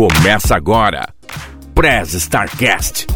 [0.00, 1.12] Começa agora.
[1.74, 3.06] Prez Starcast.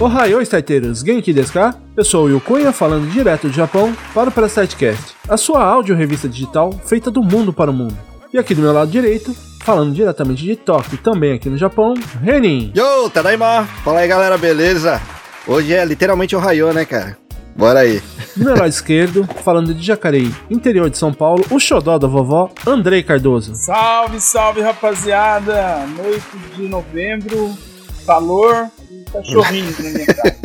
[0.00, 1.00] Ohayou, starteiros!
[1.00, 1.74] Genki desu ka?
[1.94, 5.94] Eu sou o Cunha, falando direto do Japão para o Press Startcast, a sua áudio
[5.94, 7.98] revista digital feita do mundo para o mundo.
[8.32, 11.92] E aqui do meu lado direito, falando diretamente de Tóquio, também aqui no Japão,
[12.22, 12.72] Renin.
[12.74, 13.68] Yo, Tadaima!
[13.84, 14.98] Fala aí, galera, beleza?
[15.46, 17.18] Hoje é literalmente o Raio, né, cara?
[17.56, 18.02] Bora aí.
[18.36, 23.54] Lado esquerdo, falando de Jacareí, interior de São Paulo, o xodó da vovó, Andrei Cardoso.
[23.54, 25.86] Salve, salve, rapaziada!
[25.86, 26.24] Noite
[26.56, 27.56] de novembro,
[28.04, 30.36] calor e cachorrinhos na minha casa.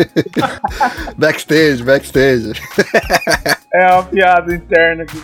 [1.18, 2.54] backstage, backstage.
[3.72, 5.22] É uma piada interna aqui.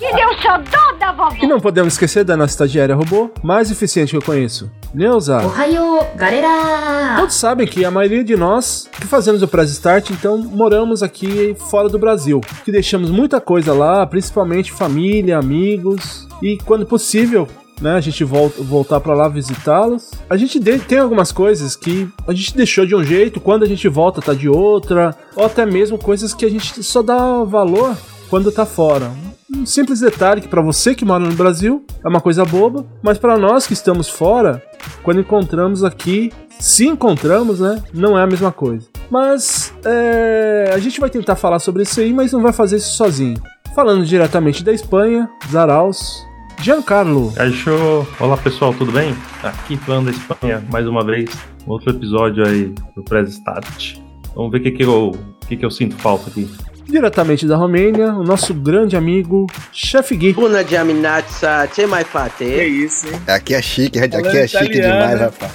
[0.00, 1.36] E deu xodó da vovó.
[1.42, 5.44] E não podemos esquecer da nossa estagiária robô mais eficiente que eu conheço, Neuza.
[5.44, 7.16] Ohio, galera!
[7.18, 11.54] Todos sabem que a maioria de nós que fazemos o Press Start, então, moramos aqui
[11.70, 12.40] fora do Brasil.
[12.64, 16.26] Que deixamos muita coisa lá, principalmente família, amigos.
[16.42, 17.46] E quando possível,
[17.80, 20.10] né, a gente volta, voltar para lá visitá-los.
[20.28, 23.66] A gente de- tem algumas coisas que a gente deixou de um jeito, quando a
[23.68, 27.96] gente volta tá de outra, ou até mesmo coisas que a gente só dá valor
[28.30, 29.10] quando tá fora.
[29.54, 33.16] Um simples detalhe que para você que mora no Brasil é uma coisa boba, mas
[33.16, 34.60] para nós que estamos fora,
[35.04, 38.86] quando encontramos aqui, se encontramos, né, não é a mesma coisa.
[39.08, 42.96] Mas é, a gente vai tentar falar sobre isso aí, mas não vai fazer isso
[42.96, 43.40] sozinho.
[43.74, 46.24] Falando diretamente da Espanha, Zaraus,
[46.60, 47.32] Giancarlo.
[47.36, 48.06] Achou?
[48.18, 49.14] Olá pessoal, tudo bem?
[49.42, 51.30] Aqui falando da Espanha, mais uma vez,
[51.66, 53.96] outro episódio aí do Press Start.
[54.34, 56.48] Vamos ver o que, que, eu, o que, que eu sinto falta aqui.
[56.86, 60.32] Diretamente da Romênia, o nosso grande amigo, Chef Gui.
[60.32, 62.44] Bună dimineața, ce mai Que face?
[62.84, 63.20] isso, hein?
[63.26, 65.00] Aqui é chique, aqui Falando é chique italiano.
[65.00, 65.52] demais, rapaz.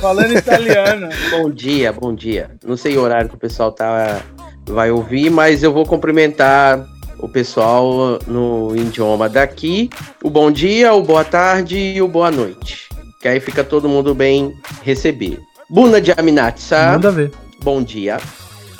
[0.00, 1.08] Falando italiano.
[1.30, 2.50] Bom dia, bom dia.
[2.66, 4.20] Não sei o horário que o pessoal tá,
[4.66, 6.84] vai ouvir, mas eu vou cumprimentar
[7.22, 9.88] o pessoal no idioma daqui.
[10.22, 12.88] O bom dia, o boa tarde e o boa noite.
[13.20, 14.52] Que aí fica todo mundo bem
[14.82, 15.38] recebido.
[15.70, 17.30] Bună dimineața, Manda ver.
[17.62, 18.20] bom dia.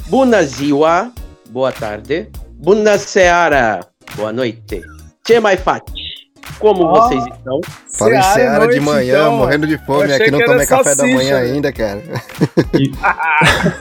[0.09, 1.13] Bună ziua,
[1.51, 2.31] boa tarde.
[2.61, 3.79] Bună seara,
[4.17, 4.81] boa noite.
[5.25, 6.02] Ce mai faci?
[6.59, 6.93] Como Ó.
[7.09, 7.61] vocês estão?
[7.93, 9.37] Fala em Seara Seara de manhã, então.
[9.37, 11.51] morrendo de fome aqui, não tomei café da salsicha, manhã né?
[11.51, 12.03] ainda, cara.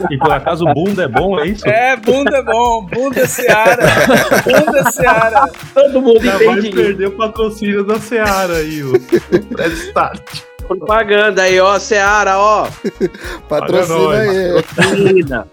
[0.10, 1.68] E por acaso o bunda é bom, é isso?
[1.68, 2.86] É, bunda é bom.
[2.86, 3.84] Bunda Seara.
[4.44, 5.50] Bunda Seara.
[5.74, 8.94] Todo mundo Já vai entende perder o patrocínio da Seara aí, o
[9.74, 10.42] Start.
[10.68, 12.68] Propaganda aí, ó, Seara, ó.
[13.48, 14.64] Patrocina aí.
[14.64, 15.48] Patrocina.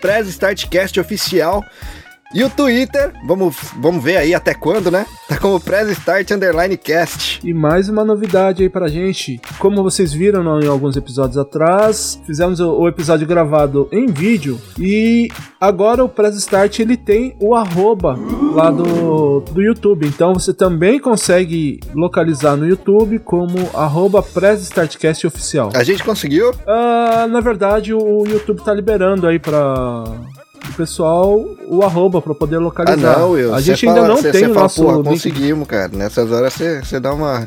[0.99, 1.63] Oficial.
[2.37, 5.07] E o Twitter, vamos, vamos ver aí até quando, né?
[5.27, 7.41] Tá como Prez Start Underline Cast.
[7.43, 9.41] E mais uma novidade aí pra gente.
[9.59, 15.29] Como vocês viram em alguns episódios atrás, fizemos o, o episódio gravado em vídeo e
[15.59, 18.19] agora o Press Start ele tem o arroba
[18.53, 20.07] lá do, do YouTube.
[20.07, 25.71] Então você também consegue localizar no YouTube como arroba Press Startcast Oficial.
[25.75, 26.53] A gente conseguiu?
[26.67, 30.05] Ah, na verdade, o YouTube tá liberando aí pra
[30.69, 33.19] o pessoal o arroba pra poder Ah, localizar.
[33.19, 33.55] não, Will.
[33.55, 35.05] a gente ainda fala- não cê- tem cê o fala, nosso link.
[35.05, 35.89] conseguimos, cara.
[35.93, 37.47] Nessas horas você dá uma.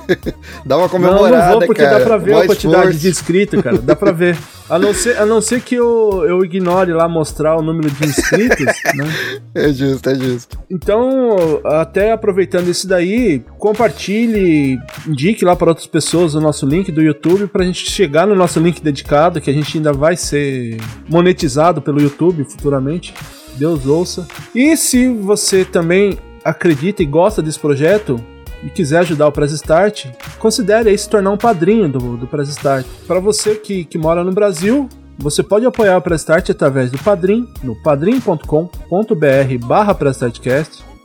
[0.64, 1.98] dá uma Não, comemorada, não vou porque cara.
[1.98, 3.78] dá pra ver a quantidade de inscritos, cara.
[3.78, 4.36] Dá pra ver.
[4.68, 8.06] A não ser, a não ser que eu, eu ignore lá mostrar o número de
[8.06, 8.64] inscritos,
[8.94, 9.40] né?
[9.52, 10.56] É justo, é justo.
[10.70, 17.02] Então, até aproveitando isso daí, compartilhe, indique lá para outras pessoas o nosso link do
[17.02, 20.76] YouTube pra gente chegar no nosso link dedicado, que a gente ainda vai ser
[21.08, 23.14] monetizado pelo YouTube futuramente.
[23.56, 24.26] Deus ouça.
[24.54, 28.20] E se você também acredita e gosta desse projeto
[28.62, 30.06] e quiser ajudar o Press Start,
[30.38, 32.86] considere aí se tornar um padrinho do, do Press Start.
[33.06, 34.88] Para você que, que mora no Brasil,
[35.18, 39.94] você pode apoiar o Press Start através do Padrim, no padrim.com.br barra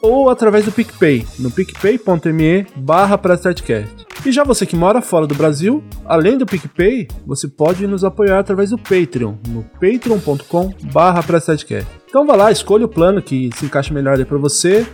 [0.06, 3.20] ou através do PicPay, no picpay.me barra
[4.26, 8.40] E já você que mora fora do Brasil, além do PicPay, você pode nos apoiar
[8.40, 11.24] através do Patreon, no patreon.com barra
[12.08, 14.86] Então vá lá, escolha o plano que se encaixa melhor para você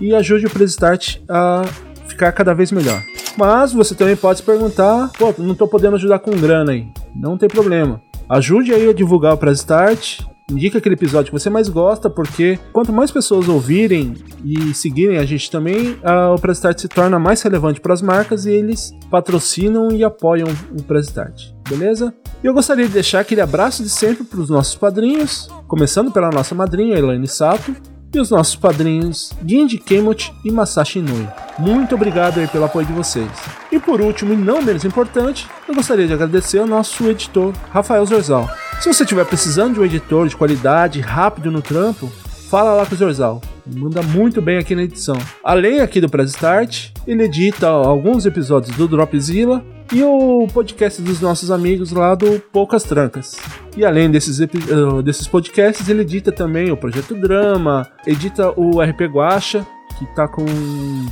[0.00, 1.62] e ajude o Press Start a
[2.06, 3.02] ficar cada vez melhor.
[3.36, 6.86] Mas você também pode se perguntar, pô, não tô podendo ajudar com grana aí.
[7.14, 8.02] Não tem problema.
[8.28, 10.20] Ajude aí a divulgar o Press Start,
[10.50, 15.24] indica aquele episódio que você mais gosta, porque quanto mais pessoas ouvirem e seguirem a
[15.24, 18.92] gente também, a, o Press Start se torna mais relevante para as marcas e eles
[19.10, 20.48] patrocinam e apoiam
[20.78, 22.14] o Press Start, beleza?
[22.42, 26.30] E eu gostaria de deixar aquele abraço de sempre para os nossos padrinhos, começando pela
[26.30, 27.74] nossa madrinha, Elaine Sato,
[28.14, 31.26] e os nossos padrinhos Ginji Kemot e Masashi Inui.
[31.58, 33.30] Muito obrigado aí pelo apoio de vocês.
[33.70, 38.04] E por último, e não menos importante, eu gostaria de agradecer ao nosso editor, Rafael
[38.04, 38.48] Zorzal.
[38.82, 42.08] Se você estiver precisando de um editor de qualidade, rápido no trampo,
[42.50, 43.40] fala lá com o Zorzal.
[43.64, 45.16] Manda muito bem aqui na edição.
[45.44, 51.20] Além aqui do Press Start, ele edita alguns episódios do Dropzilla e o podcast dos
[51.20, 53.36] nossos amigos lá do Poucas Trancas.
[53.76, 59.02] E além desses, uh, desses podcasts, ele edita também o Projeto Drama, edita o RP
[59.02, 59.64] Guacha,
[59.96, 60.44] que tá com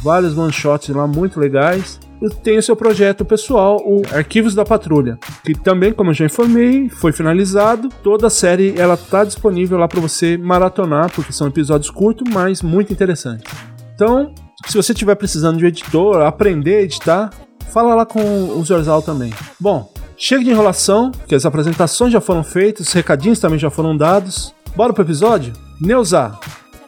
[0.02, 2.00] vários one-shots lá muito legais.
[2.42, 6.88] Tem o seu projeto pessoal, o Arquivos da Patrulha, que também, como eu já informei,
[6.88, 7.88] foi finalizado.
[8.02, 12.60] Toda a série ela tá disponível lá para você maratonar, porque são episódios curtos, mas
[12.60, 13.50] muito interessantes.
[13.94, 14.34] Então,
[14.66, 17.30] se você estiver precisando de um editor, aprender a editar,
[17.70, 19.32] fala lá com o Zorzal também.
[19.58, 23.96] Bom, chega de enrolação, que as apresentações já foram feitas, os recadinhos também já foram
[23.96, 24.54] dados.
[24.76, 25.52] Bora pro episódio?
[25.80, 26.38] Neuza,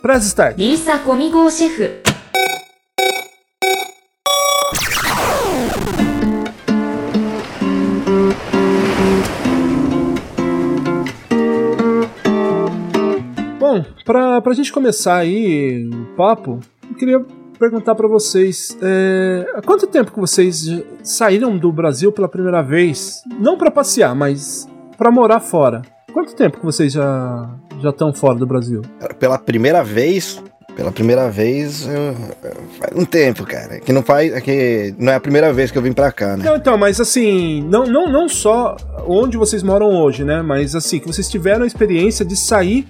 [0.03, 0.59] press start.
[0.59, 2.03] Lisa comigo, chefe.
[14.05, 17.25] Pra, pra gente começar aí o papo, eu queria
[17.59, 20.67] perguntar para vocês, é, há quanto tempo que vocês
[21.03, 23.23] saíram do Brasil pela primeira vez?
[23.39, 24.69] Não para passear, mas
[24.99, 25.83] para morar fora.
[26.13, 27.49] Quanto tempo que vocês já
[27.81, 28.83] já estão fora do Brasil?
[29.19, 30.43] Pela primeira vez,
[30.77, 32.15] pela primeira vez, eu,
[32.79, 33.81] faz um tempo, cara.
[33.81, 36.37] Que não faz, é que não é a primeira vez que eu vim pra cá,
[36.37, 36.45] né?
[36.45, 38.77] Não, então, mas assim, não, não, não só
[39.07, 40.43] onde vocês moram hoje, né?
[40.43, 42.87] Mas assim, que vocês tiveram a experiência de sair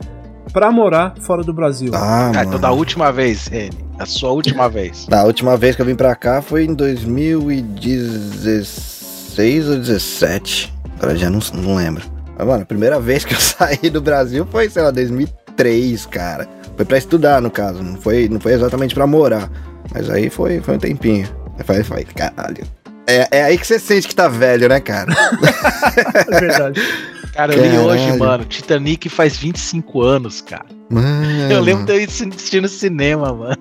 [0.52, 1.90] pra morar fora do Brasil.
[1.94, 3.78] Ah, Ah, então da última vez, Reni.
[3.98, 5.06] A sua última vez.
[5.06, 10.72] Da última vez que eu vim pra cá foi em 2016 ou 17.
[10.98, 12.04] Agora já não, não lembro.
[12.38, 13.40] Mas, mano, a primeira vez que eu
[13.80, 16.48] saí do Brasil foi, sei lá, 2003, cara.
[16.76, 17.82] Foi pra estudar, no caso.
[17.82, 19.50] Não foi, não foi exatamente pra morar.
[19.94, 21.28] Mas aí foi, foi um tempinho.
[21.58, 22.64] Aí foi, foi, caralho.
[23.06, 25.12] É, é aí que você sente que tá velho, né, cara?
[26.30, 26.80] É verdade.
[27.32, 28.44] Cara, eu li hoje, mano.
[28.44, 30.66] Titanic faz 25 anos, cara.
[30.92, 31.52] Mano.
[31.52, 33.56] Eu lembro de eu no cinema, mano.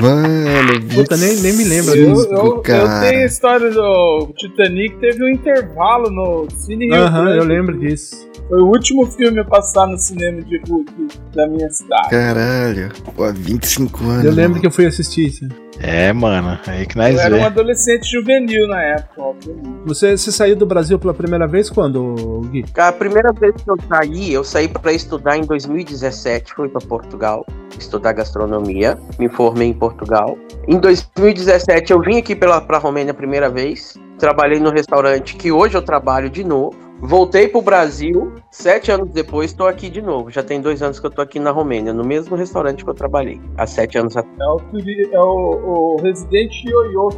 [0.00, 2.28] Mano, Puta, nem, nem me lembro Eu, disso.
[2.30, 3.00] eu, eu cara.
[3.00, 7.38] tenho a história do Titanic, teve um intervalo no Cine Rio Aham, Grande.
[7.38, 8.28] eu lembro disso.
[8.48, 10.90] Foi o último filme a passar no cinema de Hulk
[11.34, 12.08] da minha cidade.
[12.08, 12.88] Caralho.
[13.14, 14.24] Pô, 25 anos.
[14.24, 14.60] Eu lembro mano.
[14.62, 15.46] que eu fui assistir isso.
[15.80, 16.58] É, mano.
[16.66, 17.44] Aí que nós Eu era um vê.
[17.44, 19.68] adolescente juvenil na época, obviamente.
[19.84, 22.64] Você, você saiu do Brasil pela primeira vez quando, Gui?
[22.78, 27.44] A primeira vez que eu saí, eu saí para estudar em 2017, fui para Portugal,
[27.78, 30.38] estudar gastronomia, me formei em Portugal.
[30.66, 35.50] Em 2017 eu vim aqui pela para Romênia a primeira vez, trabalhei no restaurante que
[35.50, 36.76] hoje eu trabalho de novo.
[37.00, 40.30] Voltei pro Brasil, sete anos depois estou aqui de novo.
[40.32, 42.94] Já tem dois anos que eu tô aqui na Romênia, no mesmo restaurante que eu
[42.94, 44.36] trabalhei, há sete anos atrás.
[44.40, 47.10] É o, é o, o Resident Yoyo.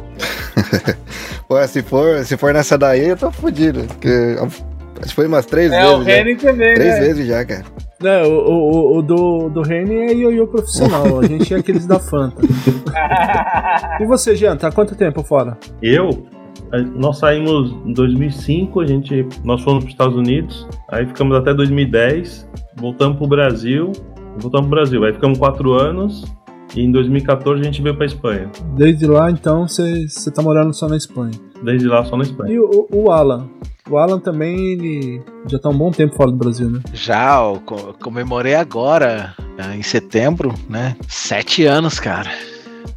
[1.49, 3.83] Pô, se for, se for nessa daí, eu tô fudido.
[3.85, 4.35] Porque
[4.99, 6.05] acho que foi umas três É, o vezes.
[6.05, 6.19] já.
[6.19, 6.99] Henry também, Três né?
[6.99, 7.65] vezes já, cara.
[8.01, 11.19] Não, o, o, o do, do Reni é ioiô profissional.
[11.19, 12.41] A gente é aqueles da Fanta.
[13.99, 15.57] E você, Jean, tá quanto tempo fora?
[15.81, 16.25] Eu,
[16.95, 21.53] nós saímos em 2005, a gente, nós fomos para os Estados Unidos, aí ficamos até
[21.53, 23.91] 2010, voltamos para o Brasil,
[24.37, 26.25] voltamos para o Brasil, aí ficamos quatro anos
[26.75, 28.49] e em 2014 a gente veio para Espanha.
[28.75, 31.33] Desde lá, então, você tá morando só na Espanha.
[31.63, 32.53] Desde lá só na Espanha.
[32.53, 33.49] E o, o Alan?
[33.89, 36.79] O Alan também, ele já tá um bom tempo fora do Brasil, né?
[36.93, 37.39] Já,
[38.01, 40.95] comemorei agora, eh, em setembro, né?
[41.07, 42.29] Sete anos, cara.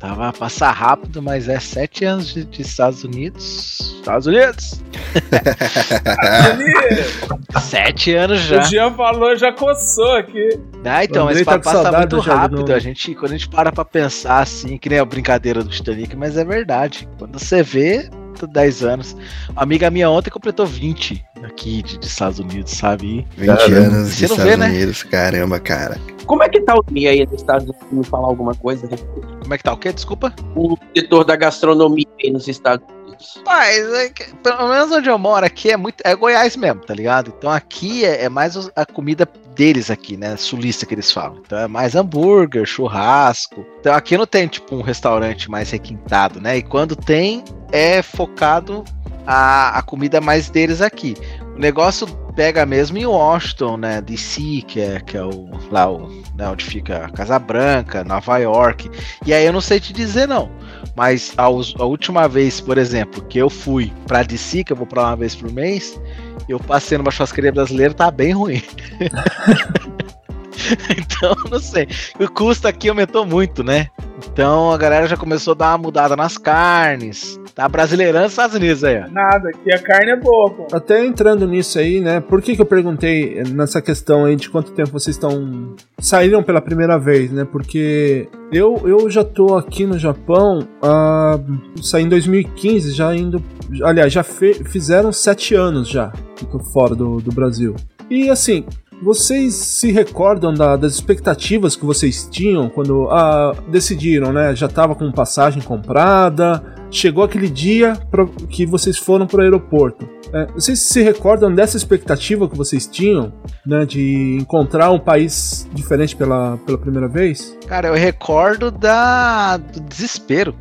[0.05, 3.95] Tava a passar rápido, mas é sete anos de, de Estados Unidos.
[3.97, 4.83] Estados Unidos!
[7.63, 8.61] sete anos já.
[8.61, 10.61] O Jean falou, já coçou aqui.
[10.85, 12.65] Ah, então, mas tá passa muito rápido.
[12.65, 15.71] do- A gente, quando a gente para pra pensar assim, que nem a brincadeira do
[15.71, 17.09] Titanic, mas é verdade.
[17.19, 18.07] Quando você vê,
[18.39, 19.17] tá 10 anos.
[19.49, 23.27] Uma amiga minha ontem completou 20 aqui de, de Estados Unidos, sabe?
[23.39, 23.77] 20 Caramba.
[23.79, 24.67] anos Você de Estados vê, né?
[24.69, 25.97] Unidos, caramba, cara.
[26.27, 27.87] Como é que tá o dia aí nos Estados Unidos?
[27.91, 28.89] Me falar alguma coisa?
[28.89, 29.93] Como é que tá o quê?
[29.93, 30.35] Desculpa?
[30.57, 33.43] O setor da gastronomia aí nos Estados Unidos.
[33.47, 36.01] Mas, é que, pelo menos onde eu moro aqui é muito.
[36.05, 37.33] É Goiás mesmo, tá ligado?
[37.37, 40.37] Então aqui é, é mais a comida deles aqui, né?
[40.37, 41.41] Sulista que eles falam.
[41.45, 43.65] Então é mais hambúrguer, churrasco.
[43.81, 46.57] Então aqui não tem, tipo, um restaurante mais requintado, né?
[46.59, 48.85] E quando tem, é focado
[49.27, 51.15] a, a comida mais deles aqui.
[51.55, 54.01] O negócio pega mesmo em Washington, né?
[54.01, 58.39] DC, que é, que é o, lá o, né, onde fica a Casa Branca, Nova
[58.39, 58.91] York.
[59.25, 60.51] E aí eu não sei te dizer, não.
[60.97, 64.87] Mas a, a última vez, por exemplo, que eu fui pra DC, que eu vou
[64.87, 66.01] pra uma vez por mês,
[66.49, 68.63] eu passei numa churrascaria brasileira, tá bem ruim.
[70.97, 71.87] então, não sei.
[72.19, 73.89] O custo aqui aumentou muito, né?
[74.33, 77.39] Então a galera já começou a dar uma mudada nas carnes.
[77.55, 79.09] Tá brasileirando os Estados Unidos aí, ó.
[79.11, 80.67] Nada, aqui a carne é boa, pô.
[80.73, 82.21] Até entrando nisso aí, né?
[82.21, 85.75] Por que, que eu perguntei nessa questão aí de quanto tempo vocês estão.
[85.99, 87.45] saíram pela primeira vez, né?
[87.45, 91.39] Porque eu, eu já tô aqui no Japão, ah,
[91.83, 93.43] saí em 2015, já indo.
[93.83, 97.75] Aliás, já fe- fizeram sete anos já que tô fora do, do Brasil.
[98.11, 98.65] E assim.
[99.05, 104.57] Vocês se recordam da- das expectativas que vocês tinham quando ah, decidiram, né?
[104.57, 110.09] Já tava com passagem comprada, chegou aquele dia pra- que vocês foram pro aeroporto.
[110.33, 113.33] É, vocês se recordam dessa expectativa que vocês tinham,
[113.65, 117.57] né, de encontrar um país diferente pela, pela primeira vez?
[117.69, 120.55] Cara, eu recordo da, do desespero.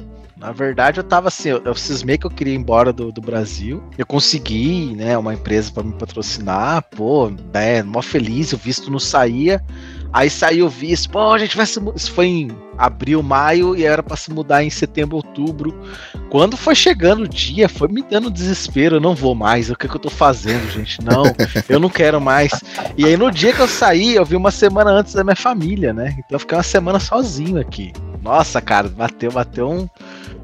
[0.44, 3.22] Na verdade, eu tava assim, eu, eu cismei que eu queria ir embora do, do
[3.22, 3.82] Brasil.
[3.98, 9.00] Eu consegui, né, uma empresa pra me patrocinar, pô, né, mó feliz, o visto não
[9.00, 9.64] saía.
[10.12, 13.86] Aí saiu o visto, pô, a gente vai se Isso foi em abril, maio e
[13.86, 15.74] era pra se mudar em setembro, outubro.
[16.30, 18.98] Quando foi chegando o dia, foi me dando desespero.
[18.98, 21.02] Eu não vou mais, o que, que eu tô fazendo, gente?
[21.02, 21.24] Não,
[21.70, 22.52] eu não quero mais.
[22.98, 25.94] E aí no dia que eu saí, eu vi uma semana antes da minha família,
[25.94, 26.10] né?
[26.18, 27.94] Então eu fiquei uma semana sozinho aqui.
[28.22, 29.90] Nossa, cara, bateu, bateu um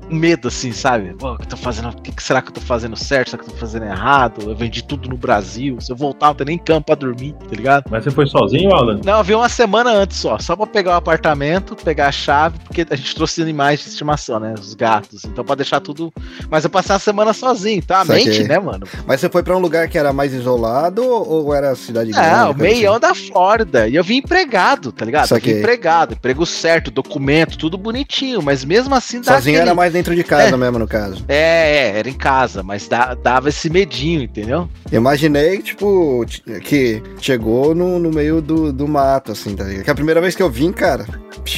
[0.10, 1.14] medo assim, sabe?
[1.14, 1.90] Pô, o que eu tô fazendo?
[1.90, 3.30] O que, será que eu tô fazendo certo?
[3.32, 4.50] Será que eu tô fazendo errado?
[4.50, 5.78] Eu vendi tudo no Brasil.
[5.80, 7.86] Se eu voltar, não tem nem campo pra dormir, tá ligado?
[7.90, 9.00] Mas você foi sozinho, Alan?
[9.04, 12.58] Não, eu vi uma semana antes só, só pra pegar o apartamento, pegar a chave,
[12.66, 14.56] porque a gente trouxe animais de estimação, né?
[14.60, 15.26] Os gatos.
[15.26, 16.12] Então pra deixar tudo.
[16.50, 18.02] Mas eu passei uma semana sozinho, tá?
[18.02, 18.88] A mente, né, mano?
[19.06, 22.28] Mas você foi pra um lugar que era mais isolado ou, era cidade grande?
[22.28, 23.02] É, o coisa meião assim?
[23.02, 23.88] da Flórida.
[23.88, 25.24] E eu vim empregado, tá ligado?
[25.24, 25.54] Eu Saquei.
[25.54, 29.96] vim empregado, emprego certo, documento, tudo bonitinho, mas mesmo assim dá Sozinho aquele- era mais
[30.00, 30.58] dentro de casa É.
[30.58, 31.24] mesmo, no caso.
[31.28, 34.70] É, é, era em casa, mas dá- dava esse medinho, entendeu?
[34.92, 36.26] Eu imaginei, tipo,
[36.64, 39.84] que chegou no, no meio do, do mato, assim, tá ligado?
[39.84, 41.06] Que a primeira vez que eu vim, cara,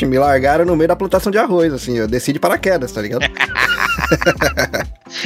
[0.04, 3.26] me largaram no meio da plantação de arroz, assim, eu desci de paraquedas, tá ligado?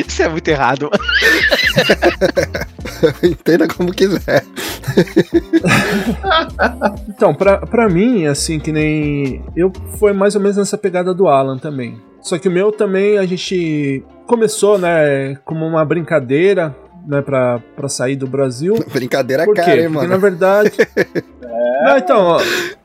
[0.08, 0.90] Isso é muito errado.
[3.24, 4.44] Entenda como quiser.
[7.10, 9.44] Então, pra, pra mim, assim, que nem.
[9.56, 12.00] Eu foi mais ou menos nessa pegada do Alan também.
[12.26, 17.88] Só que o meu também a gente começou, né, como uma brincadeira, né, pra, pra
[17.88, 18.74] sair do Brasil.
[18.92, 19.62] Brincadeira Por quê?
[19.62, 20.10] cara, hein, Porque mano?
[20.10, 20.72] na verdade.
[21.86, 22.42] Não, então, ó,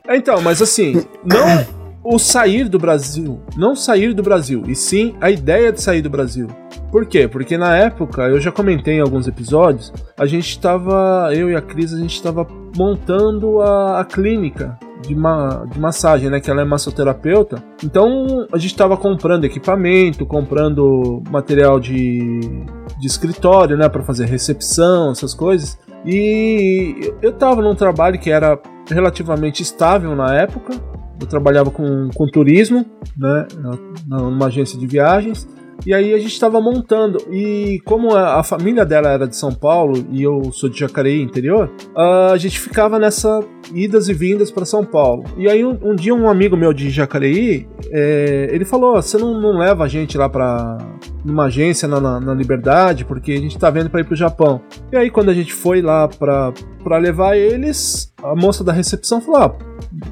[0.09, 1.65] então, mas assim, não
[2.03, 6.09] o sair do Brasil, não sair do Brasil, e sim a ideia de sair do
[6.09, 6.47] Brasil.
[6.91, 7.27] Por quê?
[7.27, 11.61] Porque na época, eu já comentei em alguns episódios, a gente tava, eu e a
[11.61, 16.39] Cris, a gente tava montando a, a clínica de, ma, de massagem, né?
[16.39, 17.63] Que ela é massoterapeuta.
[17.83, 22.39] Então a gente tava comprando equipamento, comprando material de,
[22.99, 23.89] de escritório, né?
[23.89, 25.79] Para fazer recepção, essas coisas.
[26.05, 28.59] E eu tava num trabalho que era
[28.89, 30.73] relativamente estável na época.
[31.19, 32.85] Eu trabalhava com, com turismo,
[33.17, 33.47] né?
[34.07, 35.47] Numa agência de viagens.
[35.85, 37.17] E aí a gente estava montando.
[37.31, 41.21] E como a, a família dela era de São Paulo e eu sou de Jacareí,
[41.21, 43.39] interior, a gente ficava nessa
[43.73, 45.23] idas e vindas para São Paulo.
[45.37, 49.39] E aí um, um dia um amigo meu de Jacareí, é, ele falou: "Você não,
[49.39, 50.77] não leva a gente lá para
[51.23, 54.61] numa agência na, na, na Liberdade, porque a gente tá vendo para ir pro Japão".
[54.91, 59.21] E aí quando a gente foi lá para para levar eles, a moça da recepção
[59.21, 59.55] falou: ah,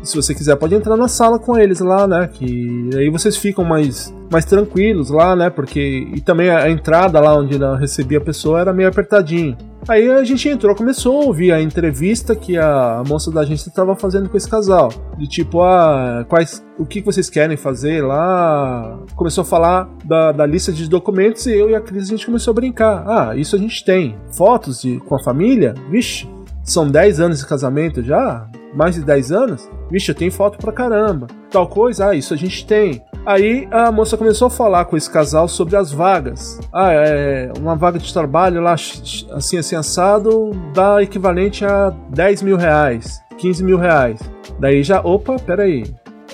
[0.03, 2.29] se você quiser pode entrar na sala com eles lá, né?
[2.31, 5.49] Que aí vocês ficam mais mais tranquilos lá, né?
[5.49, 9.57] Porque e também a, entrada lá onde recebia a pessoa era meio apertadinho.
[9.87, 13.95] Aí a gente entrou, começou a ouvir a entrevista que a moça da agência estava
[13.95, 14.89] fazendo com esse casal.
[15.17, 18.99] De tipo, ah, quais, o que vocês querem fazer lá?
[19.15, 22.25] Começou a falar da, da lista de documentos e eu e a Cris a gente
[22.25, 23.03] começou a brincar.
[23.07, 24.17] Ah, isso a gente tem.
[24.31, 25.73] Fotos de, com a família?
[25.89, 26.29] Vixe,
[26.63, 28.47] são 10 anos de casamento já?
[28.73, 29.69] Mais de 10 anos?
[29.89, 31.27] Vixe, eu tenho foto pra caramba.
[31.49, 33.01] Tal coisa, ah, isso a gente tem.
[33.25, 36.59] Aí a moça começou a falar com esse casal sobre as vagas.
[36.73, 42.57] Ah, é uma vaga de trabalho lá, assim, assim, assado, dá equivalente a 10 mil
[42.57, 44.19] reais, 15 mil reais.
[44.59, 45.83] Daí já, opa, peraí.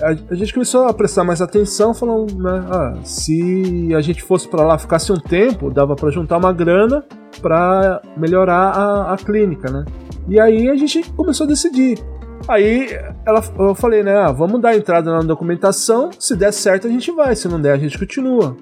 [0.01, 4.48] A, a gente começou a prestar mais atenção, falando, né, ah, se a gente fosse
[4.48, 7.04] para lá, ficasse um tempo, dava para juntar uma grana
[7.42, 9.86] para melhorar a, a clínica, né?
[10.27, 12.00] E aí a gente começou a decidir.
[12.48, 12.90] Aí
[13.25, 14.16] ela, eu falei, né?
[14.16, 16.12] Ah, vamos dar entrada na documentação.
[16.20, 17.36] Se der certo, a gente vai.
[17.36, 18.56] Se não der, a gente continua.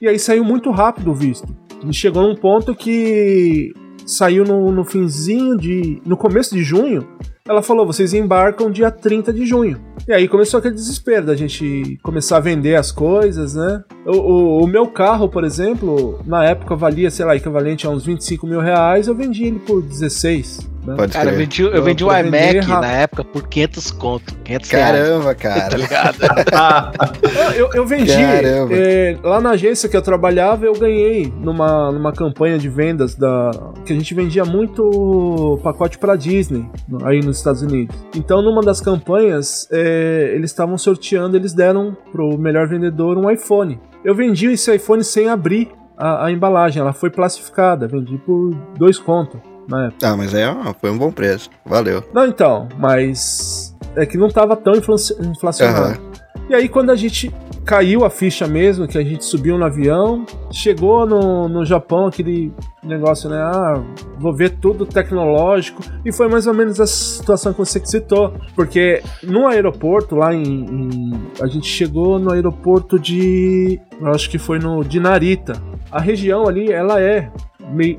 [0.00, 1.54] E aí saiu muito rápido o visto.
[1.84, 3.72] E chegou num ponto que
[4.06, 6.02] saiu no, no finzinho de.
[6.04, 7.06] no começo de junho.
[7.48, 9.80] Ela falou: vocês embarcam dia 30 de junho.
[10.06, 13.82] E aí começou aquele desespero da gente começar a vender as coisas, né?
[14.06, 18.04] O, o, o, meu carro, por exemplo, na época valia, sei lá, equivalente a uns
[18.04, 20.70] 25 mil reais, eu vendi ele por 16.
[20.84, 20.94] Né?
[20.96, 24.34] Pode Cara, eu vendi, eu vendi um iMac na época por 500 conto.
[24.44, 25.36] 500 Caramba, reais.
[25.40, 25.70] cara.
[25.70, 26.16] tá ligado?
[27.56, 28.12] eu, eu vendi.
[28.12, 33.50] É, lá na agência que eu trabalhava, eu ganhei numa, numa campanha de vendas da
[33.84, 36.68] que a gente vendia muito pacote para Disney
[37.04, 37.94] aí nos Estados Unidos.
[38.16, 43.78] Então, numa das campanhas, é, eles estavam sorteando, eles deram pro melhor vendedor um iPhone.
[44.04, 48.98] Eu vendi esse iPhone sem abrir a, a embalagem, ela foi plastificada, vendi por dois
[48.98, 49.49] contos
[49.86, 50.08] época.
[50.08, 50.46] Ah, mas é,
[50.80, 51.50] foi um bom preço.
[51.64, 52.02] Valeu.
[52.12, 56.00] Não, então, mas é que não tava tão inflacionado.
[56.00, 56.10] Uhum.
[56.48, 57.32] E aí, quando a gente
[57.64, 62.52] caiu a ficha mesmo, que a gente subiu no avião, chegou no, no Japão aquele
[62.82, 63.36] negócio, né?
[63.36, 63.80] Ah,
[64.18, 65.80] vou ver tudo tecnológico.
[66.04, 68.34] E foi mais ou menos a situação que você citou.
[68.56, 70.42] Porque no aeroporto, lá em.
[70.42, 73.80] em a gente chegou no aeroporto de.
[74.06, 75.52] acho que foi no de Narita.
[75.90, 77.30] A região ali, ela é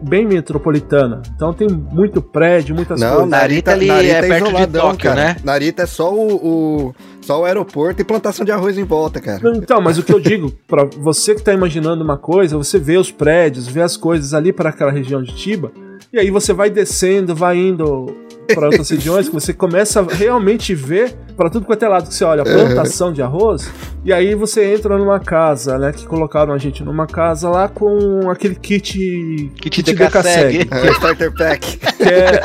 [0.01, 1.21] bem metropolitana.
[1.35, 3.29] Então tem muito prédio, muitas Não, coisas.
[3.29, 5.15] Narita, ali Narita é, é perto de Tóquio, cara.
[5.15, 5.35] né?
[5.43, 9.41] Narita é só o, o, só o aeroporto e plantação de arroz em volta, cara.
[9.55, 12.97] Então, mas o que eu digo, para você que tá imaginando uma coisa, você vê
[12.97, 15.71] os prédios, vê as coisas ali para aquela região de Tiba,
[16.11, 18.15] e aí você vai descendo, vai indo
[18.53, 22.13] para outras regiões, que você começa a realmente ver para tudo quanto é lado que
[22.13, 23.71] você olha, plantação de arroz,
[24.03, 28.29] e aí você entra numa casa, né, que colocaram a gente numa casa lá com
[28.29, 28.97] aquele kit...
[29.55, 30.65] Kit, kit de casseg.
[30.65, 31.77] Que é, starter pack.
[31.77, 32.41] Que é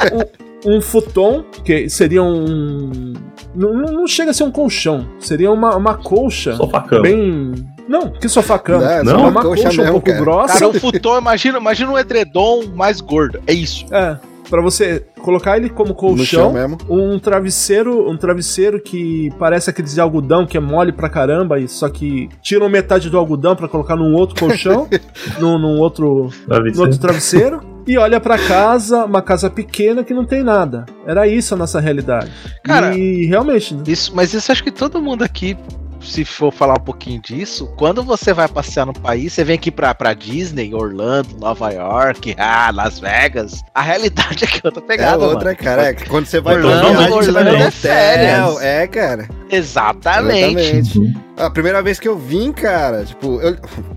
[0.65, 3.13] um, um futon, que seria um...
[3.55, 6.57] Não, não chega a ser um colchão, seria uma, uma colcha
[7.03, 7.53] bem...
[7.89, 9.03] Não, que sofá-cama.
[9.03, 10.21] Não, é uma colcha, colcha mesmo, um pouco cara.
[10.21, 10.55] grossa.
[10.55, 13.41] Cara, um futon, imagina, imagina um edredom mais gordo.
[13.47, 13.87] É isso.
[13.93, 14.19] É
[14.49, 16.55] para você colocar ele como colchão,
[16.89, 21.69] um travesseiro, um travesseiro que parece aqueles de algodão que é mole pra caramba, e
[21.69, 24.89] só que tiram metade do algodão para colocar num outro colchão,
[25.39, 27.61] num, num, outro, num outro travesseiro.
[27.87, 30.87] E olha para casa, uma casa pequena que não tem nada.
[31.07, 32.33] Era isso a nossa realidade.
[32.65, 33.75] Cara, e realmente.
[33.75, 33.85] Né?
[33.87, 35.57] Isso, mas isso acho que todo mundo aqui
[36.01, 39.71] se for falar um pouquinho disso, quando você vai passear no país, você vem aqui
[39.71, 45.25] pra, pra Disney, Orlando, Nova York, ah, Las Vegas, a realidade é que outra pegada,
[45.25, 45.57] É outra, mano.
[45.57, 45.87] cara.
[45.89, 47.71] É que quando você vai Orlando, pra viagem, Orlando você vai no é hotel.
[47.73, 48.61] férias.
[48.63, 49.29] É, cara.
[49.51, 50.61] Exatamente.
[50.61, 51.26] Exatamente.
[51.37, 53.57] A primeira vez que eu vim, cara, tipo, eu,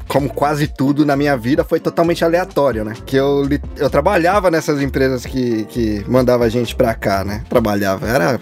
[0.10, 2.94] como quase tudo na minha vida, foi totalmente aleatório, né?
[3.06, 3.48] Que eu,
[3.78, 7.44] eu trabalhava nessas empresas que, que mandava a gente pra cá, né?
[7.50, 8.08] Trabalhava.
[8.08, 8.40] Era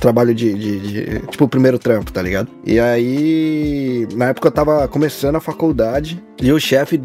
[0.00, 2.48] trabalho de, de, de, Tipo, o primeiro trampo, tá ligado?
[2.64, 7.00] E aí, na época eu tava começando a faculdade e o chefe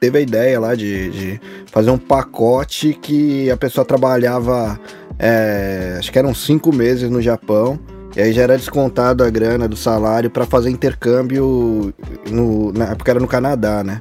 [0.00, 4.78] teve a ideia lá de, de fazer um pacote que a pessoa trabalhava.
[5.18, 7.78] É, acho que eram cinco meses no Japão.
[8.16, 11.92] E aí já era descontado a grana do salário para fazer intercâmbio
[12.30, 14.00] no, na época era no Canadá, né?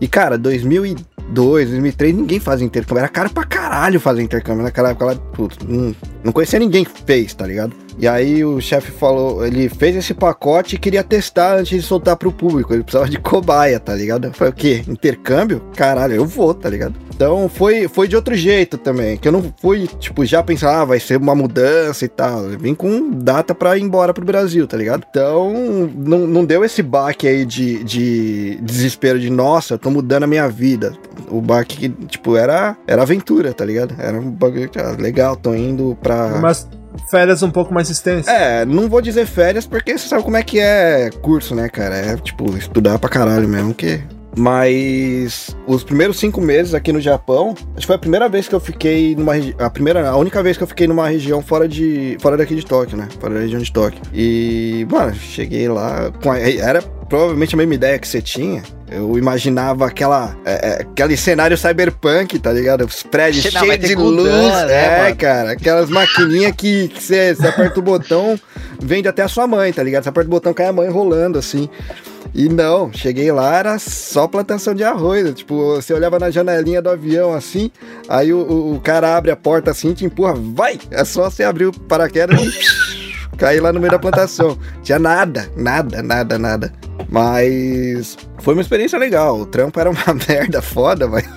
[0.00, 5.04] E cara, 2002, 2003 ninguém fazia intercâmbio, era caro pra caralho fazer intercâmbio naquela época
[5.04, 5.94] lá, putz, não,
[6.24, 7.72] não conhecia ninguém que fez, tá ligado?
[7.98, 12.16] E aí o chefe falou, ele fez esse pacote e queria testar antes de soltar
[12.16, 14.32] pro público, ele precisava de cobaia, tá ligado?
[14.32, 14.82] Falei, o quê?
[14.88, 15.62] Intercâmbio?
[15.76, 16.94] Caralho, eu vou, tá ligado?
[17.14, 19.16] Então foi, foi de outro jeito também.
[19.16, 22.50] Que eu não fui, tipo, já pensar, ah, vai ser uma mudança e tal.
[22.50, 25.04] Eu vim com data pra ir embora pro Brasil, tá ligado?
[25.08, 25.52] Então
[25.94, 30.26] não, não deu esse baque aí de, de desespero de, nossa, eu tô mudando a
[30.26, 30.94] minha vida.
[31.30, 33.94] O baque que, tipo, era, era aventura, tá ligado?
[33.98, 36.40] Era um bagulho ah, legal, tô indo pra.
[36.40, 36.68] Mas
[37.10, 38.32] férias um pouco mais extensas.
[38.32, 41.94] É, não vou dizer férias porque você sabe como é que é curso, né, cara?
[41.94, 44.02] É tipo, estudar pra caralho mesmo, que
[44.36, 48.54] Mas os primeiros cinco meses aqui no Japão, acho que foi a primeira vez que
[48.54, 49.54] eu fiquei numa região.
[49.58, 52.16] A primeira, a única vez que eu fiquei numa região fora de.
[52.20, 53.08] fora daqui de Tóquio, né?
[53.20, 54.00] Fora da região de Tóquio.
[54.12, 56.10] E, mano, cheguei lá.
[56.22, 56.80] Com a, era
[57.12, 58.62] provavelmente a mesma ideia que você tinha.
[58.90, 62.84] Eu imaginava aquela, é, é, aquele cenário cyberpunk, tá ligado?
[62.86, 64.24] Os prédios Não, cheios de luz.
[64.66, 65.16] né, é, mano?
[65.16, 65.52] cara.
[65.52, 68.38] Aquelas maquininhas que você aperta o botão,
[68.80, 70.04] vende até a sua mãe, tá ligado?
[70.04, 71.68] Você aperta o botão, cai a mãe rolando, assim.
[72.34, 75.34] E não, cheguei lá, era só plantação de arroz.
[75.34, 77.70] Tipo, você olhava na janelinha do avião assim,
[78.08, 80.78] aí o, o- o cara abre a porta assim, te empurra, vai!
[80.90, 83.01] É só você abrir o paraquedas e
[83.36, 84.58] cair lá no meio da plantação.
[84.82, 86.72] Tinha nada, nada, nada, nada.
[87.08, 89.40] Mas foi uma experiência legal.
[89.40, 91.28] O trampo era uma merda foda, mas.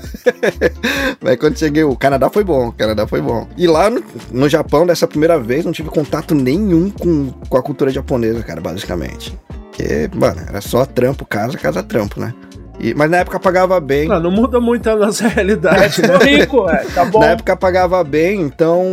[1.21, 2.69] mas quando cheguei, o Canadá foi bom.
[2.69, 3.47] O Canadá foi bom.
[3.57, 7.63] E lá no, no Japão, dessa primeira vez, não tive contato nenhum com, com a
[7.63, 9.37] cultura japonesa, cara, basicamente.
[9.47, 12.33] Porque, mano, era só trampo, casa, casa, trampo, né?
[12.79, 14.07] E- mas na época pagava bem.
[14.07, 16.07] Não, não muda muito a nossa realidade, né?
[16.07, 17.19] Tô rico, é, tá bom.
[17.19, 18.83] Na época pagava bem, então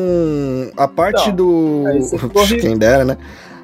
[0.76, 1.84] a parte Então, do.
[2.60, 3.16] Quem dera, né?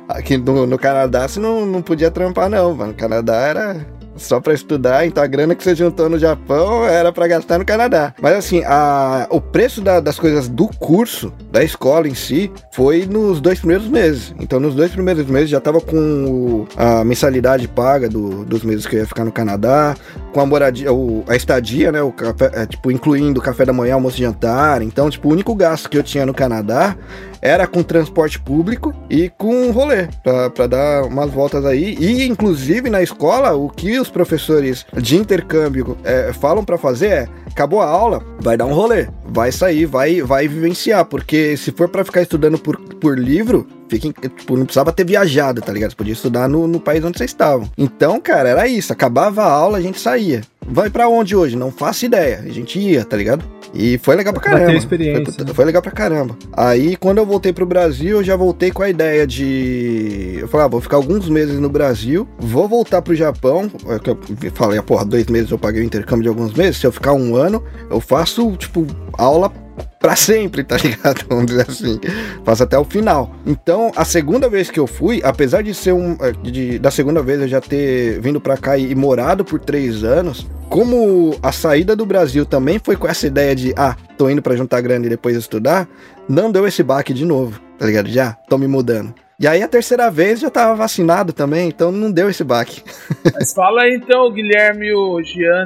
[0.09, 2.93] Aqui no, no Canadá você não, não podia trampar, não, mano.
[2.93, 3.87] No Canadá era
[4.19, 7.65] só pra estudar, então a grana que você juntou no Japão era pra gastar no
[7.65, 8.15] Canadá.
[8.21, 13.07] Mas assim, a, o preço da- das coisas do curso, da escola em si, foi
[13.07, 14.35] nos dois primeiros meses.
[14.41, 18.97] Então nos dois primeiros meses já tava com a mensalidade paga do- dos meses que
[18.97, 19.95] eu ia ficar no Canadá,
[20.33, 22.03] com a moradia, o- a estadia, né?
[22.03, 24.83] O café, é, tipo, incluindo café da manhã, almoço e jantar.
[24.83, 26.97] Então, tipo, o único gasto que eu tinha no Canadá
[27.41, 30.09] era com transporte público e com rolê,
[30.55, 31.97] pra dar umas voltas aí.
[31.99, 37.29] E, inclusive, na escola, o que os professores de intercâmbio é, falam pra fazer é:
[37.47, 41.89] acabou a aula, vai dar um rolê, vai sair, vai, vai vivenciar, porque se for
[41.89, 43.67] pra ficar estudando por, por livro.
[43.89, 45.91] Fica, em- tipo, não precisava ter viajado, tá ligado?
[45.91, 47.69] Você podia estudar no, no país onde vocês estavam.
[47.77, 48.93] Então, cara, era isso.
[48.93, 50.43] Acabava a aula, a gente saía.
[50.71, 51.57] Vai pra onde hoje?
[51.57, 52.43] Não faço ideia.
[52.45, 53.43] A gente ia, tá ligado?
[53.73, 54.73] E foi legal pra caramba.
[54.75, 55.53] experiência, Foi, né?
[55.55, 56.37] foi legal pra caramba.
[56.53, 60.39] Aí, quando eu voltei pro Brasil, eu já voltei com a ideia de.
[60.41, 63.71] Eu falei, ah, vou ficar alguns meses no Brasil, vou voltar pro Japão.
[63.87, 66.79] É Eu falei, ah, porra, dois meses eu paguei o intercâmbio de alguns meses.
[66.79, 69.51] Se eu ficar um ano, eu faço, tipo, aula
[69.99, 71.25] pra sempre, tá ligado?
[71.29, 72.01] Vamos dizer assim.
[72.45, 73.35] Faço até o final.
[73.47, 76.17] Então, a segunda vez que eu fui, apesar de ser um.
[76.21, 79.59] eh, de- da segunda vez eu já ter vindo pra cá e, e morado por
[79.61, 84.29] três anos, como a saída do Brasil também foi com essa ideia de, ah, tô
[84.31, 85.89] indo pra juntar grana e depois estudar,
[86.29, 88.09] não deu esse baque de novo, tá ligado?
[88.09, 89.15] Já tô me mudando.
[89.41, 92.83] E aí a terceira vez já tava vacinado também, então não deu esse baque.
[93.35, 95.65] Mas fala então, Guilherme e o Jean,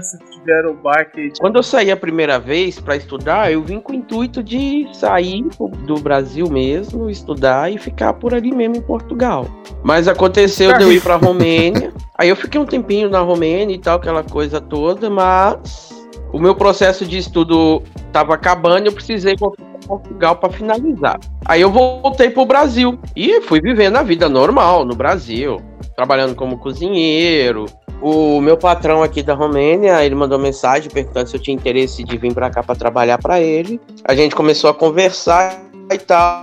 [0.71, 1.41] o.
[1.41, 5.45] Quando eu saí a primeira vez pra estudar, eu vim com o intuito de sair
[5.87, 9.47] do Brasil mesmo, estudar e ficar por ali mesmo em Portugal.
[9.83, 11.93] Mas aconteceu de eu ir pra Romênia.
[12.19, 15.91] Aí eu fiquei um tempinho na Romênia e tal, aquela coisa toda, mas
[16.33, 21.19] o meu processo de estudo tava acabando e eu precisei voltar pra Portugal pra finalizar.
[21.45, 25.61] Aí eu voltei pro Brasil e fui vivendo a vida normal no Brasil,
[26.03, 27.67] trabalhando como cozinheiro,
[28.01, 32.19] o meu patrão aqui da Romênia, ele mandou mensagem perguntando se eu tinha interesse de
[32.19, 33.81] vir pra cá pra trabalhar pra ele.
[34.05, 35.63] A gente começou a conversar
[35.93, 36.43] e tal.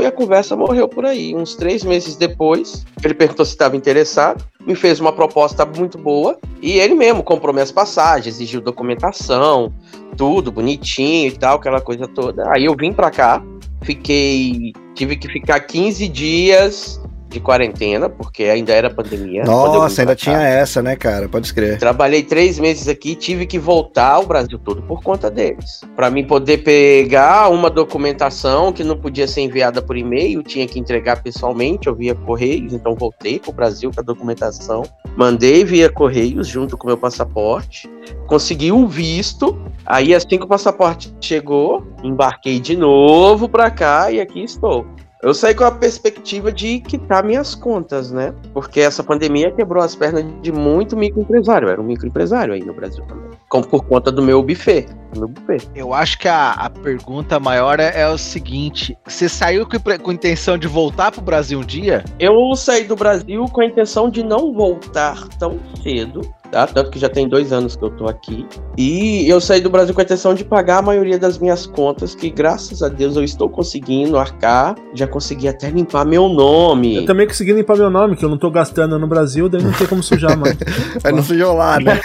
[0.00, 1.36] E a conversa morreu por aí.
[1.36, 6.38] Uns três meses depois, ele perguntou se estava interessado, me fez uma proposta muito boa
[6.62, 9.70] e ele mesmo comprou minhas passagens, exigiu documentação,
[10.16, 12.50] tudo bonitinho e tal, aquela coisa toda.
[12.50, 13.42] Aí eu vim pra cá,
[13.82, 14.72] fiquei.
[14.94, 19.44] Tive que ficar 15 dias de quarentena, porque ainda era pandemia.
[19.44, 21.28] Nossa, ainda tinha essa, né, cara?
[21.28, 21.78] Pode escrever.
[21.78, 25.82] Trabalhei três meses aqui, tive que voltar ao Brasil todo por conta deles.
[25.94, 30.78] Para mim poder pegar uma documentação que não podia ser enviada por e-mail, tinha que
[30.78, 34.82] entregar pessoalmente, eu via correios, então voltei pro Brasil com a documentação,
[35.16, 37.90] mandei via correios junto com meu passaporte,
[38.26, 39.58] consegui um visto.
[39.84, 44.86] Aí assim que o passaporte chegou, embarquei de novo para cá e aqui estou.
[45.20, 48.32] Eu saí com a perspectiva de quitar minhas contas, né?
[48.54, 51.66] Porque essa pandemia quebrou as pernas de muito microempresário.
[51.66, 53.30] Eu era um microempresário aí no Brasil também.
[53.48, 54.86] Com, por conta do meu buffet.
[55.16, 55.68] meu buffet.
[55.74, 60.12] Eu acho que a, a pergunta maior é, é o seguinte: você saiu com, com
[60.12, 62.04] intenção de voltar pro Brasil um dia?
[62.20, 66.20] Eu saí do Brasil com a intenção de não voltar tão cedo.
[66.50, 66.66] Tá?
[66.66, 68.46] Tanto que já tem dois anos que eu tô aqui.
[68.76, 72.14] E eu saí do Brasil com a intenção de pagar a maioria das minhas contas,
[72.14, 74.74] que graças a Deus eu estou conseguindo arcar.
[74.94, 76.96] Já consegui até limpar meu nome.
[76.96, 79.72] Eu também consegui limpar meu nome, que eu não tô gastando no Brasil, daí não
[79.72, 80.56] tem como sujar mais.
[81.04, 82.00] Aí não sujou lá, né?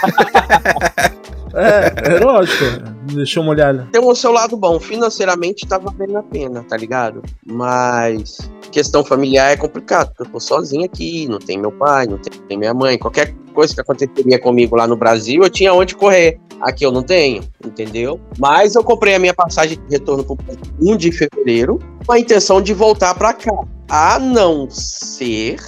[1.54, 2.64] É, é lógico.
[3.12, 3.72] Deixa eu molhar.
[3.72, 3.86] né?
[3.92, 4.78] tem o seu lado bom.
[4.80, 7.22] Financeiramente tá valendo a pena, tá ligado?
[7.46, 12.18] Mas questão familiar é complicado, porque eu tô sozinho aqui, não tem meu pai, não
[12.18, 12.98] tem minha mãe.
[12.98, 16.38] Qualquer coisa que aconteceria comigo lá no Brasil, eu tinha onde correr.
[16.60, 18.20] Aqui eu não tenho, entendeu?
[18.38, 20.36] Mas eu comprei a minha passagem de retorno para
[20.80, 23.64] 1 de fevereiro com a intenção de voltar para cá.
[23.88, 25.58] A não ser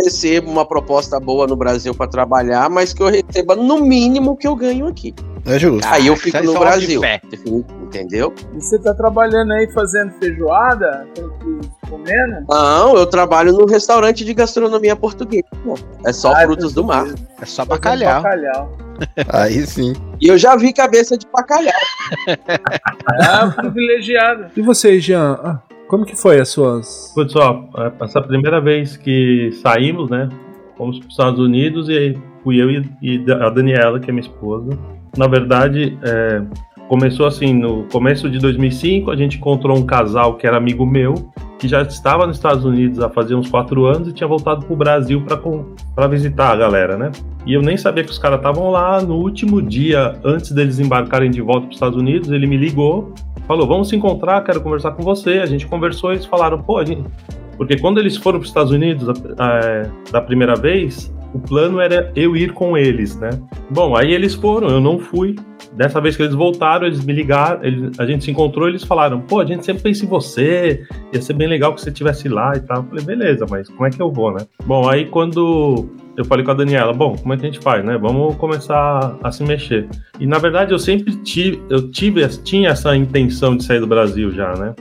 [0.00, 4.36] recebo uma proposta boa no Brasil para trabalhar, mas que eu receba no mínimo o
[4.36, 5.14] que eu ganho aqui.
[5.46, 5.86] É justo.
[5.88, 7.02] Aí eu isso fico é no de Brasil.
[7.82, 8.32] Entendeu?
[8.54, 11.06] E você tá trabalhando aí fazendo feijoada?
[11.14, 11.60] tranquilo,
[11.98, 12.44] Comendo?
[12.48, 15.44] Não, eu trabalho num restaurante de gastronomia portuguesa.
[15.62, 15.74] pô.
[16.06, 17.06] É só Ah, frutos do mar.
[17.40, 18.22] É só bacalhau.
[18.22, 18.76] Bacalhau.
[19.32, 19.92] Aí sim.
[20.20, 21.72] E eu já vi cabeça de bacalhau.
[23.20, 24.46] Ah, privilegiado.
[24.56, 25.38] E você, Jean?
[25.42, 27.12] Ah, como que foi as suas.
[27.14, 27.64] Putz, ó,
[28.00, 30.28] essa primeira vez que saímos, né?
[30.76, 34.12] Fomos para os Estados Unidos e aí fui eu e, e a Daniela, que é
[34.12, 34.76] minha esposa.
[35.16, 36.42] Na verdade, é,
[36.88, 41.14] começou assim, no começo de 2005, a gente encontrou um casal que era amigo meu,
[41.64, 44.76] que já estava nos Estados Unidos há fazia uns quatro anos e tinha voltado pro
[44.76, 45.24] Brasil
[45.94, 47.10] para visitar a galera, né?
[47.46, 49.00] E eu nem sabia que os caras estavam lá.
[49.00, 53.14] No último dia, antes deles embarcarem de volta para os Estados Unidos, ele me ligou,
[53.48, 55.38] falou: Vamos se encontrar, quero conversar com você.
[55.38, 57.02] A gente conversou e eles falaram: Pô, a gente.
[57.56, 62.12] Porque quando eles foram para os Estados Unidos a- da primeira vez, o plano era
[62.14, 63.30] eu ir com eles, né?
[63.70, 65.34] Bom, aí eles foram, eu não fui.
[65.76, 69.20] Dessa vez que eles voltaram, eles me ligaram, eles- a gente se encontrou, eles falaram:
[69.20, 72.52] Pô, a gente sempre pensa em você, ia ser bem legal que você estivesse lá
[72.56, 72.78] e tal.
[72.78, 74.46] Eu falei: Beleza, mas como é que eu vou, né?
[74.64, 77.84] Bom, aí quando eu falei com a Daniela, bom, como é que a gente faz,
[77.84, 77.98] né?
[77.98, 79.88] Vamos começar a se mexer.
[80.20, 84.30] E na verdade eu sempre tive, eu tive, tinha essa intenção de sair do Brasil
[84.30, 84.74] já, né?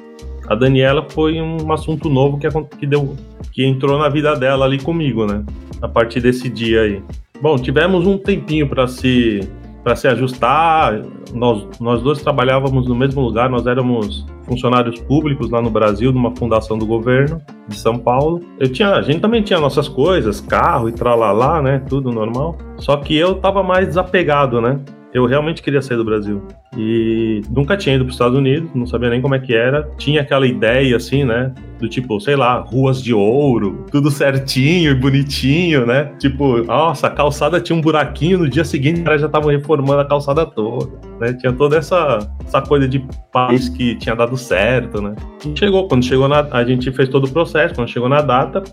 [0.48, 3.16] A Daniela foi um assunto novo que, que deu,
[3.52, 5.44] que entrou na vida dela ali comigo, né?
[5.82, 7.02] A partir desse dia aí.
[7.42, 9.40] Bom, tivemos um tempinho para se
[9.84, 11.02] para se ajustar.
[11.34, 16.36] Nós, nós dois trabalhávamos no mesmo lugar, nós éramos funcionários públicos lá no Brasil, numa
[16.36, 18.40] fundação do governo de São Paulo.
[18.60, 21.84] Eu tinha, a gente também tinha nossas coisas, carro e tralalá, né?
[21.90, 22.58] Tudo normal.
[22.78, 24.80] Só que eu tava mais desapegado, né?
[25.14, 26.42] Eu realmente queria sair do Brasil.
[26.76, 29.88] E nunca tinha ido para os Estados Unidos, não sabia nem como é que era.
[29.96, 31.54] Tinha aquela ideia, assim, né?
[31.80, 36.06] Do tipo, sei lá, ruas de ouro, tudo certinho e bonitinho, né?
[36.18, 40.02] Tipo, nossa, a calçada tinha um buraquinho, no dia seguinte os caras já estavam reformando
[40.02, 41.34] a calçada toda, né?
[41.34, 45.16] Tinha toda essa, essa coisa de país que tinha dado certo, né?
[45.46, 46.48] E chegou, quando chegou na.
[46.50, 48.64] A gente fez todo o processo, quando chegou na data,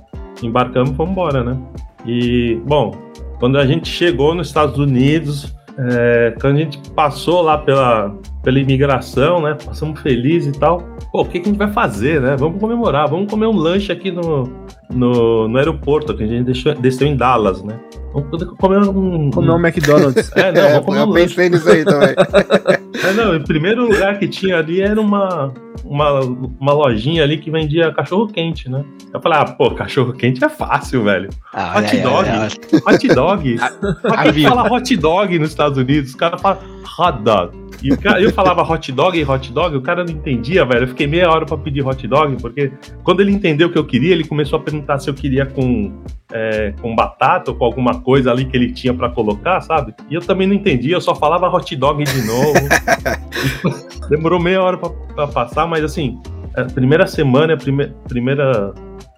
[0.43, 1.59] embarcamos e fomos embora, né?
[2.07, 2.95] E, bom,
[3.39, 8.59] quando a gente chegou nos Estados Unidos, é, quando a gente passou lá pela, pela
[8.59, 9.57] imigração, né?
[9.65, 10.83] Passamos felizes e tal.
[11.13, 12.37] Pô, o que, que a gente vai fazer, né?
[12.37, 14.49] Vamos comemorar, vamos comer um lanche aqui no,
[14.91, 17.79] no, no aeroporto, que a gente deixou, desceu em Dallas, né?
[18.13, 19.31] Vamos comer um.
[19.31, 20.31] Comer um McDonald's.
[20.37, 21.27] É, não, É, vamos comer eu um lanche.
[21.35, 22.15] pensei nisso aí também.
[23.03, 27.51] É, não, o primeiro lugar que tinha ali era uma, uma, uma lojinha ali que
[27.51, 28.85] vendia cachorro quente, né?
[29.15, 31.31] Eu falei, ah, pô, cachorro quente é fácil, velho.
[31.55, 32.15] Ah, Hot olha dog.
[32.29, 32.95] olha aí.
[32.95, 33.57] Hot dog.
[34.03, 36.59] Pra quem fala hot dog nos Estados Unidos, os caras falam
[36.99, 37.57] hot dog.
[37.83, 40.85] E o cara- eu falava hot dog e hot dog, o cara não entendia, velho.
[40.85, 42.71] Eu fiquei meia hora pra pedir hot dog, porque
[43.03, 45.93] quando ele entendeu o que eu queria, ele começou a perguntar se eu queria com,
[46.33, 49.95] é, com batata ou com alguma coisa ali que ele tinha pra colocar, sabe?
[50.11, 52.53] E eu também não entendia, eu só falava hot dog de novo.
[54.11, 56.19] Demorou meia hora pra, pra passar, mas assim,
[56.57, 58.75] a primeira semana, a prime, primeira,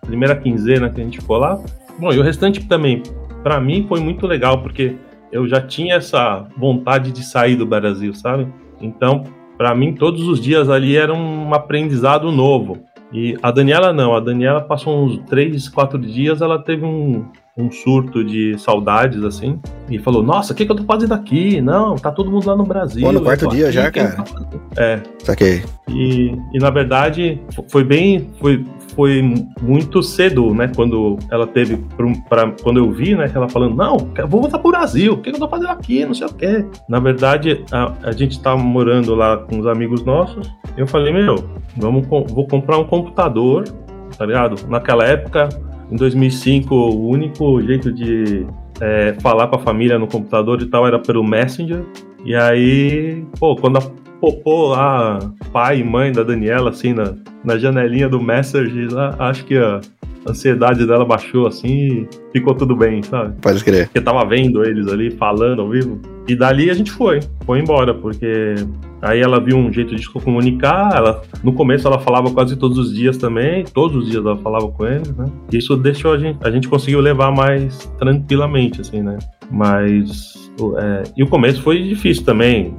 [0.06, 1.58] primeira quinzena que a gente ficou lá.
[1.98, 3.02] Bom, e o restante também,
[3.42, 4.94] pra mim foi muito legal, porque
[5.32, 8.46] eu já tinha essa vontade de sair do Brasil, sabe?
[8.80, 9.24] Então,
[9.56, 12.78] pra mim, todos os dias ali era um aprendizado novo.
[13.12, 17.26] E a Daniela não, a Daniela passou uns três, quatro dias, ela teve um,
[17.58, 21.60] um surto de saudades, assim, e falou, nossa, o que, que eu tô fazendo aqui?
[21.60, 23.02] Não, tá todo mundo lá no Brasil.
[23.04, 24.12] Pô, no quarto dia aqui, já, cara?
[24.16, 25.62] tá fazendo?" É, Saquei.
[25.90, 28.64] e, e na verdade fo- foi bem foi,
[28.94, 29.22] foi
[29.60, 30.70] muito cedo, né?
[30.74, 33.30] Quando ela teve pra, pra- quando eu vi, né?
[33.34, 33.96] Ela falando não,
[34.28, 35.14] vou voltar pro Brasil.
[35.14, 36.04] O que eu tô fazendo aqui?
[36.04, 36.64] Não sei o quê.
[36.88, 40.50] Na verdade a, a gente tava morando lá com os amigos nossos.
[40.76, 41.36] Eu falei meu,
[41.76, 43.64] vamos vou comprar um computador,
[44.16, 44.56] tá ligado?
[44.68, 45.48] Naquela época,
[45.90, 48.46] em 2005, o único jeito de
[48.80, 51.84] é, falar com a família no computador e tal era pelo Messenger.
[52.24, 53.82] E aí, pô, quando a
[54.22, 55.18] popô lá,
[55.52, 59.80] pai e mãe da Daniela, assim, na, na janelinha do Messenger lá, acho que a
[60.24, 63.34] ansiedade dela baixou assim e ficou tudo bem, sabe?
[63.42, 63.86] Pode crer.
[63.86, 66.00] Porque tava vendo eles ali falando ao vivo.
[66.28, 68.54] E dali a gente foi, foi embora, porque
[69.02, 70.94] aí ela viu um jeito de se comunicar.
[70.94, 74.68] Ela, no começo ela falava quase todos os dias também, todos os dias ela falava
[74.68, 75.24] com eles, né?
[75.52, 79.18] E isso deixou a gente, a gente conseguiu levar mais tranquilamente, assim, né?
[79.50, 82.72] Mas é, e o começo foi difícil também.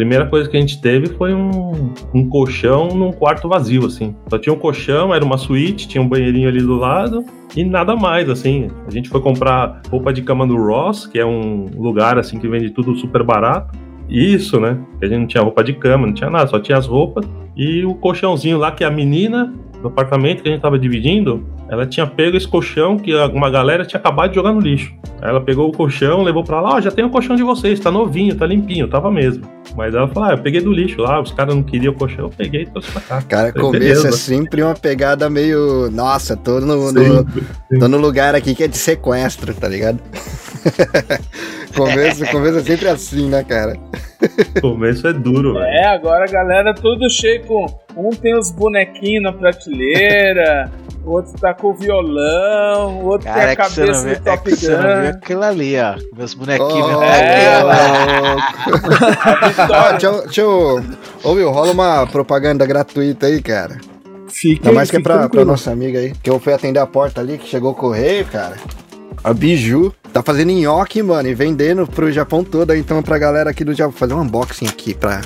[0.00, 4.16] Primeira coisa que a gente teve foi um, um colchão num quarto vazio, assim.
[4.28, 7.22] Só tinha um colchão, era uma suíte, tinha um banheirinho ali do lado
[7.54, 8.68] e nada mais, assim.
[8.86, 12.48] A gente foi comprar roupa de cama no Ross, que é um lugar, assim, que
[12.48, 13.78] vende tudo super barato.
[14.08, 14.78] Isso, né?
[15.02, 17.24] A gente não tinha roupa de cama, não tinha nada, só tinha as roupas
[17.56, 21.86] e o colchãozinho lá que a menina do apartamento que a gente tava dividindo, ela
[21.86, 24.92] tinha pego esse colchão que uma galera tinha acabado de jogar no lixo.
[25.22, 27.78] Aí ela pegou o colchão, levou pra lá, ó, já tem o colchão de vocês,
[27.80, 29.44] tá novinho, tá limpinho, tava mesmo.
[29.76, 32.24] Mas ela falou, ah, eu peguei do lixo lá, os caras não queriam o colchão,
[32.26, 33.22] eu peguei e trouxe pra cá.
[33.22, 34.08] Cara, Falei, começo beleza.
[34.08, 35.90] é sempre uma pegada meio.
[35.90, 37.44] Nossa, tô no, no- Sempre,
[37.78, 39.98] tô no lugar aqui que é de sequestro, tá ligado?
[41.76, 43.76] começo, começo é sempre assim, né, cara?
[44.60, 45.64] Começo é duro, velho.
[45.64, 47.66] É, agora a galera tudo cheio com.
[47.96, 50.70] Um tem os bonequinhos na prateleira,
[51.04, 54.02] o outro tá com o violão, o outro Cara, tem é a não cabeça viu,
[54.02, 55.18] do é Top que você não viu Gun.
[55.18, 55.94] aquilo ali, ó.
[56.16, 56.96] Meus bonequinhos.
[56.96, 57.02] Oh.
[57.02, 57.60] É,
[59.48, 59.90] Vitória.
[59.92, 60.84] deixa, eu- deixa eu.
[61.24, 63.78] Ô, Will, rola uma propaganda gratuita aí, cara.
[64.28, 66.12] Fique, Ainda mais que é pra, pra nossa amiga aí.
[66.22, 68.54] Que eu fui atender a porta ali, que chegou o correio, cara.
[69.24, 72.74] A Biju tá fazendo nhoque, mano, e vendendo pro Japão todo.
[72.74, 75.20] Então, pra galera aqui do Japão, fazer um unboxing aqui pra,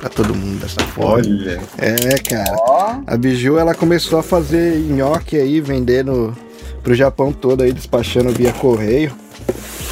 [0.00, 1.14] pra todo mundo dessa forma.
[1.16, 1.60] Olha.
[1.78, 2.56] É, cara.
[2.58, 6.34] Ó, A Biju, ela começou a fazer nhoque aí, vendendo
[6.82, 9.12] pro Japão todo aí, despachando via correio.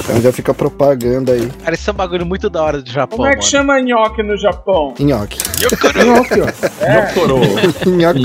[0.01, 1.51] Então já fica propaganda aí.
[1.62, 3.49] Cara, isso é um bagulho muito da hora do Japão, como é que mano.
[3.51, 4.94] chama nhoque no Japão?
[4.99, 5.38] Nhoque.
[6.07, 6.85] Não, aqui, ó.
[6.85, 7.40] É, Nhocorô.
[7.90, 8.23] Nhoque.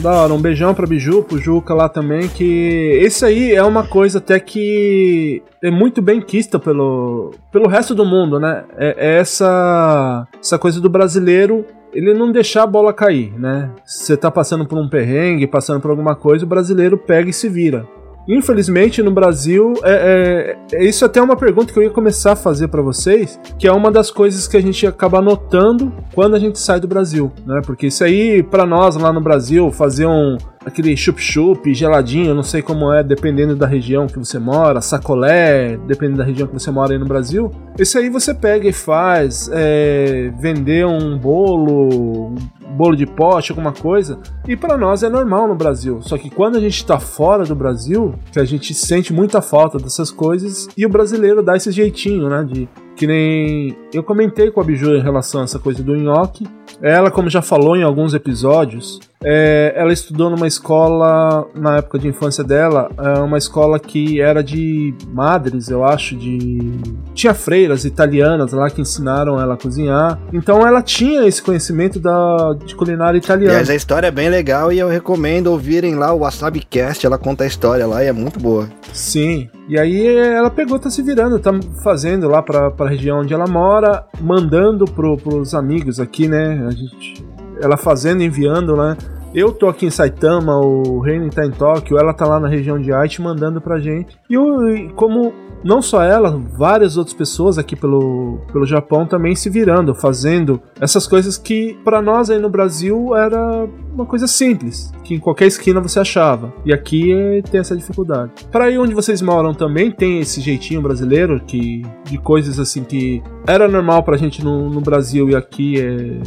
[0.00, 3.84] Da hora, um beijão pra Biju, pro Juca lá também, que esse aí é uma
[3.84, 8.64] coisa até que é muito bem quista pelo, pelo resto do mundo, né?
[8.76, 13.70] É, é essa, essa coisa do brasileiro, ele não deixar a bola cair, né?
[13.84, 17.48] Você tá passando por um perrengue, passando por alguma coisa, o brasileiro pega e se
[17.48, 17.84] vira.
[18.28, 22.32] Infelizmente, no Brasil, é, é- é- isso até é uma pergunta que eu ia começar
[22.32, 26.34] a fazer pra vocês, que é uma das coisas que a gente acaba notando quando
[26.36, 27.62] a gente sai do Brasil, né?
[27.64, 30.36] Porque isso aí, pra nós lá no Brasil, fazer um
[30.68, 36.18] aquele chup-chup geladinho, não sei como é, dependendo da região que você mora, sacolé, dependendo
[36.18, 40.32] da região que você mora aí no Brasil, isso aí você pega e faz, é,
[40.40, 45.54] vender um bolo, um bolo de pote, alguma coisa, e pra nós é normal no
[45.54, 46.00] Brasil.
[46.02, 49.78] Só que quando a gente tá fora do Brasil, que a gente sente muita falta
[49.78, 54.60] dessas coisas, e o brasileiro dá esse jeitinho, né, de que nem eu comentei com
[54.60, 56.44] a Biju em relação a essa coisa do nhoque.
[56.82, 62.08] Ela, como já falou em alguns episódios, é, ela estudou numa escola na época de
[62.08, 66.72] infância dela, é uma escola que era de madres, eu acho, de
[67.14, 70.18] tinha freiras italianas lá que ensinaram ela a cozinhar.
[70.32, 73.52] Então ela tinha esse conhecimento da de culinária italiana.
[73.52, 77.06] Aliás, a história é bem legal e eu recomendo ouvirem lá o Wasabi Cast.
[77.06, 78.68] Ela conta a história lá e é muito boa.
[78.92, 79.48] Sim.
[79.68, 81.52] E aí ela pegou, tá se virando, tá
[81.82, 86.64] fazendo lá pra, pra região onde ela mora, mandando pro, pros amigos aqui, né?
[86.66, 87.22] A gente,
[87.60, 88.96] ela fazendo, enviando, né?
[89.34, 92.80] Eu tô aqui em Saitama, o Reino tá em Tóquio, ela tá lá na região
[92.80, 94.18] de Aichi mandando pra gente.
[94.28, 99.50] E, o, como não só ela, várias outras pessoas aqui pelo, pelo Japão também se
[99.50, 105.14] virando, fazendo essas coisas que pra nós aí no Brasil era uma coisa simples, que
[105.14, 106.52] em qualquer esquina você achava.
[106.64, 108.32] E aqui eh, tem essa dificuldade.
[108.50, 113.22] Para aí onde vocês moram também tem esse jeitinho brasileiro que de coisas assim que
[113.46, 116.20] era normal pra gente no, no Brasil e aqui é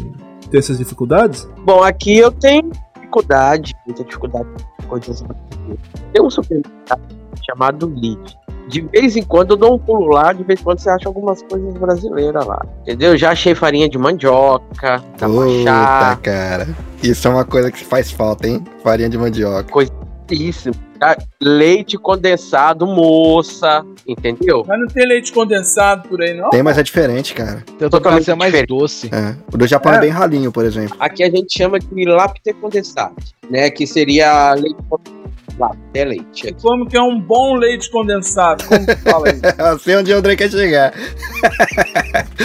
[0.50, 1.50] ter essas dificuldades?
[1.66, 2.70] Bom, aqui eu tenho
[3.12, 4.48] dificuldade, muita dificuldade
[4.82, 5.24] com coisas.
[6.14, 7.02] Tem um supermercado
[7.46, 8.38] chamado Lid.
[8.68, 11.10] De vez em quando eu dou um pulo lá, de vez em quando você acha
[11.10, 12.66] algumas coisas brasileiras lá.
[12.82, 13.18] Entendeu?
[13.18, 16.70] Já achei farinha de mandioca, Puta, tabaxá, cara.
[17.04, 18.64] Isso é uma coisa que faz falta, hein?
[18.82, 19.70] Farinha de mandioca.
[20.30, 20.72] isso.
[21.02, 21.18] Tá?
[21.42, 24.64] Leite condensado, moça, entendeu?
[24.68, 26.52] mas não tem leite condensado por aí, não?
[26.52, 27.64] Tem, mas é diferente, cara.
[27.80, 28.70] Teu Totalmente é mais diferente.
[28.70, 29.10] doce.
[29.12, 29.36] É.
[29.52, 30.00] O do Japão é, É.
[30.00, 30.96] bem ralinho, por exemplo.
[31.00, 33.16] Aqui a gente chama de lápte condensado,
[33.50, 33.72] né?
[33.72, 35.22] Que seria leite condensado.
[35.94, 36.48] É leite.
[36.48, 38.64] E como que é um bom leite condensado?
[38.66, 39.40] Como que fala aí?
[39.74, 40.94] Eu sei onde o André quer chegar.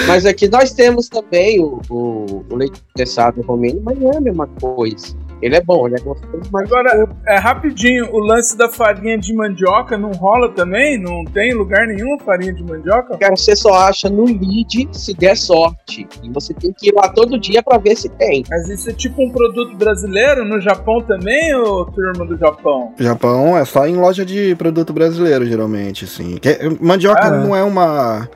[0.07, 4.21] Mas aqui nós temos também o, o, o leite condensado romeno, mas não é a
[4.21, 5.15] mesma coisa.
[5.43, 9.35] Ele é bom, ele é gostoso, mas Agora, é rapidinho, o lance da farinha de
[9.35, 10.99] mandioca não rola também?
[10.99, 13.17] Não tem lugar nenhum farinha de mandioca?
[13.19, 16.07] cara, você só acha no lead se der sorte.
[16.23, 18.45] E você tem que ir lá todo dia pra ver se tem.
[18.49, 22.93] Mas isso é tipo um produto brasileiro no Japão também, ô turma do Japão?
[22.99, 26.37] Japão é só em loja de produto brasileiro, geralmente, assim.
[26.39, 28.29] Que- mandioca Ah, não é uma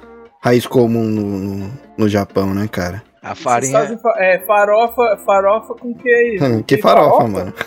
[0.43, 3.03] raiz comum no, no, no Japão, né, cara?
[3.23, 3.79] A Vocês farinha.
[3.81, 6.39] fazem fa- é, farofa, farofa com que aí?
[6.41, 7.53] Hum, que farofa, mano.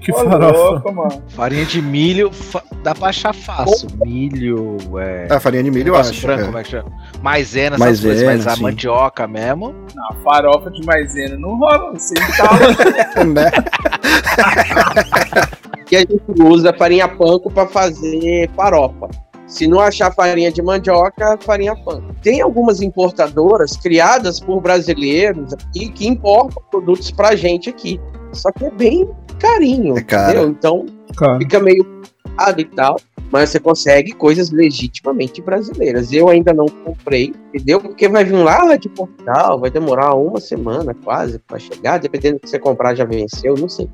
[0.00, 0.38] Que farofa.
[0.50, 1.22] louco, mano.
[1.28, 3.86] Farinha de milho, fa- dá pra achar fácil.
[4.02, 5.26] Milho, é.
[5.30, 6.26] A farinha de milho, eu acho.
[6.26, 6.44] branco, é.
[6.46, 6.90] como é que chama?
[7.20, 9.74] Maisena, essas Maisena, coisas, mas a mandioca mesmo.
[10.10, 12.58] A farofa de maisena não rola, você entala.
[13.28, 13.50] Né?
[15.92, 19.08] E a gente usa farinha panko para fazer farofa.
[19.50, 22.14] Se não achar farinha de mandioca, farinha panko.
[22.22, 28.00] Tem algumas importadoras criadas por brasileiros aqui que importam produtos pra gente aqui.
[28.32, 30.48] Só que é bem carinho, É entendeu?
[30.48, 30.86] Então
[31.16, 31.84] Cara, fica meio
[32.36, 32.96] caro e tal.
[33.32, 36.12] Mas você consegue coisas legitimamente brasileiras.
[36.12, 37.80] Eu ainda não comprei, entendeu?
[37.80, 42.40] Porque vai vir lá de Portugal, vai demorar uma semana quase para chegar, dependendo do
[42.40, 43.88] que você comprar já venceu, não sei.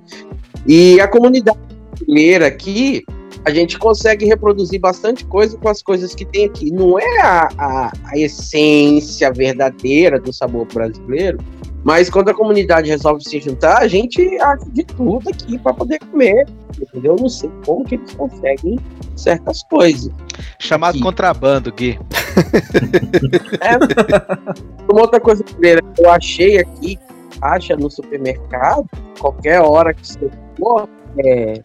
[0.66, 1.58] E a comunidade
[1.90, 3.04] brasileira aqui,
[3.46, 6.72] a gente consegue reproduzir bastante coisa com as coisas que tem aqui.
[6.72, 11.38] Não é a, a, a essência verdadeira do sabor brasileiro,
[11.84, 16.00] mas quando a comunidade resolve se juntar, a gente acha de tudo aqui para poder
[16.00, 16.44] comer.
[16.76, 17.14] Entendeu?
[17.14, 18.80] Eu não sei como que eles conseguem
[19.14, 20.12] certas coisas.
[20.58, 21.04] Chamado Aqui.
[21.04, 22.00] contrabando, Gui.
[24.90, 25.54] Uma outra coisa que
[26.02, 26.98] eu achei aqui,
[27.40, 28.88] acha no supermercado,
[29.20, 30.28] qualquer hora que você
[30.58, 30.88] for,
[31.18, 31.62] é, é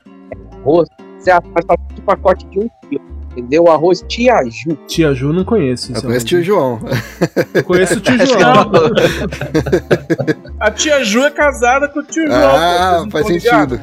[0.60, 0.88] arroz,
[1.22, 1.66] você acha mais
[1.98, 3.22] um pacote de um quilo.
[3.32, 3.64] Entendeu?
[3.64, 4.76] O arroz tiaju.
[4.88, 5.94] Tia Ju não conheço.
[5.94, 6.80] Eu conheço o tio João.
[7.54, 8.72] Eu conheço o tio João.
[10.60, 12.56] A tia Ju é casada com o tio João.
[12.56, 13.80] Ah, pô, faz sentido.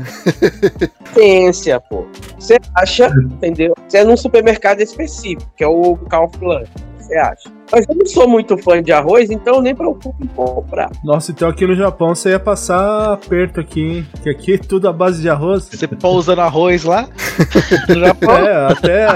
[1.14, 2.06] Ciência, pô.
[2.38, 3.74] Você acha, entendeu?
[3.88, 6.68] Você é num supermercado específico, que é o Kaufland.
[7.08, 7.50] Você acha?
[7.72, 10.90] Mas eu não sou muito fã de arroz, então eu nem preocupo em comprar.
[11.02, 14.06] Nossa, então aqui no Japão você ia passar aperto aqui, hein?
[14.22, 15.68] Que aqui é tudo à base de arroz.
[15.70, 17.08] Você pousa no arroz lá.
[17.88, 18.36] No Japão.
[18.36, 19.06] É, até,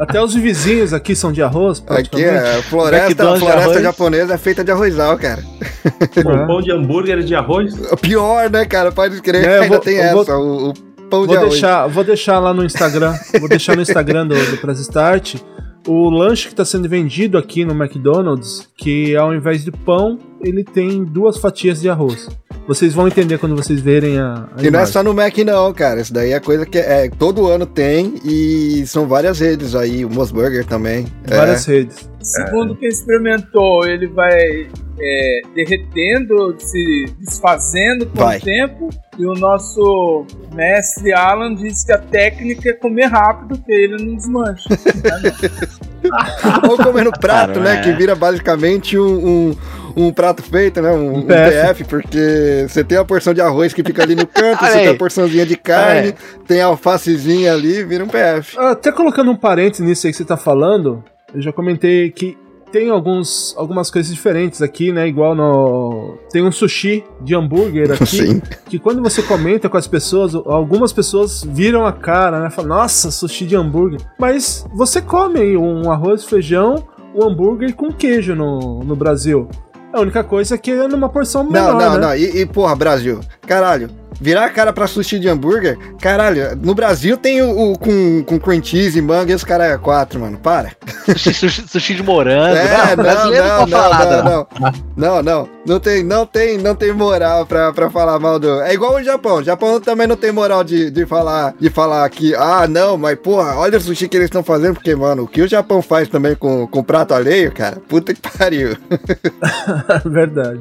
[0.00, 2.28] até os vizinhos aqui são de arroz, Aqui praticamente.
[2.58, 3.82] é floresta, de floresta arroz.
[3.82, 5.42] japonesa é feita de arrozal, cara.
[5.84, 6.22] É.
[6.46, 7.74] pão de hambúrguer de arroz?
[8.00, 8.90] Pior, né, cara?
[8.90, 10.74] Pode crer, É, eu ainda vou- tem eu vou- essa, o, o
[11.10, 11.50] pão de Vou arroz.
[11.52, 13.14] deixar, vou deixar lá no Instagram.
[13.38, 15.36] Vou deixar no Instagram do, do Press Start
[15.86, 20.64] o lanche que está sendo vendido aqui no McDonald's, que ao invés de pão, ele
[20.64, 22.28] tem duas fatias de arroz.
[22.66, 25.72] Vocês vão entender quando vocês verem a, a E não é só no Mac não,
[25.72, 26.00] cara.
[26.00, 30.04] Isso daí é coisa que é, todo ano tem e são várias redes aí.
[30.04, 31.06] O Mosburger também.
[31.30, 31.36] É.
[31.36, 32.10] várias redes.
[32.20, 34.66] Segundo quem experimentou, ele vai
[34.98, 38.38] é, derretendo, se desfazendo com Vai.
[38.38, 38.90] o tempo.
[39.18, 44.16] E o nosso mestre Alan disse que a técnica é comer rápido, que ele não
[44.16, 44.68] desmancha.
[46.68, 47.78] Ou comer no prato, Cara, né?
[47.78, 47.82] é.
[47.82, 49.56] Que vira basicamente um, um,
[49.96, 50.92] um prato feito, né?
[50.92, 51.84] Um, Um um PF.
[51.84, 54.94] Porque você tem a porção de arroz que fica ali no canto, você tem a
[54.94, 56.14] porçãozinha de carne,
[56.46, 58.56] tem a alfacezinha ali, vira um PF.
[58.58, 61.02] Ah, Até colocando um parênteses nisso aí que você tá falando,
[61.34, 62.36] eu já comentei que
[62.70, 65.06] tem alguns, algumas coisas diferentes aqui, né?
[65.06, 66.18] Igual no.
[66.30, 68.06] Tem um sushi de hambúrguer aqui.
[68.06, 68.42] Sim.
[68.68, 72.50] que quando você comenta com as pessoas, algumas pessoas viram a cara, né?
[72.50, 74.00] Falam, nossa, sushi de hambúrguer.
[74.18, 76.84] Mas você come um arroz, feijão,
[77.14, 79.48] um hambúrguer com queijo no, no Brasil.
[79.96, 82.06] A única coisa é que é numa porção menor, Não, não, né?
[82.06, 82.14] não.
[82.14, 83.88] E, e, porra, Brasil, caralho.
[84.20, 88.38] Virar a cara pra sushi de hambúrguer, caralho, no Brasil tem o, o com, com
[88.38, 90.72] cream cheese e manga e os caras é quatro, mano, para.
[91.06, 92.56] Sushi, sushi- sushi de morango.
[92.56, 94.22] É, não, brasileiro não, nada.
[94.22, 98.38] não, não, não, não, não tem, não tem, não tem moral pra, pra falar mal
[98.38, 98.60] do.
[98.62, 99.36] É igual o Japão.
[99.36, 103.18] O Japão também não tem moral de, de falar, de falar que, ah, não, mas
[103.18, 106.08] porra, olha o sushi que eles estão fazendo, porque mano, o que o Japão faz
[106.08, 108.76] também com, com prato alheio, cara, puta que pariu.
[110.04, 110.60] Verdade.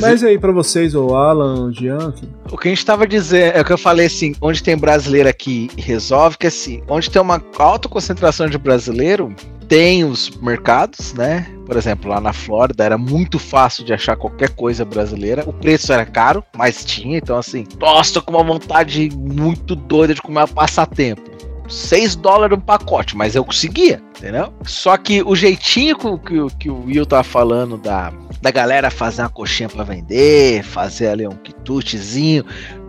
[0.00, 2.12] Mas aí, pra vocês, o Alan, o Jean,
[2.50, 5.28] O que a gente tava dizendo, é o que eu falei assim, onde tem brasileiro
[5.28, 9.34] aqui resolve, que assim, onde tem uma alta concentração de brasileiro,
[9.68, 11.46] tem os mercados, né?
[11.66, 15.42] Por exemplo, lá na Flórida era muito fácil de achar qualquer coisa brasileira.
[15.46, 17.18] O preço era caro, mas tinha.
[17.18, 21.36] Então, assim, nossa, com uma vontade muito doida de comer um passatempo.
[21.68, 24.52] 6 dólares um pacote, mas eu conseguia, entendeu?
[24.64, 29.22] Só que o jeitinho que, que, que o Will tava falando da, da galera fazer
[29.22, 31.34] uma coxinha pra vender, fazer ali um
[31.74, 32.44] quitutezinho.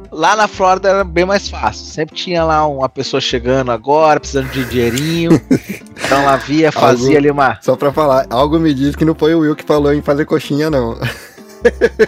[0.09, 1.85] Lá na Flórida era bem mais fácil.
[1.85, 5.31] Sempre tinha lá uma pessoa chegando agora, precisando de dinheirinho.
[5.51, 7.57] então ela via, fazia Algo- ali uma.
[7.61, 10.25] Só pra falar, algo me diz que não foi o Will que falou em fazer
[10.25, 10.97] coxinha, não.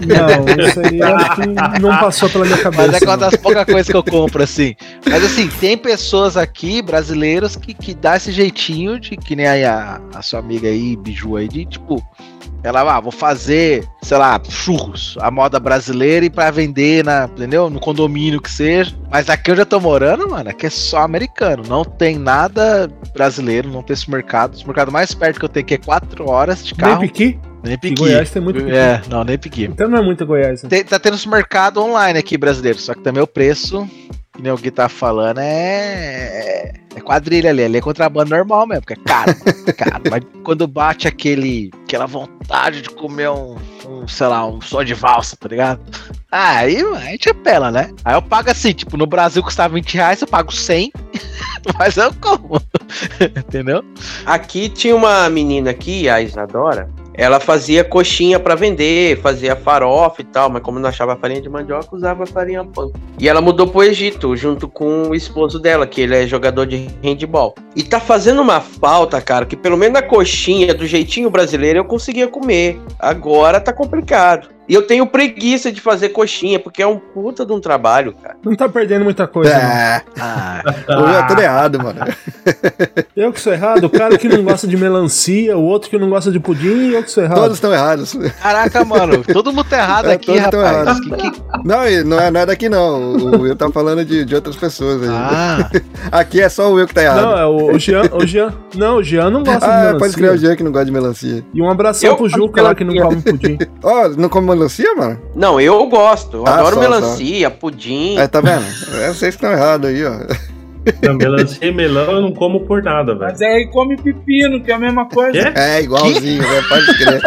[0.05, 2.87] Não, isso aí acho que não passou pela minha cabeça.
[2.91, 4.75] Mas é uma das poucas coisas que eu compro, assim.
[5.09, 9.65] Mas assim, tem pessoas aqui, brasileiros, que, que dá esse jeitinho de que nem aí
[9.65, 12.03] a, a sua amiga aí, Biju aí, de tipo.
[12.61, 17.69] Ela, ah, vou fazer, sei lá, churros, a moda brasileira e pra vender na, entendeu?
[17.69, 18.93] No condomínio que seja.
[19.09, 21.63] Mas aqui eu já tô morando, mano, aqui é só americano.
[21.65, 24.61] Não tem nada brasileiro, não tem esse mercado.
[24.61, 26.99] O mercado mais perto que eu tenho aqui é 4 horas de carro.
[26.99, 27.39] piqui?
[27.63, 27.95] Nem Em piqui.
[27.95, 28.71] Goiás tem muito piqui.
[28.75, 29.65] É, não, nem piqui.
[29.65, 30.63] Então não é muito Goiás.
[30.63, 30.69] Né?
[30.69, 33.87] Tem- tá tendo esse mercado online aqui brasileiro, só que também o preço
[34.39, 36.71] que nem o Gui tá falando, é.
[36.95, 39.35] É quadrilha ali, ali é contrabando normal mesmo, porque é caro,
[39.77, 40.03] caro.
[40.09, 44.93] Mas quando bate aquele, aquela vontade de comer um, um, sei lá, um só de
[44.93, 45.81] valsa, tá ligado?
[46.31, 47.91] Aí a gente apela, né?
[48.03, 50.91] Aí eu pago assim, tipo, no Brasil custava 20 reais, eu pago 100,
[51.77, 52.61] mas eu como.
[53.21, 53.83] Entendeu?
[54.25, 56.89] Aqui tinha uma menina aqui, a Isadora,
[57.19, 61.49] ela fazia coxinha pra vender, fazia farofa e tal, mas como não achava farinha de
[61.49, 62.93] mandioca, usava farinha pão.
[63.19, 66.87] E ela mudou pro Egito, junto com o esposo dela, que ele é jogador de
[67.03, 67.55] handball.
[67.75, 71.83] E tá fazendo uma falta, cara, que pelo menos a coxinha, do jeitinho brasileiro, eu
[71.83, 72.79] conseguia comer.
[72.97, 74.47] Agora tá complicado.
[74.69, 78.37] E eu tenho preguiça de fazer coxinha, porque é um puta de um trabalho, cara.
[78.45, 79.51] Não tá perdendo muita coisa.
[79.51, 79.59] não.
[79.59, 80.61] É, Ah,
[81.19, 81.99] é tudo errado, mano.
[83.15, 86.09] Eu que sou errado, o cara que não gosta de melancia, o outro que não
[86.09, 87.37] gosta de pudim, eu que sou errado.
[87.37, 88.15] Todos estão errados.
[88.41, 90.63] caraca, mano, todo mundo tá errado É, aqui, rapaz.
[90.63, 90.99] errados.
[91.01, 93.13] Que- que- Não, não é, não é daqui não.
[93.17, 95.09] O Will tá falando de, de outras pessoas aí.
[95.11, 95.69] Ah,
[96.11, 97.21] Aqui é só o Will que tá errado.
[97.21, 98.53] Não, é o, o Jean, o Jean.
[98.75, 99.99] Não, o Jean não gosta de ah, melancia.
[99.99, 101.43] pode crer o Jean que não gosta de melancia.
[101.53, 103.57] E um abração Eu pro Juca de lá que não come pudim.
[103.83, 105.19] Ó, não come melancia, mano?
[105.35, 106.37] Não, eu gosto.
[106.37, 108.17] Eu Ah, adoro só, melancia, pudim.
[108.17, 108.65] É, tá vendo?
[108.99, 110.19] É, vocês que estão errados aí, ó.
[111.03, 113.31] Não, melancia e melão eu não como por nada, velho.
[113.31, 115.31] Mas aí come pepino, que é a mesma coisa.
[115.51, 115.51] Quê?
[115.59, 116.61] É igualzinho, né?
[116.67, 117.21] Pode crer.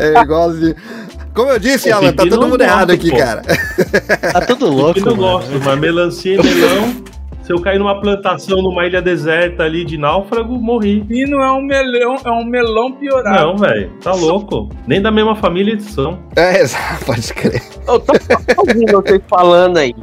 [0.00, 0.74] É igualzinho.
[1.34, 3.16] Como eu disse, Alan, tá todo mundo gosto, errado aqui, pô.
[3.18, 3.42] cara.
[4.32, 6.94] tá tudo louco, Eu não gosto, mas melancia e melão.
[7.46, 11.00] Se eu cair numa plantação numa ilha deserta ali de náufrago, morri.
[11.02, 13.38] Pepino é um melão, é um melão piorado.
[13.38, 14.68] Não, velho, tá louco.
[14.84, 16.18] Nem da mesma família eles são.
[16.34, 17.62] É, exato, pode crer.
[17.86, 18.12] Eu tô
[18.58, 19.94] ouvindo vocês falando aí,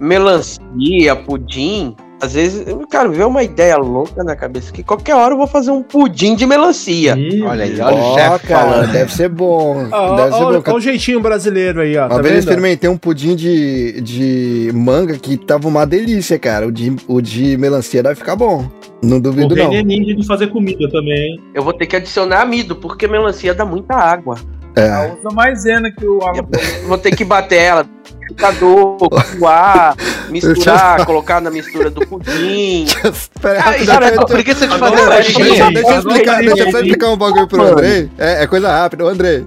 [0.00, 1.94] melancia, pudim.
[2.22, 5.72] Às vezes, cara, vê uma ideia louca na cabeça que qualquer hora eu vou fazer
[5.72, 7.16] um pudim de melancia.
[7.18, 8.92] Ih, Olha aí, olha o Ó, chefe cara, falando.
[8.92, 9.88] deve ser bom.
[9.90, 10.62] Ó, deve ser ó, bom.
[10.64, 12.02] ó o jeitinho brasileiro aí, ó.
[12.06, 16.68] Uma Tá vez eu experimentei um pudim de, de manga que tava uma delícia, cara.
[16.68, 18.70] O de, o de melancia deve ficar bom.
[19.02, 19.70] Não O duvido, não.
[19.70, 21.40] Reni é ninja de fazer comida também, hein?
[21.52, 24.36] Eu vou ter que adicionar amido, porque melancia dá muita água.
[24.76, 25.12] É.
[25.18, 27.84] Usa maisena que o Eu vou ter que bater ela,
[28.32, 28.98] liquidificador,
[29.38, 29.96] coar,
[30.30, 32.86] misturar, colocar na mistura do pudim.
[33.40, 36.38] Pera aí, cara, eu tô- por que você te Agora fazer vai, Deixa, eu explicar,
[36.40, 37.62] deixa eu explicar um bagulho pro.
[37.62, 38.10] Andrei.
[38.18, 39.04] É, é coisa rápida.
[39.04, 39.46] Ô, Andrei,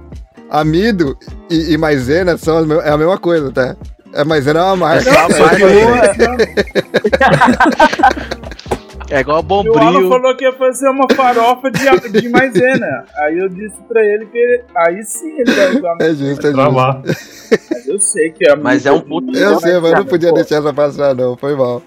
[0.50, 1.18] amido
[1.50, 3.76] e, e maisena são as é a mesma coisa, tá?
[4.14, 5.10] É maisena é uma marca.
[5.10, 6.46] É só a É, marca,
[9.18, 10.10] é, igual E o Alan bombril.
[10.10, 13.06] falou que ia fazer uma farofa de, de maisena.
[13.18, 16.52] Aí eu disse pra ele que ele- aí sim ele vai usar é justo, é
[16.52, 16.72] justo.
[16.76, 17.02] lá.
[17.06, 19.36] Mas eu sei que é Mas é um puto.
[19.38, 21.36] Eu sei, mas eu não podia Pô, deixar essa passar, não.
[21.38, 21.82] Foi mal.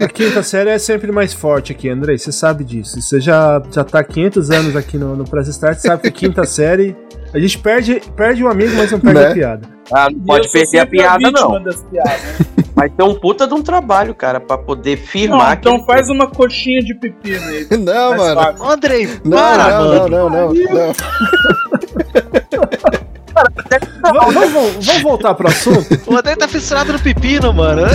[0.00, 2.18] A quinta série é sempre mais forte aqui, Andrei.
[2.18, 3.00] Você sabe disso.
[3.00, 6.44] Você já, já tá há 500 anos aqui no, no Press Start, sabe que quinta
[6.44, 6.96] série.
[7.32, 9.26] A gente perde, perde o amigo, mas não perde Né?
[9.30, 9.68] a piada.
[9.92, 11.62] Ah, não E pode perder a piada, vítima não.
[11.62, 12.20] Das piadas.
[12.74, 15.68] Vai ter um puta de um trabalho, cara, pra poder Não, firmar que.
[15.68, 17.66] então faz uma coxinha de pepino aí.
[17.78, 18.40] Não, mano.
[18.40, 18.70] fácil.
[18.70, 20.08] Andrei, Não, para, não, mano.
[20.08, 20.92] não, não, não, não.
[24.02, 25.86] Vamos, vamos- vamos voltar pro assunto?
[26.06, 27.82] O Andrei tá fissurado no pepino, mano.
[27.86, 27.92] É.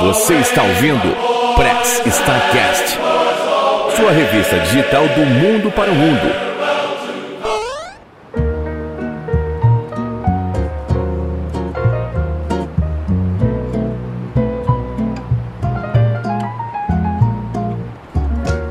[0.00, 2.98] Você está ouvindo Press Starcast,
[3.96, 6.52] sua revista digital do mundo para o mundo.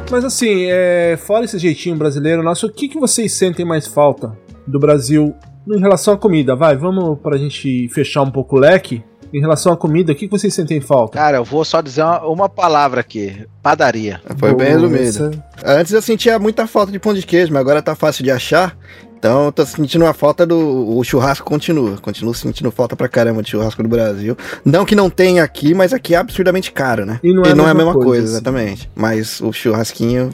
[0.09, 4.38] Mas assim, é, fora esse jeitinho brasileiro nosso, o que, que vocês sentem mais falta
[4.67, 5.36] do Brasil
[5.67, 6.55] em relação à comida?
[6.55, 9.03] Vai, vamos pra gente fechar um pouco o leque.
[9.34, 11.17] Em relação à comida, o que, vocês sentem falta?
[11.17, 14.21] Cara, eu vou só dizer uma, uma palavra aqui: padaria.
[14.38, 15.03] Foi bem resumido.
[15.03, 15.32] essa-
[15.65, 18.75] Antes eu sentia muita falta de pão de queijo, mas agora tá fácil de achar.
[19.17, 20.97] Então eu tô sentindo a falta do.
[20.97, 21.95] O churrasco continua.
[21.97, 24.36] Continuo sentindo falta pra caramba de churrasco do Brasil.
[24.65, 27.19] Não que não tenha aqui, mas aqui é absurdamente caro, né?
[27.23, 28.34] E não é a mesma coisa, assim.
[28.34, 28.89] exatamente.
[28.95, 30.32] Mas o churrasquinho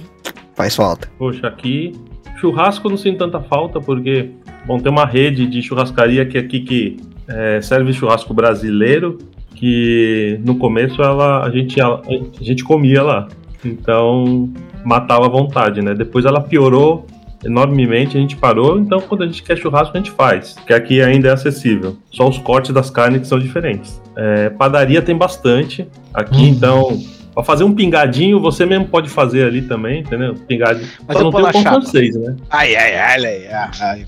[0.55, 1.09] faz falta.
[1.19, 1.91] Poxa, aqui
[2.39, 4.29] churrasco eu não sinto tanta falta, porque,
[4.65, 6.97] bom, tem uma rede de churrascaria que aqui que
[7.27, 9.17] é, serve churrasco brasileiro,
[9.55, 13.27] que no começo ela, a, gente, a, a gente comia lá.
[13.63, 14.49] Então
[14.85, 15.93] matava à vontade, né?
[15.93, 17.05] Depois ela piorou
[17.43, 21.01] enormemente, a gente parou, então quando a gente quer churrasco a gente faz, que aqui
[21.01, 21.97] ainda é acessível.
[22.11, 24.01] Só os cortes das carnes que são diferentes.
[24.15, 26.99] É, padaria tem bastante aqui, então
[27.37, 30.33] Pra fazer um pingadinho, você mesmo pode fazer ali também, entendeu?
[30.47, 30.87] Pingadinho.
[31.07, 31.69] Mas Só eu não tem o chapa.
[31.81, 32.35] francês, né?
[32.49, 34.05] Ai, ai, ai, ai, ai.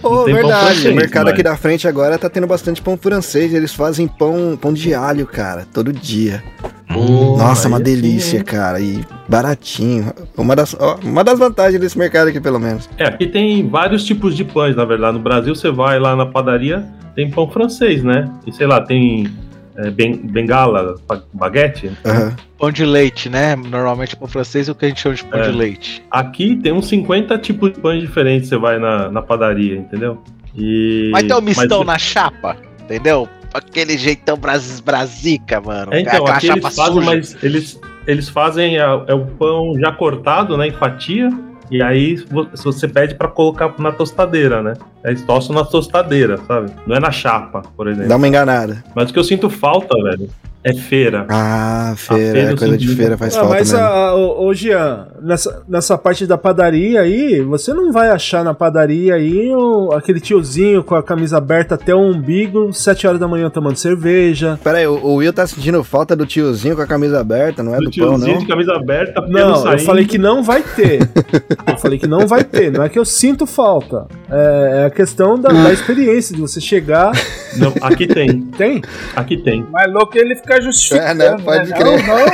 [0.00, 0.66] Ô, pão verdade.
[0.66, 3.52] francês, o mercado mas- aqui da frente agora tá tendo bastante pão francês.
[3.52, 6.44] Eles fazem pão, pão de alho, cara, todo dia.
[6.88, 8.44] Nossa, aí uma sim, delícia, hein?
[8.44, 8.78] cara.
[8.78, 10.12] E baratinho.
[10.38, 12.88] Uma das, ó, uma das vantagens desse mercado aqui, pelo menos.
[12.96, 15.14] É, aqui tem vários tipos de pães, na verdade.
[15.14, 16.84] No Brasil, você vai lá na padaria,
[17.16, 18.30] tem pão francês, né?
[18.46, 19.28] E sei lá, tem
[19.76, 21.90] é, ben- bengala, ba- baguete.
[22.04, 22.36] Aham.
[22.58, 23.56] Pão de leite, né?
[23.56, 25.50] Normalmente pão francês é o que a gente chama de pão É.
[25.50, 26.02] de leite.
[26.10, 30.22] Aqui tem uns 50 tipos de pães diferentes, você vai na, na padaria, entendeu?
[30.56, 31.10] E...
[31.12, 33.28] Mas tem um mistão mas- na chapa, entendeu?
[33.52, 35.92] Aquele jeitão bras, brasica, mano.
[35.94, 39.78] É, então, Aquela aqui chapa eles fazem, mas eles, eles fazem a- é o pão
[39.78, 41.30] já cortado, né, em fatia,
[41.70, 44.74] e aí vo- você pede pra colocar na tostadeira, né?
[45.04, 46.70] Eles tostam na tostadeira, sabe?
[46.86, 48.08] Não é na chapa, por exemplo.
[48.08, 48.82] Dá uma enganada.
[48.94, 50.28] Mas o que eu sinto falta, velho,
[50.64, 51.26] é feira.
[51.28, 52.32] Ah, feira.
[52.32, 53.84] feira eu coisa de feira faz Ah, falta mas, mesmo.
[53.86, 58.54] a, ô, ô, Jean, nessa, nessa parte da padaria aí, você não vai achar na
[58.54, 63.28] padaria aí o- aquele tiozinho com a camisa aberta até o umbigo, 7 horas da
[63.28, 64.58] manhã tomando cerveja.
[64.64, 67.74] Pera aí, o, o Will tá sentindo falta do tiozinho com a camisa aberta, não
[67.74, 68.40] é Do do pão, tiozinho não?
[68.40, 69.82] de camisa aberta, Não, eu saindo.
[69.82, 71.00] falei que não vai ter.
[71.68, 72.72] eu falei que não vai ter.
[72.72, 74.06] Não é que eu sinto falta.
[74.30, 77.12] É, é a questão da, da experiência, de você chegar.
[77.56, 78.82] Não, aqui tem, Tem?
[79.14, 79.64] aqui tem.
[79.70, 81.22] Mas louco ele ficar justificando.
[81.22, 81.36] É, né?
[81.44, 81.76] Pode né?
[81.76, 82.06] crer.
[82.06, 82.24] Não, não,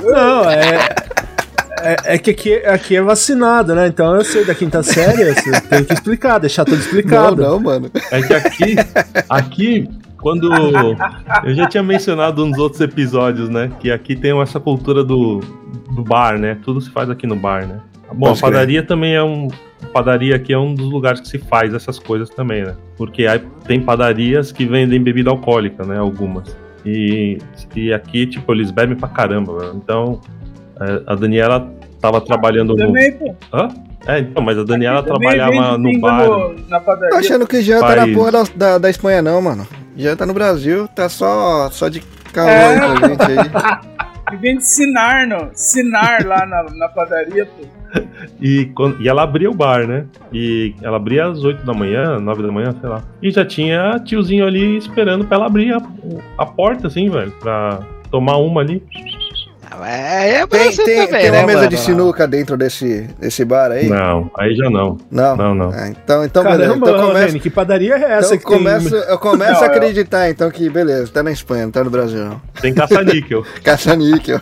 [0.00, 0.42] não é.
[0.44, 1.10] Não, é.
[1.82, 3.86] É, é que aqui, aqui é vacinado, né?
[3.86, 7.42] Então eu sei da quinta série, você tem que explicar, deixar tudo Não, explicado.
[7.42, 7.90] não, mano.
[8.10, 8.76] É que aqui,
[9.28, 10.50] aqui, quando.
[11.44, 13.70] Eu já tinha mencionado nos outros episódios, né?
[13.80, 15.40] Que aqui tem essa cultura do,
[15.94, 16.58] do bar, né?
[16.62, 17.80] Tudo se faz aqui no bar, né?
[18.12, 19.48] Bom, Pode a padaria também é um.
[19.92, 22.76] Padaria aqui é um dos lugares que se faz essas coisas também, né?
[22.96, 25.96] Porque aí tem padarias que vendem bebida alcoólica, né?
[25.98, 26.54] Algumas.
[26.84, 27.38] E,
[27.76, 29.72] e aqui, tipo, eles bebem pra caramba, velho.
[29.76, 30.20] Então,
[30.80, 31.70] é, a Daniela
[32.00, 32.86] tava trabalhando no.
[32.86, 33.34] Também, pô.
[33.52, 33.68] Hã?
[34.06, 36.26] É, então, mas a Daniela trabalhava no bar.
[36.26, 37.10] no- na padaria.
[37.10, 39.66] Tô achando que Jean tá na porra da, da, da Espanha, não, mano.
[39.94, 42.00] Jean tá no Brasil, tá só, só de
[42.32, 42.78] calor É.
[42.78, 43.90] com a gente aí.
[44.32, 47.66] E vende Sinar, no, Sinar lá na, na padaria, pô.
[48.40, 50.04] E, quando- e ela abria o bar, né?
[50.32, 53.02] E ela abria às 8 da manhã, 9 da manhã, sei lá.
[53.22, 55.80] E já tinha tiozinho ali esperando pra ela abrir a,
[56.38, 57.80] a porta, assim, velho, pra
[58.10, 58.82] tomar uma ali.
[59.82, 61.70] É, é Tem, tem, também, tem uma né, mesa mano?
[61.70, 63.88] de sinuca dentro desse, desse bar aí?
[63.88, 64.98] Não, aí já não.
[65.10, 65.36] Não.
[65.36, 65.70] Não, não.
[65.70, 66.64] Ah, então, então beleza.
[66.64, 69.66] Caramba, Então começa, Reni, que padaria é essa então que começo, eu começo Não, a
[69.66, 72.42] acreditar, então, que beleza, tá na Espanha, não tá no Brasil, não.
[72.60, 73.42] Tem caça-níquel.
[73.64, 74.40] Caça-níquel.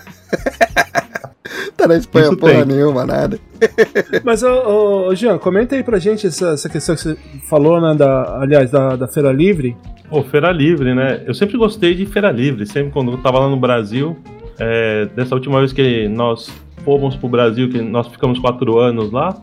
[1.78, 2.76] Tá na Espanha Isso porra tem.
[2.76, 3.38] nenhuma, nada.
[4.24, 7.16] Mas, ô, ô, Jean, comenta aí pra gente essa, essa questão que você
[7.48, 7.94] falou, né?
[7.94, 9.76] Da, aliás, da, da Feira Livre.
[10.10, 11.22] Pô, feira livre, né?
[11.26, 12.66] Eu sempre gostei de feira livre.
[12.66, 14.16] Sempre quando eu tava lá no Brasil,
[14.58, 16.50] é, dessa última vez que nós
[16.82, 19.36] fomos pro Brasil, que nós ficamos quatro anos lá,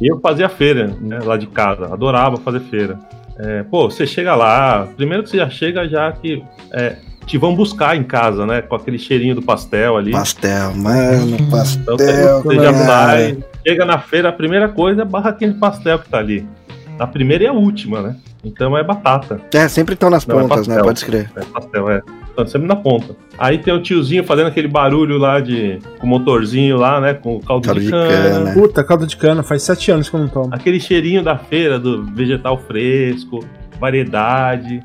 [0.00, 1.20] eu fazia feira, né?
[1.22, 1.92] Lá de casa.
[1.92, 2.98] Adorava fazer feira.
[3.38, 6.96] É, pô, você chega lá, primeiro que você já chega já que é,
[7.28, 8.62] te vão buscar em casa, né?
[8.62, 10.10] Com aquele cheirinho do pastel ali.
[10.10, 11.96] Pastel, mano, Então pastel.
[11.96, 16.08] você, você já sai, chega na feira, a primeira coisa é barraquinha de pastel que
[16.08, 16.44] tá ali.
[16.98, 18.16] A primeira e a última, né?
[18.44, 19.40] Então é batata.
[19.52, 20.74] É, sempre estão nas Não, é pontas, né?
[20.76, 20.84] pastel.
[20.84, 21.30] Pode escrever.
[21.36, 22.02] É pastel, é.
[22.36, 23.16] Tá sempre na ponta.
[23.36, 25.78] Aí tem o tiozinho fazendo aquele barulho lá de.
[25.98, 27.14] com o motorzinho lá, né?
[27.14, 28.08] Com o caldo, Caldo de, de cana.
[28.30, 28.52] cana.
[28.54, 30.48] Puta, caldo de cana, faz sete anos que eu não tomo.
[30.52, 33.44] Aquele cheirinho da feira, do vegetal fresco,
[33.80, 34.82] variedade.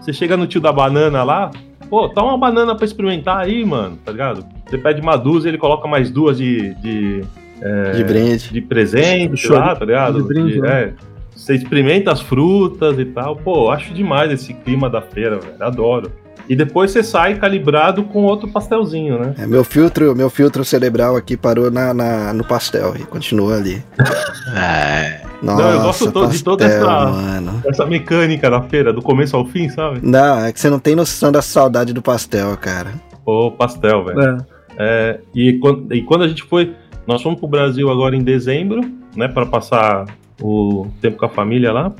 [0.00, 1.50] Você chega no tio da banana lá,
[1.92, 4.46] pô, tá uma banana pra experimentar aí, mano, tá ligado?
[4.66, 6.72] Você pede uma dúzia, ele coloca mais duas de.
[6.76, 7.20] de,
[7.60, 8.50] é, De brinde.
[8.50, 10.22] de presente Show lá, tá ligado?
[10.22, 10.84] de brinde, De- né?
[10.84, 10.92] é.
[11.36, 13.36] Você experimenta as frutas e tal.
[13.36, 15.54] Pô, acho demais esse clima da feira, velho.
[15.60, 16.10] Adoro.
[16.52, 19.34] E depois você sai calibrado com outro pastelzinho, né?
[19.38, 23.82] É, meu filtro, meu filtro cerebral aqui parou na, na- no pastel e continua ali.
[24.54, 25.22] É.
[25.42, 27.62] Nossa, eu gosto todo- de toda pastel, essa- mano.
[27.66, 30.00] Essa mecânica da feira, do começo ao fim, sabe?
[30.02, 32.92] Não, é que você não tem noção da saudade do pastel, cara.
[33.24, 34.20] Pô, pastel, velho.
[34.20, 34.36] É.
[34.78, 36.74] É, e, quando, e quando a gente foi.
[37.06, 38.82] Nós fomos pro Brasil agora em dezembro,
[39.16, 39.26] né?
[39.26, 40.04] Pra passar
[40.40, 41.92] o tempo com a família lá.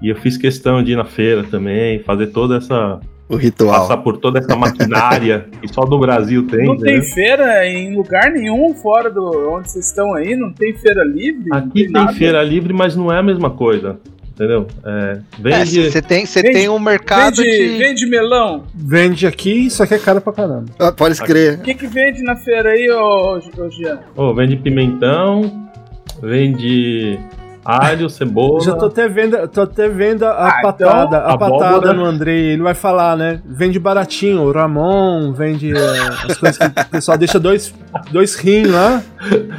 [0.00, 3.00] E eu fiz questão de ir na feira também, fazer toda essa.
[3.28, 3.80] O ritual.
[3.82, 6.64] Passar por toda essa maquinária que só no Brasil tem.
[6.66, 7.14] Não tem entendeu?
[7.14, 11.44] feira em lugar nenhum fora do onde vocês estão aí, não tem feira livre.
[11.52, 12.12] Aqui tem nada.
[12.14, 13.98] feira livre, mas não é a mesma coisa.
[14.34, 14.66] Entendeu?
[14.86, 15.90] É, vende.
[15.90, 17.76] Você tem, cê Vende- tem um mercado Vende, de.
[17.78, 18.62] vende melão.
[18.72, 20.66] Vende aqui, só que é caro pra caramba.
[20.78, 21.58] Ah, pode crer.
[21.58, 23.98] O que, que vende na feira aí, ô, ô Jean?
[24.16, 25.68] Ô, vende pimentão,
[26.22, 27.18] vende
[27.68, 28.60] alho, cebola.
[28.60, 31.58] Já tô até vendo, tô até vendo a Ah, patada, então, a abóbora.
[31.70, 32.52] patada no Andrei.
[32.52, 33.40] Ele vai falar, né?
[33.44, 35.80] Vende baratinho, o Ramon, vende eh,
[36.28, 37.74] as coisas que o pessoal deixa dois,
[38.10, 39.02] dois rins lá,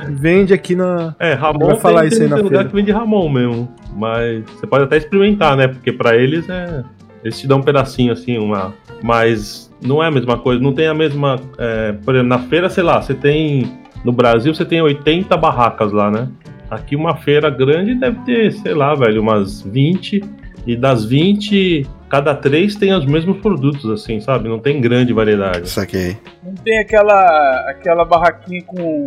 [0.09, 1.13] vende aqui na.
[1.19, 2.69] É, Ramon Vai falar tem, isso aí tem na lugar feira.
[2.69, 3.69] que vende Ramon mesmo.
[3.95, 5.67] Mas você pode até experimentar, né?
[5.67, 6.83] Porque pra eles é,
[7.23, 8.73] Eles te dão um pedacinho assim, uma.
[9.03, 11.37] Mas não é a mesma coisa, não tem a mesma.
[11.57, 13.79] é, por exemplo, na feira, sei lá, você tem.
[14.03, 16.27] No Brasil você tem 80 barracas lá, né?
[16.69, 20.23] Aqui uma feira grande deve ter, sei lá, velho, umas 20.
[20.67, 24.49] E das 20, cada três tem os mesmos produtos, assim, sabe?
[24.49, 25.69] Não tem grande variedade.
[25.69, 26.17] Saquei.
[26.43, 29.05] Não tem aquela, aquela barraquinha com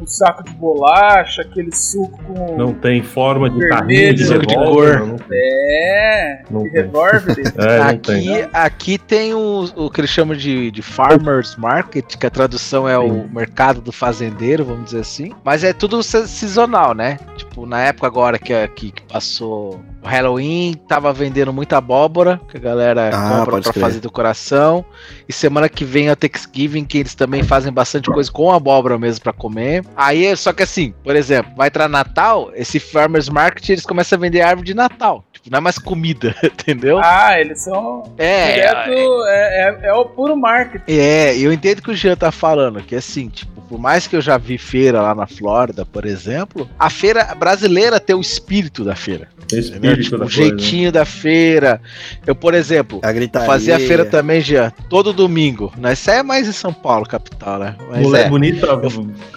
[0.00, 2.56] um saco de bolacha, aquele suco com.
[2.56, 5.06] Não tem forma de carrinho de suco de revólver, cor.
[5.06, 5.38] Não tem.
[5.38, 6.82] É, Não de tem.
[6.82, 7.20] revólver.
[7.60, 8.48] É, não aqui, tem.
[8.52, 12.98] aqui tem o, o que eles chamam de, de Farmers Market, que a tradução é
[12.98, 15.32] o mercado do fazendeiro, vamos dizer assim.
[15.44, 17.18] Mas é tudo sazonal, né?
[17.36, 22.56] Tipo, na época agora que, que, que passou o Halloween, tava vendendo muita abóbora, que
[22.56, 23.80] a galera Ah, compra pra crer.
[23.82, 24.84] fazer decoração.
[25.28, 28.98] E semana que vem é o Thanksgiving, que eles também fazem bastante coisa com abóbora
[28.98, 29.84] mesmo pra comer.
[29.96, 34.16] Aí, é- só que assim, por exemplo, vai entrar Natal, esse Farmers Market, eles começam
[34.16, 35.24] a vender árvore de Natal.
[35.32, 37.00] Tipo, não é mais comida, entendeu?
[37.02, 38.02] Ah, eles são.
[38.18, 40.84] É, direto, é, é, é o puro marketing.
[40.88, 44.16] É, eu entendo o que o Jean tá falando, que assim, tipo, por mais que
[44.16, 48.84] eu já vi feira lá na Flórida, por exemplo, a feira brasileira tem o espírito
[48.84, 49.28] da feira.
[49.58, 50.00] Entendeu?
[50.00, 50.40] Tipo, da o coisa.
[50.42, 50.48] né?
[50.58, 51.80] jeitinho da feira.
[52.26, 55.72] Eu, por exemplo, A fazia a feira também, Jean, todo domingo.
[55.76, 55.92] Né?
[55.92, 57.76] Isso aí é mais em São Paulo, capital, né?
[57.90, 58.28] Mas Mulher é.
[58.28, 58.66] bonita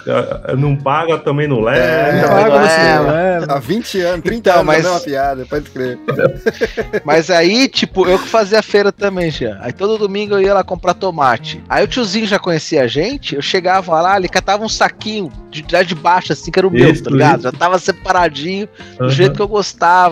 [0.06, 1.78] eh, não paga, também não leva.
[1.84, 3.12] É, Então, Paga, é, mano.
[3.12, 3.52] leva.
[3.54, 5.98] Há 20 anos, 30 Então, anos, mas- a mesma piada, pode crer.
[7.04, 9.58] Mas aí, tipo, eu que fazia a feira também, já.
[9.60, 11.62] Aí todo domingo eu ia lá comprar tomate.
[11.68, 15.64] Aí o tiozinho já conhecia a gente, eu chegava lá, ele catava um saquinho de,
[15.72, 17.34] lá de baixo, assim, que era o meu, Isso, tá ligado?
[17.40, 17.42] isso.
[17.44, 20.03] Já tava separadinho, do jeito que eu gostava.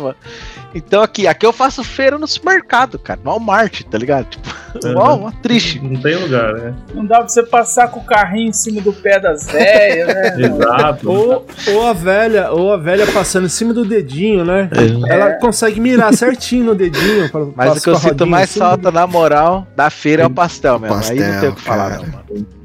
[0.75, 4.27] Então aqui, aqui eu faço feira no supermercado, cara, no Walmart, tá ligado?
[4.27, 4.49] Tipo,
[4.97, 5.79] ó, uma triste.
[5.81, 6.75] Não tem lugar, né?
[6.95, 10.35] Não dá pra você passar com o carrinho em cima do pé das velhas, né?
[10.47, 11.11] Exato.
[11.11, 14.71] Ou, ou a velha, ou a velha passando em cima do dedinho, né?
[15.09, 17.31] Ela consegue mirar certinho no dedinho.
[17.31, 20.79] Pra, Mas o que eu sinto mais falta, na moral, da feira é o pastel
[20.79, 20.95] mesmo.
[20.97, 22.03] aí não Pastel, tem o que falar, cara.
[22.07, 22.13] não,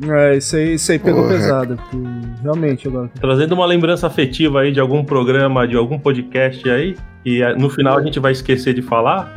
[0.08, 0.18] mano.
[0.18, 1.36] É, isso aí, isso aí pegou Porra.
[1.36, 1.80] pesado.
[2.42, 3.10] Realmente, agora.
[3.20, 6.96] Trazendo uma lembrança afetiva aí de algum programa, de algum podcast aí,
[7.28, 9.30] que eh, no final a gente vai esquecer de falar.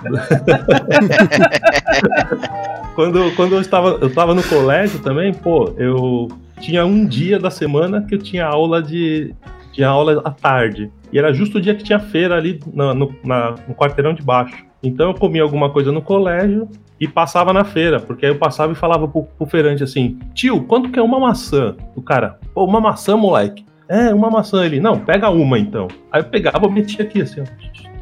[2.94, 7.50] quando, quando eu estava eu estava no colégio também, pô, eu tinha um dia da
[7.50, 9.34] semana que eu tinha aula de
[9.74, 10.90] tinha aula à tarde.
[11.12, 14.22] E era justo o dia que tinha feira ali na- no, na- no quarteirão de
[14.22, 14.64] baixo.
[14.82, 16.66] Então eu comia alguma coisa no colégio
[16.98, 20.62] e passava na feira, porque aí eu passava e falava pro, pro feirante assim: tio,
[20.62, 21.76] quanto que é uma maçã?
[21.94, 23.66] O cara, pô, uma maçã, moleque.
[23.88, 24.80] É, uma maçã ele.
[24.80, 25.88] Não, pega uma então.
[26.10, 27.44] Aí eu pegava, metia aqui assim, ó,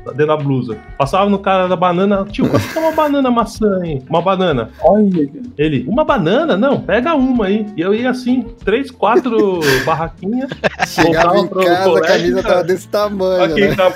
[0.07, 0.76] dentro da blusa.
[0.98, 4.03] Passava no cara da banana, tio, quanto que é uma banana maçã, hein?
[4.09, 4.70] Uma banana.
[4.82, 5.28] Olha,
[5.59, 6.57] Ele, uma banana?
[6.57, 7.66] Não, pega uma aí.
[7.76, 10.51] E eu ia assim, três, quatro barraquinhas.
[10.86, 12.55] Chegava em casa, a colégio, camisa cara.
[12.55, 13.74] tava desse tamanho, Aqui, né?
[13.76, 13.92] tá,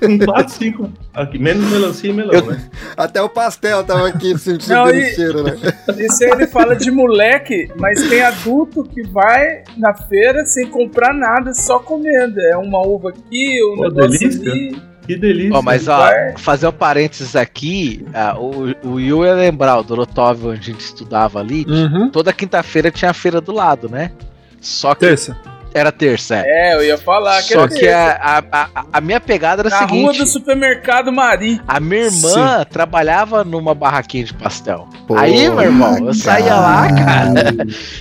[0.00, 0.90] com quatro, cinco.
[1.14, 2.60] Aqui, menos melancia e melão, né?
[2.96, 5.56] Até o pastel tava aqui sentindo Não, o e- cheiro, né?
[5.98, 11.12] Isso aí ele fala de moleque, mas tem adulto que vai na feira sem comprar
[11.12, 12.40] nada, só comendo.
[12.40, 14.52] É uma uva aqui, um Pô, negócio delícia.
[14.52, 14.87] ali.
[15.08, 15.56] Que delícia.
[15.56, 16.06] Ó, mas ó,
[16.36, 20.80] fazer um parênteses aqui, ah, o, o Will ia lembrar, o Dorotov, onde a gente
[20.80, 22.10] estudava ali, Uhum.
[22.10, 24.12] toda quinta-feira tinha a feira do lado, né?
[24.60, 25.34] Só que Terça.
[25.78, 26.44] Era terça, é.
[26.72, 29.68] É, eu ia falar que Só era que a, a, a, a minha pegada era
[29.68, 31.60] a na rua seguinte: do supermercado Mari.
[31.66, 34.86] a minha irmã trabalhava numa barraquinha de pastel.
[35.06, 37.54] Porra, Aí, meu irmão, eu saía lá, cara.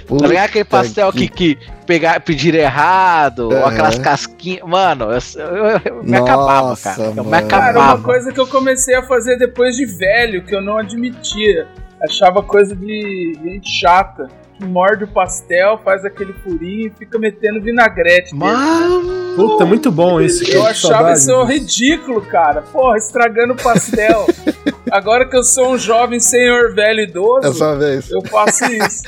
[0.07, 4.61] Puta Tá aquele pastel que- que, pegar, pedir errado, aquelas casquinhas.
[4.67, 7.03] Mano, eu, eu- eu me acabava, Nossa, cara.
[7.15, 7.47] Eu me mano.
[7.47, 8.03] Cara, uma acabava.
[8.03, 11.67] coisa que eu comecei a fazer depois de velho, que eu não admitia.
[12.03, 14.27] Achava coisa de gente chata.
[14.59, 18.35] Morde o pastel, faz aquele furinho e fica metendo vinagrete.
[18.35, 19.35] Mano.
[19.35, 20.43] Puta, muito bom esse.
[20.51, 22.63] Eu que achava saudade isso ridículo, cara.
[22.63, 24.25] Porra, estragando o pastel.
[24.89, 27.47] Agora que eu sou um jovem senhor velho idoso,
[27.77, 28.09] vez.
[28.09, 29.03] eu faço isso.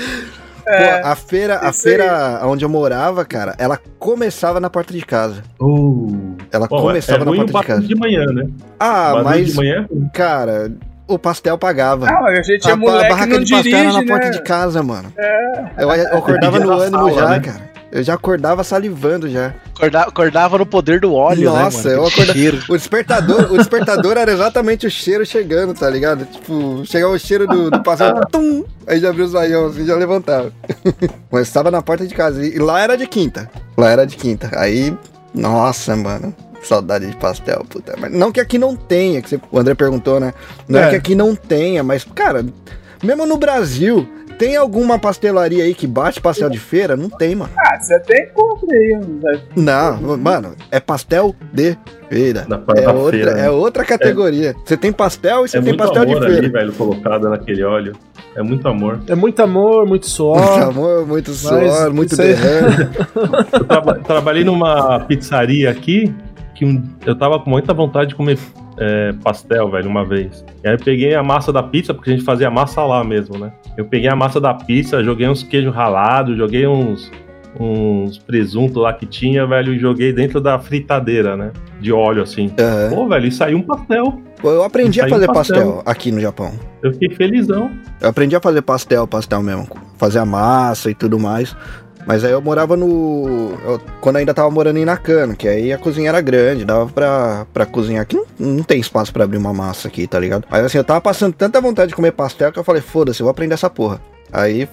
[0.69, 4.93] Pô, É, a feira, a isso feira onde eu morava, cara, ela começava na porta
[4.93, 5.41] de casa.
[5.59, 6.35] Uh.
[6.51, 7.81] Ela é, começava é na porta de casa.
[7.81, 8.47] de manhã, né?
[8.79, 10.71] Ah, mas, de manhã é cara,
[11.09, 12.05] o pastel pagava.
[12.05, 14.25] não, a gente a, é a moleque barraca não de pastel era dirige, na porta
[14.27, 14.31] né?
[14.31, 15.13] de casa, mano.
[15.77, 17.39] Eu, eu acordava no na ânimo sala, já, né?
[17.39, 17.69] cara.
[17.91, 19.53] Eu já acordava salivando já.
[19.75, 22.11] Acordava, acordava no poder do óleo, Nossa, né, eu mano?
[22.13, 22.63] acordava-.
[22.69, 26.23] O despertador, o despertador era exatamente o cheiro chegando, tá ligado?
[26.25, 29.95] Tipo, chegava o cheiro do, do pastel, tum, aí já abriu os olhão assim, já
[29.95, 30.51] levantava.
[31.31, 32.45] Mas estava na porta de casa.
[32.45, 33.49] E lá era de quinta.
[33.75, 34.51] Lá era de quinta.
[34.53, 34.95] Aí,
[35.33, 36.35] nossa, mano.
[36.63, 37.95] Saudade de pastel, puta.
[37.99, 40.33] Mas não que aqui não tenha, que você- o André perguntou, né?
[40.67, 40.83] Não é.
[40.85, 40.89] É.
[40.89, 42.45] que aqui não tenha, mas, cara,
[43.03, 44.07] mesmo no Brasil,
[44.37, 46.95] Tem alguma pastelaria aí que bate pastel de feira?
[46.95, 47.51] Não tem, mano.
[47.57, 48.97] Ah, você até encontra aí?
[49.53, 52.47] Não, mano, é pastel de feira.
[52.77, 53.45] É outra, feira, né?
[53.47, 54.55] é outra categoria.
[54.63, 56.37] Você tem pastel e você É tem pastel de amor feira.
[56.39, 57.91] ali, velho, colocado naquele óleo.
[58.33, 59.01] É muito amor.
[59.09, 60.39] É muito amor, muito suor.
[60.39, 62.89] Muito amor, muito suor, muito isso aí- derrame.
[63.51, 66.15] Eu traba- trabalhei numa pizzaria aqui
[66.59, 68.37] que um- eu tava com muita vontade de comer
[68.77, 70.43] é, pastel, velho, uma vez.
[70.61, 73.37] E aí eu peguei a massa da pizza, porque a gente fazia massa lá mesmo,
[73.37, 73.51] né?
[73.77, 77.09] Eu peguei a massa da pizza, joguei uns queijo ralado, joguei uns,
[77.59, 81.51] uns presunto lá que tinha, velho, e joguei dentro da fritadeira, né?
[81.79, 82.51] De óleo, assim.
[82.59, 82.89] Aham.
[82.95, 84.21] Pô, velho, e saiu um pastel.
[84.43, 85.55] Eu aprendi a fazer pastel.
[85.55, 86.51] pastel aqui no Japão.
[86.83, 87.71] Eu fiquei felizão.
[88.01, 89.67] Eu aprendi a fazer pastel, pastel mesmo.
[89.97, 91.55] Fazer a massa e tudo mais.
[92.09, 93.53] Mas aí eu morava no.
[93.63, 97.45] eu- quando ainda tava morando em Nakano, que aí a cozinha era grande, dava pra,
[97.53, 98.01] pra cozinhar.
[98.01, 100.43] Aqui não, não tem espaço pra abrir uma massa aqui, tá ligado?
[100.49, 103.25] Aí assim, eu tava passando tanta vontade de comer pastel que eu falei, foda-se, eu
[103.25, 104.01] vou aprender essa porra.
[104.33, 104.67] Aí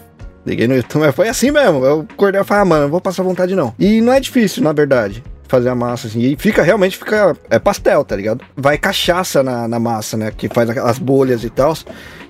[0.47, 1.85] liguei no YouTube, mas foi assim mesmo.
[1.85, 3.75] Eu acordei e falei, ah, mano, não vou passar vontade não.
[3.79, 5.23] E não é difícil, na verdade.
[5.47, 6.21] Fazer a massa assim.
[6.21, 7.37] E fica, realmente fica.
[7.51, 8.43] É pastel, tá ligado?
[8.57, 10.33] Vai cachaça na, na massa, né?
[10.35, 11.75] Que faz as bolhas e tal.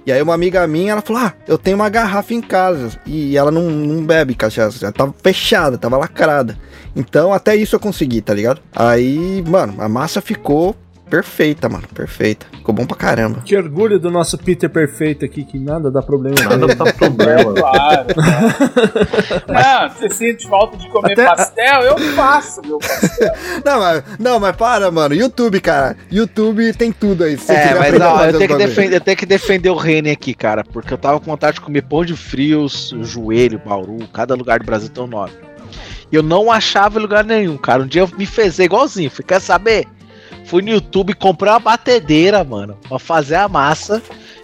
[0.06, 2.96] E aí uma amiga minha, ela falou, ah, eu tenho uma garrafa em casa.
[3.04, 4.86] E ela não, não bebe cachaça.
[4.86, 6.56] Ela tava fechada, tava lacrada.
[6.94, 8.60] Então até isso eu consegui, tá ligado?
[8.72, 10.76] Aí, mano, a massa ficou
[11.08, 11.86] perfeita, mano.
[11.94, 12.46] Perfeita.
[12.52, 13.40] Ficou bom pra caramba.
[13.44, 16.36] Que orgulho do nosso Peter perfeito aqui, que nada dá problema.
[16.56, 17.54] Nada tá problema.
[17.56, 18.06] Claro.
[18.14, 19.46] claro.
[19.48, 21.82] Não, você sente falta de comer Até- pastel?
[21.82, 23.32] Eu faço, meu pastel.
[23.64, 25.14] Não, mas, não, mas para, mano.
[25.14, 25.96] YouTube, cara.
[26.10, 27.34] YouTube tem tudo aí.
[27.48, 30.64] É, mas fazer eu tenho, que defender, eu tenho que defender o Rene aqui, cara,
[30.64, 34.66] porque eu tava com vontade de comer pão de frios, joelho, Bauru, cada lugar do
[34.66, 35.32] Brasil tem um nome.
[36.10, 37.82] E eu não achava em lugar nenhum, cara.
[37.82, 39.10] Um dia eu me fez igualzinho.
[39.10, 39.86] Fui, quer saber?
[40.46, 44.02] Fui no YouTube, comprei uma batedeira, mano, pra fazer a massa.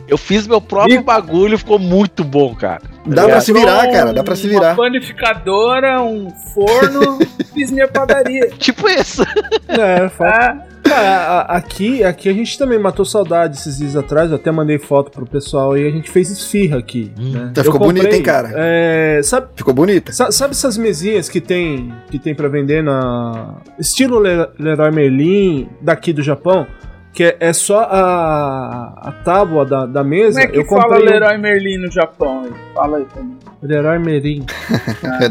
[0.08, 2.82] Eu fiz meu próprio E- bagulho, ficou muito bom, cara.
[3.06, 4.12] Dá pra se virar, cara.
[4.12, 4.74] Dá pra se Uma virar.
[4.76, 7.18] panificadora, um forno,
[7.54, 8.50] fiz minha padaria.
[8.58, 9.22] Tipo isso.
[9.68, 10.71] É, falta.
[10.94, 14.30] Cara, aqui, aqui a gente também matou saudade esses dias atrás.
[14.30, 17.12] Eu até mandei foto pro pessoal e a gente fez esfirra aqui.
[17.18, 17.50] né?
[17.54, 18.50] Tá, ficou comprei, bonito, hein, cara?
[18.54, 20.12] É, sabe, Ficou bonita?
[20.12, 25.68] sa- sabe essas mesinhas que tem que tem para vender na estilo Le- Leroy Merlin
[25.80, 26.66] daqui do Japão?
[27.12, 30.40] Que é, é só a, a tábua da, da mesa.
[30.40, 32.44] como é que eu fala comprei um- Leroy Merlin no Japão?
[32.44, 32.50] aí?
[32.74, 33.36] Fala aí pra mim.
[33.62, 34.46] Leroy Merlin.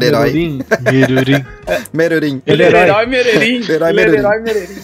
[0.00, 0.24] Herói.
[0.26, 0.64] Merlin.
[1.92, 2.42] Merurim.
[2.46, 2.80] Ele é herói.
[2.84, 3.60] Leroy Mererim.
[3.68, 4.74] Leroy Leroy Mererim.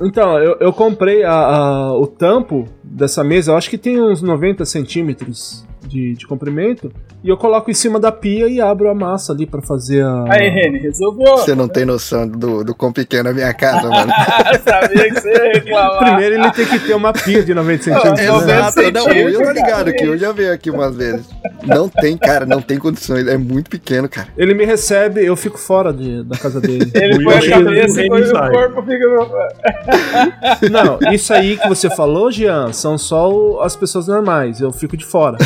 [0.06, 4.22] Então, eu, eu comprei a- a- o tampo dessa mesa, eu acho que tem uns
[4.22, 8.94] 90 centímetros de, de comprimento, e eu coloco em cima da pia e abro a
[8.94, 10.24] massa ali pra fazer a.
[10.28, 11.38] Aí, Reni, resolveu.
[11.38, 14.12] Você não tem noção do, do quão pequeno é a minha casa, mano.
[14.64, 15.98] Sabia que você ia reclamar.
[15.98, 18.20] Primeiro ele tem que ter uma pia de 90 centímetros.
[18.20, 18.36] É, né?
[18.36, 18.80] Exato.
[18.80, 19.92] Exato, não, eu tô centímetros, ligado cara.
[19.92, 21.26] que eu já veio aqui umas vezes.
[21.64, 23.26] Não tem, cara, não tem condições.
[23.26, 24.28] É muito pequeno, cara.
[24.36, 26.90] Ele me recebe, eu fico fora de- da casa dele.
[26.94, 30.70] Ele põe a cabeça e o corpo fica no...
[30.70, 34.60] Não, isso aí que você falou, Jean, são só as pessoas normais.
[34.60, 35.38] Eu fico de fora.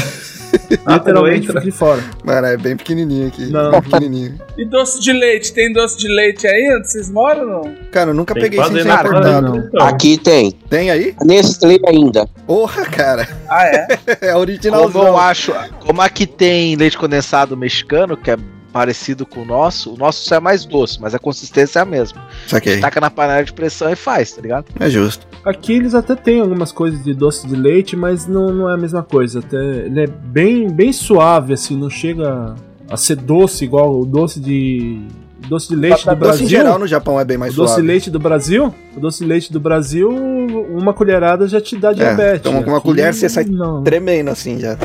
[0.87, 1.61] Literalmente entra.
[1.61, 2.03] fico de fora.
[2.25, 3.47] Mano, é bem pequenininho aqui.
[3.51, 3.71] Não.
[3.71, 4.39] Bem pequenininho.
[4.57, 5.53] E doce de leite?
[5.53, 7.75] Tem doce de leite aí onde vocês moram ou não?
[7.91, 9.57] Cara, eu nunca Tem peguei sem ser importado.
[9.69, 9.87] então.
[9.87, 10.53] Aqui tem.
[10.69, 11.15] Tem aí?
[11.25, 12.27] Nestlé ainda.
[12.47, 13.29] Porra, cara.
[13.49, 13.87] Ah, é?
[14.21, 15.07] É Como originalzão.
[15.07, 15.53] eu acho,
[15.87, 18.37] como aqui tem leite condensado mexicano, que é
[18.79, 21.85] parecido com o nosso, o nosso só é mais doce, mas a consistência é a
[21.85, 22.24] mesma.
[22.47, 22.79] Saquei.
[22.79, 24.66] Taca na panela de pressão e faz, tá ligado?
[24.79, 25.26] É justo.
[25.45, 28.76] Aqui eles até têm algumas coisas de doce de leite, mas não, não é a
[28.76, 29.41] mesma coisa.
[29.41, 32.55] Até, ele é bem, bem suave, assim, não chega
[32.89, 35.01] a ser doce igual o doce de.
[35.49, 36.47] Doce de leite do Doce Brasil.
[36.47, 37.83] em geral no Japão é bem mais o doce suave.
[37.83, 41.93] de leite do Brasil, o doce de leite do Brasil, uma colherada já te dá
[41.93, 42.43] diabetes.
[42.43, 43.83] toma com uma Aqui, colher, você sai não.
[43.83, 44.76] Tremendo assim já.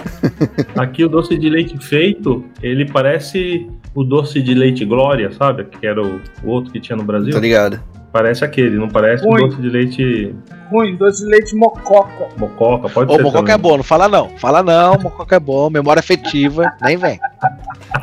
[0.75, 5.65] Aqui o doce de leite feito, ele parece o doce de leite Glória, sabe?
[5.65, 7.31] Que era o, o outro que tinha no Brasil.
[7.31, 7.79] Tá ligado?
[8.11, 9.45] Parece aquele, não parece Ruim.
[9.45, 10.35] o doce de leite
[10.69, 12.27] Ruim, doce de leite mococa.
[12.37, 13.71] mococa, pode Ô, ser mococa é também.
[13.71, 14.29] bom, não fala não.
[14.37, 17.19] Fala não, mococa é bom, memória afetiva, nem vem.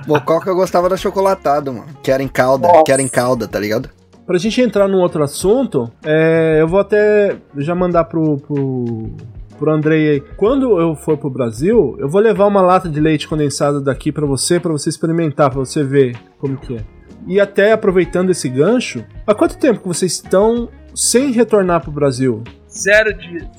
[0.07, 1.87] Mococa eu gostava da chocolatado, mano.
[2.03, 2.85] Que era em calda, Nossa.
[2.85, 3.89] que era em calda, tá ligado?
[4.27, 9.11] Pra gente entrar num outro assunto, é, eu vou até já mandar pro, pro,
[9.61, 10.21] pro Andrei aí.
[10.39, 14.27] Quando eu for pro Brasil, eu vou levar uma lata de leite condensado daqui pra
[14.27, 16.81] você, pra você experimentar, pra você ver como que é.
[17.27, 22.43] E até aproveitando esse gancho, há quanto tempo que vocês estão sem retornar pro Brasil?
[22.71, 23.45] Zero dias.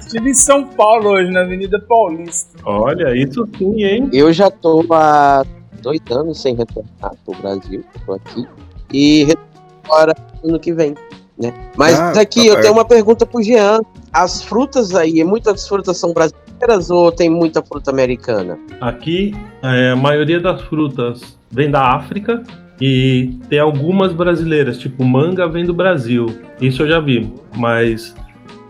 [0.00, 2.56] Estive em São Paulo hoje, na Avenida Paulista.
[2.64, 4.08] Olha, isso sim, hein?
[4.12, 5.44] Eu já tô há
[5.82, 7.82] dois anos sem retornar pro Brasil.
[8.06, 8.46] Tô aqui.
[8.92, 9.50] E retorno
[9.84, 10.94] agora ano que vem.
[11.40, 11.54] Né?
[11.76, 13.80] Mas Ah, aqui tá eu tenho uma pergunta pro Jean.
[14.12, 18.58] As frutas aí, muitas frutas são brasileiras ou tem muita fruta americana?
[18.80, 22.42] Aqui, é, a maioria das frutas vem da África
[22.80, 26.26] e tem algumas brasileiras, tipo manga vem do Brasil.
[26.60, 28.14] Isso eu já vi, mas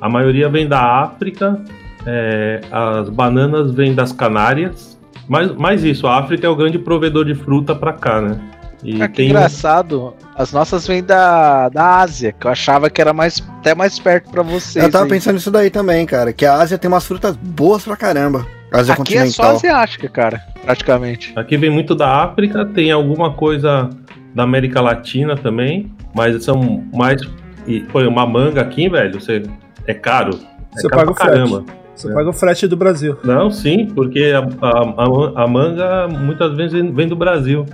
[0.00, 1.60] a maioria vem da África,
[2.06, 4.98] é, as bananas vêm das Canárias.
[5.28, 8.40] Mas, mas isso, a África é o grande provedor de fruta pra cá, né?
[8.82, 10.14] E Ah, que tem engraçado.
[10.34, 14.30] As nossas vêm da, da Ásia, que eu achava que era mais, até mais perto
[14.30, 14.84] pra vocês.
[14.84, 15.10] Eu tava aí.
[15.10, 16.32] pensando nisso daí também, cara.
[16.32, 18.46] Que a Ásia tem umas frutas boas pra caramba.
[18.72, 21.32] Ásia Aqui é só asiática, cara, praticamente.
[21.36, 23.90] Aqui vem muito da África, tem alguma coisa
[24.34, 27.20] da América Latina também, mas são mais.
[27.66, 29.42] E, pô, uma manga aqui, velho, você,
[29.86, 30.38] é caro.
[30.76, 31.38] É Você caro paga o pra frete.
[31.50, 31.64] caramba.
[31.94, 33.18] Você paga o frete do Brasil.
[33.24, 37.66] Não, sim, porque a, a, a- manga muitas vezes vem do Brasil.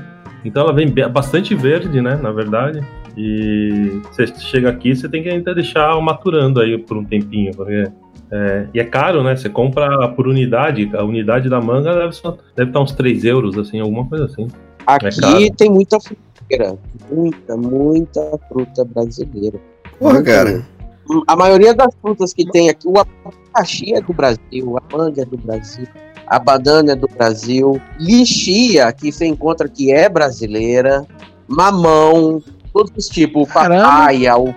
[0.46, 2.16] Então ela vem bastante verde, né?
[2.22, 2.82] Na verdade.
[3.16, 7.84] E você chega aqui, você tem que ainda deixar maturando aí por um tempinho, porque.
[8.30, 9.34] é, e é caro, né?
[9.34, 13.56] Você compra por unidade, a unidade da manga deve, só, deve estar uns 3 euros,
[13.56, 14.48] assim, alguma coisa assim.
[14.86, 16.78] Aqui É tem muita fruta,
[17.10, 19.58] muita, muita fruta brasileira.
[19.98, 20.62] Porra, cara.
[21.26, 25.24] A maioria das frutas que tem aqui, o abacaxi é do Brasil, a manga é
[25.24, 25.86] do Brasil,
[26.26, 31.04] a banana é do Brasil, lixia, que você encontra que é brasileira,
[31.48, 34.54] mamão, todos os tipos, papaya, uva,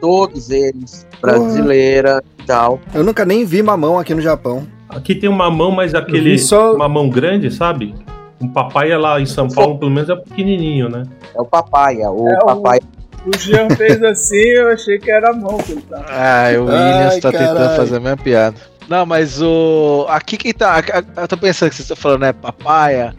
[0.00, 2.80] todos eles brasileira e tal.
[2.94, 4.66] Eu nunca nem vi mamão aqui no Japão.
[4.88, 7.94] Aqui tem um mamão, mas aquele só- mamão grande, sabe?
[8.40, 11.04] Um papai lá em São Paulo, pelo menos, é pequenininho, né?
[11.34, 12.80] É o papaya, o É o- papai
[13.24, 16.04] O Jean fez assim, eu achei que era a mão que ele tava.
[16.08, 18.56] Ah, o Williams Ai, tá tentando fazer a mesma piada.
[18.92, 20.04] Não, mas o.
[20.10, 20.82] Aqui quem tá.
[21.16, 22.32] Eu tô pensando que vocês estão falando, né?
[22.34, 23.14] Papaya.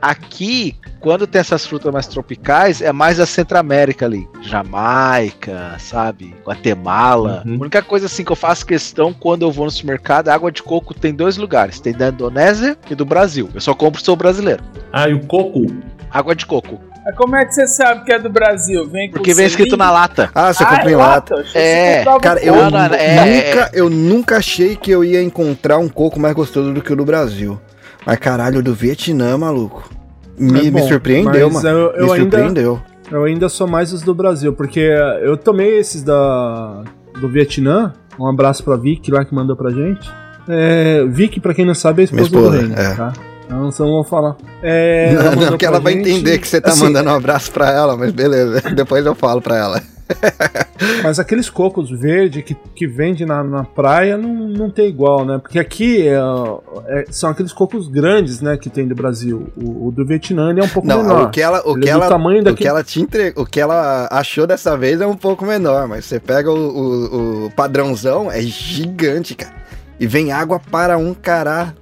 [0.00, 4.26] Aqui, quando tem essas frutas mais tropicais, é mais a Centro-América ali.
[4.40, 6.34] Jamaica, sabe?
[6.46, 7.42] Guatemala.
[7.44, 7.56] Uhum.
[7.56, 10.50] A única coisa assim que eu faço questão quando eu vou no supermercado, a água
[10.50, 11.78] de coco tem dois lugares.
[11.78, 13.50] Tem da Indonésia e do Brasil.
[13.52, 14.64] Eu só compro se sou brasileiro.
[14.90, 15.66] Ah, e o coco?
[16.10, 16.80] Água de coco.
[17.04, 18.86] Mas como é que você sabe que é do Brasil?
[18.88, 20.30] Vem com Porque vem escrito na lata.
[20.34, 21.42] Ah, você ah, compra é em lata.
[21.42, 23.24] Que É, Cara, eu, Não, não, é-
[23.54, 26.96] nunca, eu nunca achei que eu ia encontrar um coco mais gostoso do que o
[26.96, 27.58] do Brasil.
[28.04, 29.88] Mas caralho, o do Vietnã, maluco.
[30.38, 31.78] Me, É me bom, surpreendeu, mas mano.
[31.78, 32.82] eu- eu me ainda- surpreendeu.
[33.10, 34.80] Eu ainda sou mais os do Brasil, porque
[35.22, 36.82] eu tomei esses da
[37.20, 37.94] do Vietnã.
[38.18, 40.08] Um abraço pra Vicky lá que mandou pra gente.
[40.48, 42.94] É, Vicky, pra quem não sabe, é a Minha esposa, do esposa, Reino, é.
[42.94, 43.12] tá?
[43.48, 44.36] Então não vou falar.
[44.62, 47.14] É, não, não, porque pra ela vai gente- entender que você tá assim, mandando um
[47.14, 48.60] abraço pra ela, mas beleza.
[48.74, 49.82] Depois eu falo pra ela.
[51.04, 55.38] Mas aqueles cocos verdes que, que vende na, na praia não, não tem igual, né?
[55.38, 56.14] Porque aqui é,
[56.86, 59.48] é- são aqueles cocos grandes, né, que tem do Brasil.
[59.54, 61.24] O, o do Vietnã é um pouco Não, menor.
[61.24, 63.34] o que ela, o Ele que é ela, tamanho o daquele- que ela te entre...
[63.36, 67.44] o que ela achou dessa vez é um pouco menor, mas você pega o, o-
[67.46, 69.52] o padrãozão, é gigante, cara.
[70.00, 71.74] E vem água para um caralho.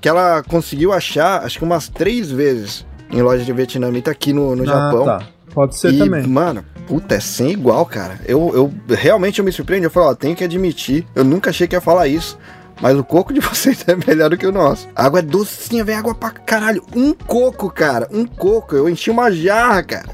[0.00, 4.54] Que ela conseguiu achar, acho que umas três vezes em loja de vietnamita aqui no,
[4.56, 5.04] no Ah, Japão.
[5.04, 5.22] tá.
[5.54, 6.26] Pode ser e, também.
[6.26, 8.20] mano, puta, é sem igual, cara.
[8.26, 8.52] Eu,
[8.88, 9.84] eu realmente eu me surpreendi.
[9.84, 12.38] Eu falei, ó, tenho que admitir, eu nunca achei que ia falar isso.
[12.80, 14.86] Mas o coco de vocês é melhor do que o nosso.
[14.94, 16.82] A água é docinha, vem água pra caralho.
[16.94, 18.76] Um coco, cara, um coco.
[18.76, 20.10] Eu enchi uma jarra, cara.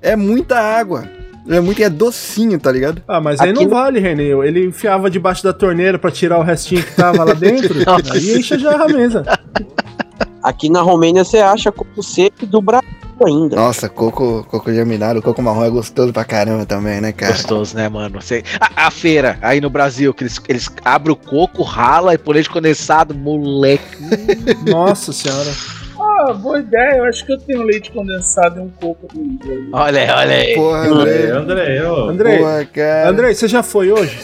[0.00, 1.04] É muita água.
[1.48, 3.02] É muito, é docinho, tá ligado?
[3.06, 4.30] Ah, mas aí Aqui não vale, Renê.
[4.46, 7.76] Ele enfiava debaixo da torneira pra tirar o restinho que tava lá dentro.
[8.12, 9.22] aí enche a jarra mesmo.
[10.42, 12.88] Aqui na Romênia você acha coco seco do Brasil
[13.24, 13.56] ainda.
[13.56, 17.32] Nossa, coco, coco germinado, coco marrom é gostoso pra caramba também, né, cara?
[17.32, 18.20] Gostoso, né, mano?
[18.20, 22.18] Você- A, a feira aí no Brasil, que eles, eles abrem o coco, rala e
[22.18, 23.84] põe leite condensado, moleque.
[24.70, 25.50] Nossa senhora.
[26.18, 26.98] Ah, boa ideia.
[26.98, 29.68] Eu acho que eu tenho leite condensado e um coco Índia.
[29.72, 30.54] Olha aí, olha aí.
[30.54, 31.30] Porra, André.
[31.30, 32.08] André, ó.
[32.08, 33.10] Andrei, Porra, cara.
[33.10, 34.18] Andrei, você já foi hoje?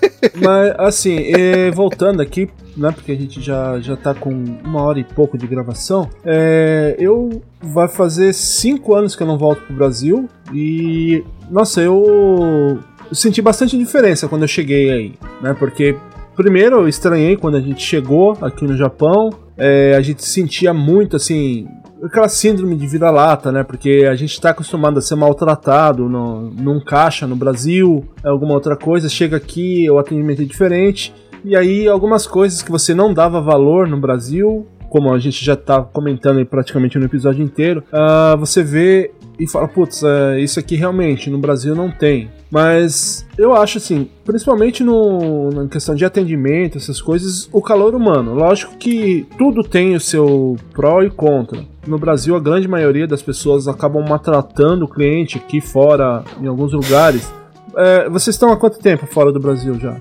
[0.36, 4.30] Mas, assim, eh, voltando aqui, né, porque a gente já, já tá com
[4.64, 9.36] uma hora e pouco de gravação, é, eu vai fazer cinco anos que eu não
[9.36, 12.78] volto pro Brasil e, nossa, eu,
[13.08, 15.96] eu senti bastante diferença quando eu cheguei aí, né, porque
[16.34, 19.30] primeiro eu estranhei quando a gente chegou aqui no Japão,
[19.60, 21.68] é, a gente sentia muito, assim,
[22.02, 23.62] aquela síndrome de vira-lata, né?
[23.62, 28.76] Porque a gente tá acostumado a ser maltratado no, num caixa no Brasil, alguma outra
[28.76, 31.12] coisa, chega aqui, o atendimento é diferente.
[31.44, 35.56] E aí algumas coisas que você não dava valor no Brasil, como a gente já
[35.56, 40.76] tá comentando praticamente no episódio inteiro, ah, você vê e fala, putz, é, isso aqui
[40.76, 42.30] realmente no Brasil não tem.
[42.50, 48.34] Mas eu acho assim, principalmente no, na questão de atendimento, essas coisas, o calor humano.
[48.34, 51.64] Lógico que tudo tem o seu pró e contra.
[51.86, 56.72] No Brasil, a grande maioria das pessoas acabam maltratando o cliente aqui fora, em alguns
[56.72, 57.32] lugares.
[57.76, 59.96] É, vocês estão há quanto tempo fora do Brasil já?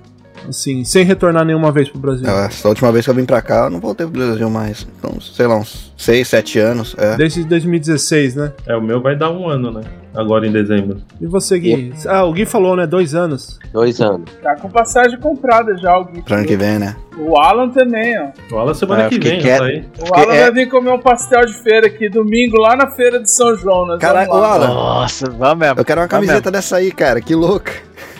[0.48, 2.28] Assim, sem retornar nenhuma vez pro Brasil.
[2.28, 4.88] É, Essa última vez que eu vim pra cá, eu não voltei pro Brasil mais.
[4.98, 6.96] Então, sei lá, uns 6, 7 anos.
[6.98, 7.16] É.
[7.18, 8.52] Desde 2016, né?
[8.68, 9.82] É, o meu vai dar um ano, né?
[10.16, 10.98] Agora em dezembro.
[11.22, 11.94] E você, Gui?
[12.08, 12.88] Ah, o Gui falou, né?
[12.88, 13.60] Dois anos.
[13.72, 14.28] Dois anos.
[14.42, 16.24] Tá com passagem comprada já, o Gui.
[16.24, 16.96] Pro ano que vem, né?
[17.16, 18.56] O Alan também, ó.
[18.56, 19.86] O Alan semana Ah, eu que vem, tá aí.
[20.10, 23.20] O Alan é- vai vir comer um pastel de feira aqui domingo lá na feira
[23.22, 24.00] de São João.
[24.00, 24.34] Caralho, o.
[24.34, 25.80] Alan, Nossa, vamos mesmo.
[25.80, 27.22] eu quero uma camiseta dessa aí, cara.
[27.22, 27.72] Que louca.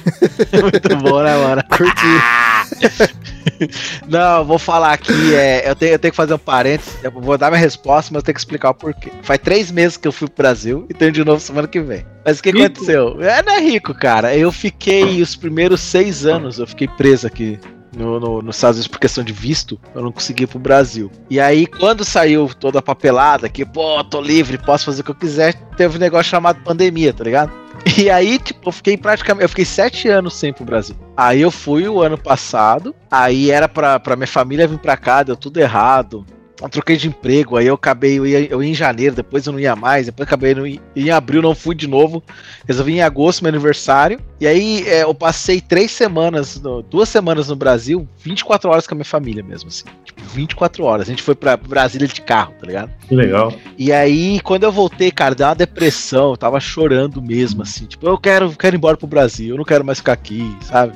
[0.62, 1.64] Muito bom, né, mano?
[1.70, 3.20] Curti.
[4.08, 7.38] Não, vou falar aqui, é, eu, tenho, eu tenho que fazer um parênteses, eu vou
[7.38, 9.12] dar minha resposta, mas eu tenho que explicar o porquê.
[9.22, 12.06] Faz três meses que eu fui pro Brasil e tenho de novo semana que vem.
[12.26, 12.66] Mas o que Rico?
[12.66, 13.22] aconteceu?
[13.22, 14.36] É, não é rico, cara.
[14.36, 17.60] Eu fiquei os primeiros seis anos, eu fiquei preso aqui
[17.96, 21.12] no, no, nos Estados Unidos por questão de visto, eu não consegui ir pro Brasil.
[21.30, 25.12] E aí, quando saiu toda a papelada, que, pô, tô livre, posso fazer o que
[25.12, 27.52] eu quiser, teve um negócio chamado pandemia, tá ligado?
[27.98, 29.44] E aí, tipo, eu fiquei praticamente.
[29.44, 30.96] Eu fiquei sete anos sem ir pro Brasil.
[31.18, 32.96] Aí eu fui o ano passado.
[33.12, 36.26] Aí era pra, pra minha família vir pra cá, deu tudo errado.
[36.62, 39.54] Eu troquei de emprego, aí eu acabei, eu ia, eu ia em janeiro, depois eu
[39.54, 42.22] não ia mais, depois acabei no, em abril, não fui de novo.
[42.68, 44.20] Resolvi em agosto, meu aniversário.
[44.42, 48.94] E aí é, eu passei três semanas, no- duas semanas no Brasil, 24 horas com
[48.94, 49.86] a minha família mesmo, assim.
[50.04, 51.08] Tipo, 24 horas.
[51.08, 52.92] A gente foi pra Brasília de carro, tá ligado?
[53.08, 53.54] Que legal.
[53.78, 58.06] E aí, quando eu voltei, cara, deu uma depressão, eu tava chorando mesmo, assim, tipo,
[58.06, 60.94] eu quero, quero ir embora pro Brasil, eu não quero mais ficar aqui, sabe?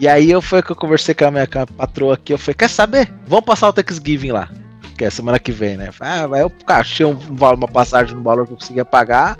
[0.00, 2.38] E aí eu foi que eu conversei com a minha com a patroa aqui, eu
[2.38, 3.08] falei, quer saber?
[3.28, 4.48] Vamos passar o Thanksgiving lá.
[4.96, 5.90] Que é semana que vem, né?
[6.00, 9.36] Ah, vai eu achei um, um uma passagem no valor que eu conseguia pagar.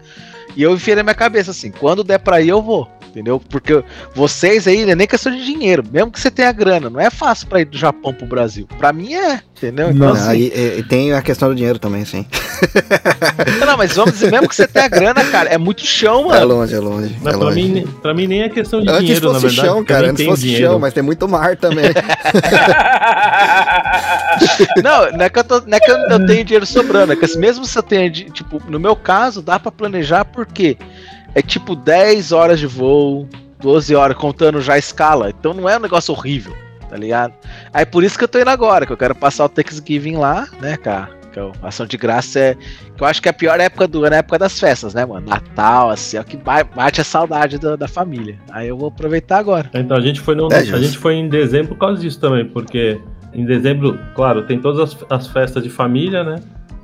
[0.56, 2.88] E eu enfiei na minha cabeça assim, quando der pra ir, eu vou.
[3.14, 3.40] Entendeu?
[3.48, 5.84] Porque vocês aí, não é nem questão de dinheiro.
[5.88, 8.66] Mesmo que você tenha grana, não é fácil pra ir do Japão pro Brasil.
[8.76, 9.90] Pra mim é, entendeu?
[9.92, 12.26] Então, Não, assim, Aí, e- e tem a questão do dinheiro também, sim.
[13.64, 16.56] Não, mas vamos dizer, mesmo que você tenha grana, cara, é muito chão, É mano.
[16.56, 17.16] longe, é longe.
[17.22, 17.62] Mas é pra, longe.
[17.62, 19.68] mim, pra mim nem é questão de Antes dinheiro, na fosse verdade.
[19.68, 20.10] chão, cara.
[20.10, 20.66] Antes fosse dinheiro.
[20.72, 21.84] chão, mas tem muito mar também.
[24.82, 27.16] Não, não é que, eu, tô- não é que eu, eu tenho dinheiro sobrando, é
[27.16, 30.76] que mesmo se eu tenho, de- tipo, no meu caso, dá pra planejar porque
[31.34, 33.28] é tipo 10 horas de voo,
[33.60, 35.30] 12 horas, contando já a escala.
[35.30, 36.54] Então não é um negócio horrível,
[36.88, 37.32] tá ligado?
[37.72, 40.46] Aí por isso que eu tô indo agora, que eu quero passar o Thanksgiving lá,
[40.60, 41.10] né, cara?
[41.32, 42.54] Que é a ação de graça é.
[42.96, 44.94] Que eu acho que é a pior época do ano é a época das festas,
[44.94, 45.26] né, mano?
[45.28, 48.38] Natal, assim, é o que ba- bate a saudade da, da família.
[48.52, 49.68] Aí eu vou aproveitar agora.
[49.74, 52.44] Então a gente foi no, É, a gente foi em dezembro por causa disso também,
[52.44, 53.00] porque
[53.32, 56.36] em dezembro, claro, tem todas as, as festas de família, né?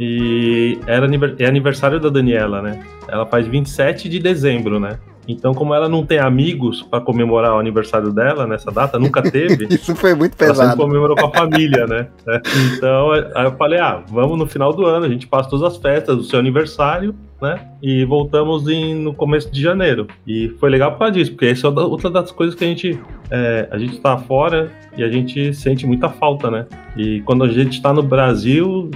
[0.03, 1.07] E era
[1.39, 2.83] é aniversário da Daniela, né?
[3.07, 4.99] Ela faz 27 de dezembro, né?
[5.29, 9.67] Então, como ela não tem amigos pra comemorar o aniversário dela nessa data, nunca teve,
[9.71, 10.81] Isso foi muito ela sempre pesado.
[10.83, 12.09] comemorou com a família, né?
[12.27, 12.41] É.
[12.75, 15.77] Então, aí eu falei, ah, vamos no final do ano, a gente passa todas as
[15.81, 17.61] festas do seu aniversário, né?
[17.83, 20.07] E voltamos em- no começo de janeiro.
[20.27, 22.99] E foi legal por causa disso, porque essa é outra das coisas que a gente.
[23.31, 26.67] é, a gente tá fora e a gente sente muita falta, né?
[26.97, 28.91] E quando a gente tá no Brasil,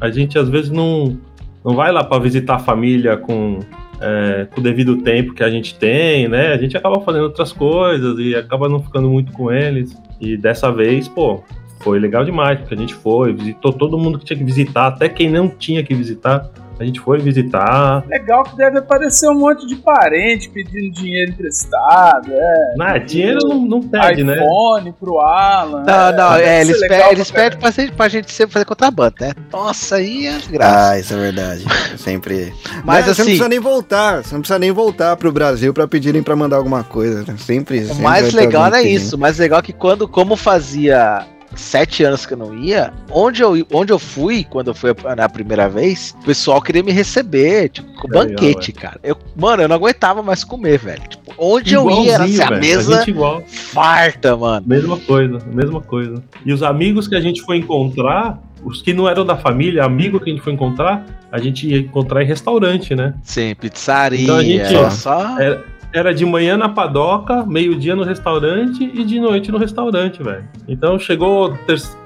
[0.00, 1.18] a gente às vezes não,
[1.64, 3.60] não vai lá para visitar a família com.
[4.00, 6.52] é, com o devido tempo que a gente tem, né?
[6.52, 9.96] A gente acaba fazendo outras coisas e acaba não ficando muito com eles.
[10.20, 11.42] E dessa vez, pô,
[11.80, 15.08] foi legal demais, porque a gente foi, visitou todo mundo que tinha que visitar, até
[15.08, 18.04] quem não tinha que visitar, a gente foi visitar.
[18.08, 22.74] Legal que deve aparecer um monte de parente pedindo dinheiro emprestado, é.
[22.80, 24.34] Ah, dinheiro não, não pede, né?
[24.36, 25.82] iPhone pro Alan.
[25.84, 29.14] Não, não, deve é, eles, pe- eles pedem pra, gente- pra gente sempre fazer contrabando,
[29.20, 29.32] né?
[29.52, 30.90] Nossa, aí é graça.
[30.90, 31.64] Ah, isso é verdade.
[31.98, 32.54] Sempre.
[32.84, 34.22] Mas Não, Você não assim, precisa nem voltar.
[34.22, 37.24] Você não precisa nem voltar pro Brasil pra pedirem pra mandar alguma coisa.
[37.26, 37.36] né?
[37.38, 37.80] Sempre.
[37.80, 39.16] o sempre mais legal não é isso.
[39.16, 41.26] O mais legal é que quando, como fazia
[41.56, 45.28] sete anos que eu não ia, onde eu, onde eu fui, quando eu fui na
[45.28, 49.00] primeira vez, o pessoal queria me receber, tipo, com É legal, banquete, cara.
[49.02, 51.02] Eu, mano, eu não aguentava mais comer, velho.
[51.08, 53.42] Tipo, onde eu ia, era assim, Igualzinho, a velho, mesa gente igual.
[53.46, 54.64] farta, mano.
[54.66, 56.22] Mesma coisa, mesma coisa.
[56.44, 60.18] E os amigos que a gente foi encontrar, os que não eram da família, amigo
[60.20, 63.14] que a gente foi encontrar, a gente ia encontrar em restaurante, né?
[63.22, 68.02] Sim, pizzaria, Então a gente- só, só- Era, era de manhã na padoca, meio-dia no
[68.04, 70.44] restaurante e de noite no restaurante, velho.
[70.68, 71.56] Então chegou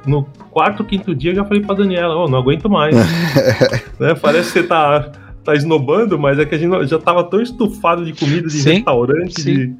[0.06, 2.94] no quarto, quinto dia, eu já falei pra Daniela, ô, não aguento mais.
[3.98, 4.14] né?
[4.20, 5.10] Parece que você tá,
[5.44, 8.74] tá esnobando, mas é que a gente já tava tão estufado de comida de Sim,
[8.74, 9.54] restaurante, sim.
[9.54, 9.74] de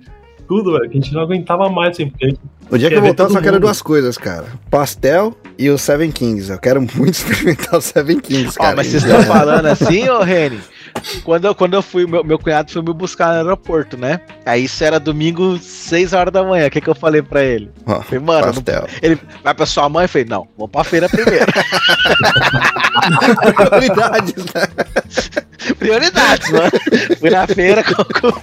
[0.48, 2.96] tudo, velho, que a gente não aguentava mais, assim, porque a gente O dia que
[2.96, 3.62] eu voltar, eu só quero mundo.
[3.62, 6.50] duas coisas, cara: pastel e o Seven Kings.
[6.50, 8.74] Eu quero muito experimentar o Seven Kings, cara.
[8.76, 10.58] mas vocês estão falando assim, ô Reni?
[11.24, 14.20] Quando eu, quando eu fui, meu, meu cunhado foi me buscar no aeroporto, né?
[14.47, 16.66] Aí isso era domingo, 6 horas da manhã.
[16.66, 17.70] O que, que eu falei pra ele?
[17.86, 18.86] Ó, Falei, mano, pastel.
[19.02, 20.05] ele vai pra sua mãe?
[20.05, 21.47] Eu falei, não, vou pra feira primeiro.
[23.56, 24.66] Prioridades, né?
[25.78, 26.70] Prioridades, mano.
[27.19, 28.43] Fui na feira, co- co-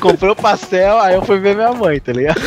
[0.00, 2.40] comprei o pastel, aí eu fui ver minha mãe, tá ligado?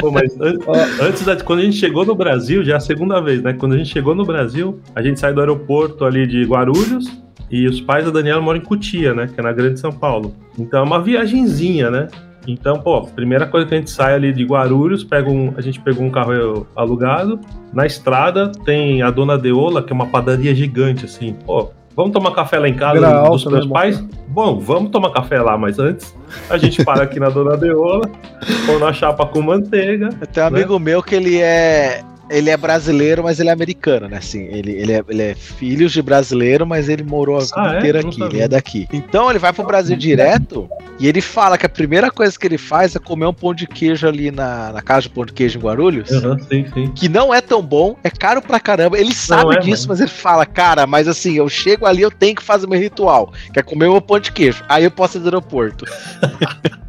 [0.00, 0.58] Pô, mas an-
[1.00, 3.52] antes da, quando a gente chegou no Brasil, já é a segunda vez, né?
[3.52, 7.06] Quando a gente chegou no Brasil, a gente sai do aeroporto ali de Guarulhos
[7.54, 9.28] e os pais da Daniela moram em Cutia, né?
[9.32, 10.34] Que é na Grande São Paulo.
[10.58, 12.08] Então é uma viagenzinha, né?
[12.46, 15.80] Então, pô, primeira coisa que a gente sai ali de Guarulhos, pega um, a gente
[15.80, 17.40] pegou um carro alugado.
[17.72, 21.32] Na estrada tem a Dona Deola, que é uma padaria gigante, assim.
[21.46, 24.04] Pô, vamos tomar café lá em casa Beira dos alta, meus né, pais?
[24.28, 26.14] Bom, vamos tomar café lá, mas antes
[26.50, 28.10] a gente para aqui na Dona Deola,
[28.66, 30.10] põe na chapa com manteiga.
[30.32, 30.58] Tenho um Né?
[30.58, 32.02] amigo meu que ele é.
[32.34, 34.16] Ele é brasileiro, mas ele é americano, né?
[34.16, 37.74] Assim, ele, ele, é, ele é filho de brasileiro, mas ele morou a vida Ah,
[37.74, 37.78] é?
[37.78, 38.22] inteira Não aqui.
[38.22, 38.88] Ele é daqui.
[38.92, 42.58] Então ele vai pro Brasil direto e ele fala que a primeira coisa que ele
[42.58, 45.58] faz é comer um pão de queijo ali na, na casa de pão de queijo
[45.58, 46.10] em Guarulhos.
[46.10, 46.90] Aham, sim, sim.
[46.92, 48.98] Que não é tão bom, é caro pra caramba.
[48.98, 52.34] Ele sabe é, disso, mas ele fala, cara, mas assim, eu chego ali, eu tenho
[52.34, 54.64] que fazer meu ritual, que é comer meu pão de queijo.
[54.68, 55.84] Aí eu posso ir do aeroporto.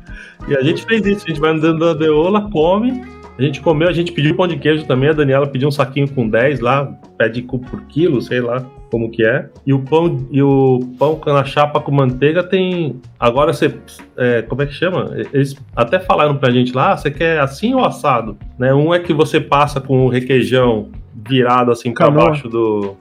[0.48, 3.04] E a gente fez isso, a gente vai andando na Deola, come.
[3.38, 6.10] A gente comeu, a gente pediu pão de queijo também, a Daniela pediu um saquinho
[6.10, 6.86] com 10 lá,
[7.18, 9.50] pede cu por quilo, sei lá como que é.
[9.66, 13.02] E o pão, e o pão na chapa com manteiga tem.
[13.20, 13.76] Agora você.
[14.16, 15.12] é, como é que chama?
[15.34, 18.38] Eles até falaram pra gente lá, ah, você quer assim ou assado?
[18.58, 18.74] Né?
[18.74, 20.90] Um é que você passa com o requeijão
[21.28, 22.26] virado assim pra Canoa.
[22.26, 22.96] baixo do,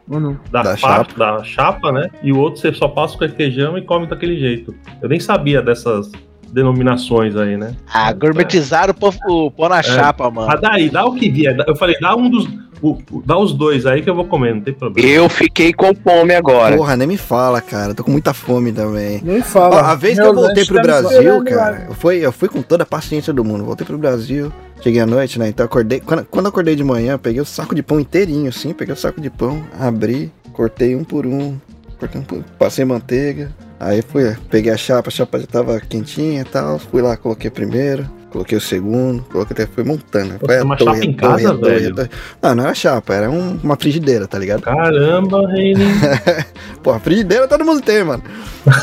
[0.50, 2.08] da, Da fa- da chapa, né?
[2.24, 4.74] E o outro você só passa com requeijão e come daquele jeito.
[5.00, 6.10] Eu nem sabia dessas
[6.54, 7.74] denominações aí, né?
[7.92, 10.50] Ah, gourmetizaram o pão, o pão na chapa, mano.
[10.50, 11.56] Ah, daí, dá o que vier.
[11.66, 12.46] Eu falei, dá um dos.
[12.82, 15.08] o- o- dá os dois aí que eu vou comer, não tem problema.
[15.08, 16.76] Eu fiquei com fome agora.
[16.76, 17.94] Porra, nem me fala, cara.
[17.94, 19.20] Tô com muita fome também.
[19.24, 19.80] Nem Ó, fala.
[19.90, 22.60] a vez que Meu eu voltei pro tá Brasil, cara, eu fui, eu fui com
[22.62, 23.64] toda a paciência do mundo.
[23.64, 24.52] Voltei pro Brasil,
[24.82, 25.48] cheguei à noite, né?
[25.48, 26.00] Então acordei.
[26.00, 28.98] Quando, quando acordei de manhã, eu peguei o saco de pão inteirinho, assim, peguei o
[28.98, 31.56] saco de pão, abri, cortei um por um,
[31.98, 33.50] cortei um por, passei manteiga.
[33.84, 36.78] Aí fui, peguei a chapa, a chapa já tava quentinha e tal.
[36.78, 40.38] Fui lá, coloquei primeiro, coloquei o segundo, coloquei até fui montando.
[40.38, 41.94] Pô, Foi uma torre, chapa em casa, velho?
[42.40, 44.62] Não, não era chapa, era um- uma frigideira, tá ligado?
[44.62, 45.84] Caramba, Reine.
[46.82, 48.22] Pô, frigideira todo mundo tem, mano.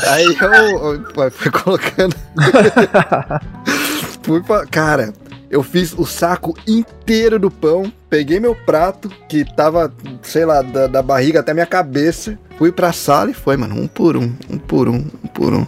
[0.08, 2.14] Aí eu, eu pô, fui colocando.
[4.22, 4.66] fui pra.
[4.66, 5.12] Cara,
[5.52, 7.92] eu fiz o saco inteiro do pão.
[8.08, 9.92] Peguei meu prato, que tava,
[10.22, 12.38] sei lá, da, da barriga até minha cabeça.
[12.56, 13.74] Fui pra sala e foi, mano.
[13.78, 15.66] Um por um, um por um, um por um.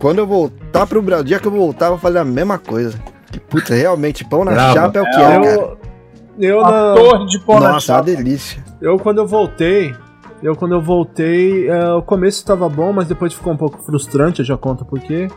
[0.00, 3.00] Quando eu voltar pro Brasil, dia que eu voltar, eu vou fazer a mesma coisa.
[3.30, 4.74] Que, puta, realmente, pão na Bravo.
[4.74, 5.46] chapa é o que é, cara.
[5.46, 5.78] Eu,
[6.40, 8.02] eu, Uma na, torre de pão na Nossa, é uma chapa.
[8.02, 8.64] delícia.
[8.80, 9.94] eu quando eu voltei,
[10.42, 14.40] eu quando eu voltei, é, o começo estava bom, mas depois ficou um pouco frustrante,
[14.40, 15.28] eu já conto por quê.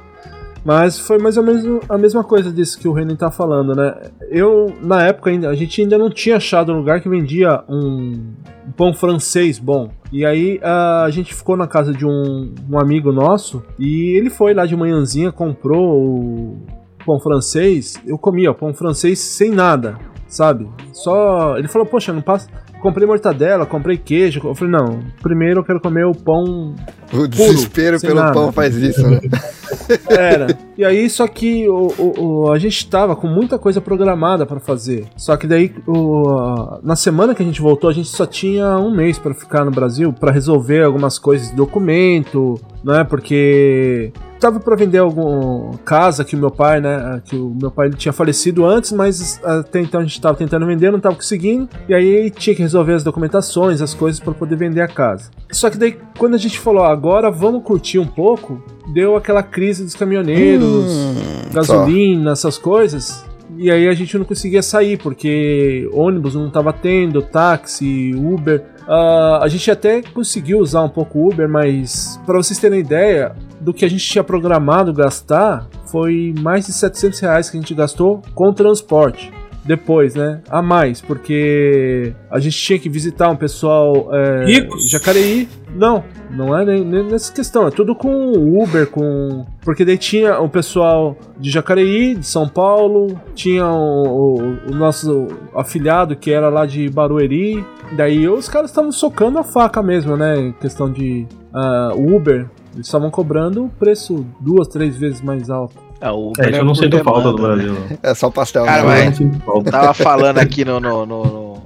[0.63, 3.95] Mas foi mais ou menos a mesma coisa disso que o Renan tá falando, né?
[4.29, 8.33] Eu, na época, ainda, a gente ainda não tinha achado um lugar que vendia um,
[8.71, 9.89] pão francês bom.
[10.11, 14.53] E aí a gente ficou na casa de um, um amigo nosso e ele foi
[14.53, 16.57] lá de manhãzinha, comprou o
[17.05, 17.95] pão francês.
[18.05, 19.97] Eu comia o pão francês sem nada,
[20.27, 20.69] sabe?
[20.93, 21.57] Só.
[21.57, 22.49] Ele falou, poxa, não passa.
[22.81, 24.41] Comprei mortadela, comprei queijo.
[24.43, 26.73] Eu falei, não, primeiro eu quero comer o pão
[27.13, 28.33] O desespero sem pelo nada.
[28.33, 29.19] pão faz isso, né?
[30.09, 30.47] era.
[30.77, 32.13] E aí, só que o, o-
[32.47, 35.05] o- a gente tava com muita coisa programada pra fazer.
[35.15, 38.89] Só que daí, o- na semana que a gente voltou, a gente só tinha um
[38.95, 43.03] mês pra ficar no Brasil pra resolver algumas coisas documento, né?
[43.03, 47.21] Porque tava pra vender alguma casa que o meu pai, né?
[47.23, 50.65] Que o meu pai ele tinha falecido antes, mas até então a gente tava tentando
[50.65, 51.69] vender, não tava conseguindo.
[51.87, 55.29] E aí tinha que resolver as documentações, as coisas pra poder vender a casa.
[55.51, 58.61] Só que daí, quando a gente falou, agora vamos curtir um pouco,
[58.91, 61.13] deu aquela crise dos caminhoneiros, Hum,
[61.53, 63.23] gasolina, essas coisas.
[63.61, 68.65] E aí a gente não conseguia sair, porque ônibus não tava tendo, táxi, Uber.
[68.87, 73.71] Ah, a gente até conseguiu usar um pouco Uber, mas para vocês terem ideia do
[73.71, 78.23] que a gente tinha programado gastar, foi mais de 700 reais que a gente gastou
[78.33, 79.31] com transporte.
[79.63, 80.41] Depois, né?
[80.49, 84.89] A mais, porque a gente tinha que visitar um pessoal é, Ricos?
[84.89, 85.47] Jacareí.
[85.75, 87.67] Não, não é nem, nem nessa questão.
[87.67, 88.31] É tudo com
[88.61, 89.45] Uber, com.
[89.63, 95.27] Porque daí tinha o pessoal de Jacareí, de São Paulo, tinha o, o- o nosso
[95.55, 97.63] afiliado que era lá de Barueri.
[97.93, 100.37] Daí os caras estavam socando a faca mesmo, né?
[100.39, 102.47] Em questão de ah, Uber.
[102.73, 105.75] Eles estavam cobrando o preço duas, três vezes mais alto.
[106.01, 107.41] Ah, o É, eu não sinto falta do né?
[107.55, 107.97] Brasil, não.
[108.01, 108.65] É só pastel.
[108.65, 109.11] Cara, né?
[109.45, 109.71] falta.
[109.71, 111.63] Tava falando aqui no, no, no, no-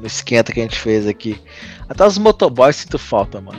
[0.00, 1.40] no esquenta que a gente fez aqui.
[1.88, 3.58] Até os motoboys sinto falta, mano.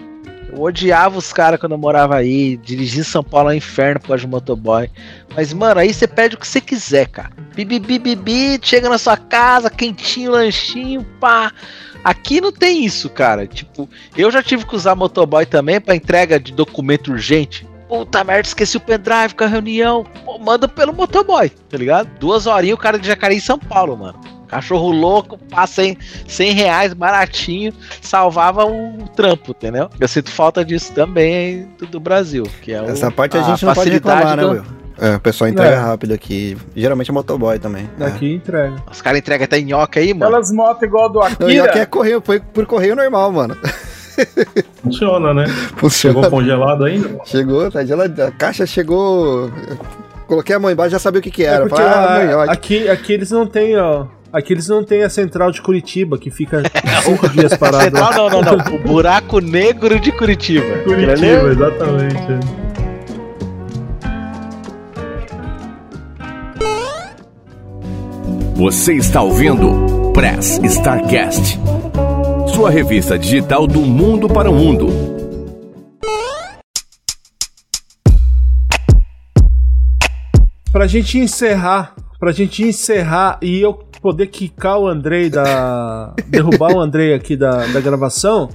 [0.54, 2.58] Eu odiava os caras quando eu morava aí.
[2.58, 4.90] Dirigir São Paulo é um inferno por causa de motoboy.
[5.36, 7.32] Mas, mano, aí você pede o que você quiser, cara.
[7.56, 11.52] Bibi, bibi, bibi, chega na sua casa, quentinho, lanchinho, pá.
[12.04, 13.46] Aqui não tem isso, cara.
[13.48, 17.68] Tipo, eu já tive que usar motoboy também pra entrega de documento urgente.
[17.88, 20.06] Puta merda, esqueci o pendrive com a reunião.
[20.26, 22.10] Pô, manda pelo motoboy, tá ligado?
[22.20, 24.20] Duas horinhas o cara de Jacareí em São Paulo, mano.
[24.48, 25.98] Cachorro louco, passa em
[26.28, 29.90] 100 reais, baratinho, salvava o trampo, entendeu?
[30.00, 32.44] Eu sinto falta disso também aí do, do Brasil.
[32.62, 34.64] Que é o- Essa parte a gente não pode reclamar, né, do- Will?
[35.00, 35.80] É, o pessoal entrega É.
[35.80, 36.58] rápido aqui.
[36.76, 37.88] Geralmente é motoboy também.
[37.98, 38.76] Daqui entrega.
[38.90, 40.26] Os caras entregam até nhoca aí, mano.
[40.26, 41.30] Aquelas motos igual do É.
[41.40, 41.66] Não, e Akira.
[41.70, 43.56] aqui é correio, foi por correio normal, mano.
[44.84, 45.46] Funciona, né?
[45.76, 46.16] Funciona.
[46.22, 47.10] Chegou congelado ainda?
[47.26, 48.28] Chegou, tá gelada.
[48.28, 49.52] A caixa chegou.
[50.28, 51.68] Coloquei a mão embaixo já sabia o que que É era.
[51.68, 54.06] porque Falei, ah, a- aqui, aqui eles não têm, ó.
[54.34, 56.62] Aqui eles não têm a central de Curitiba, que fica
[57.04, 57.84] cinco dias parado.
[57.86, 58.76] Central, não, não, não.
[58.76, 60.80] O buraco negro de Curitiba.
[60.84, 61.52] Curitiba, Entendeu?
[61.52, 62.68] exatamente.
[68.56, 71.60] Você está ouvindo Press Starcast,
[72.58, 74.88] sua revista digital do mundo para o mundo.
[80.72, 86.16] Pra gente encerrar, pra gente encerrar e eu poder quicar o Andrei da.
[86.26, 88.50] derrubar o Andrei aqui da, da gravação.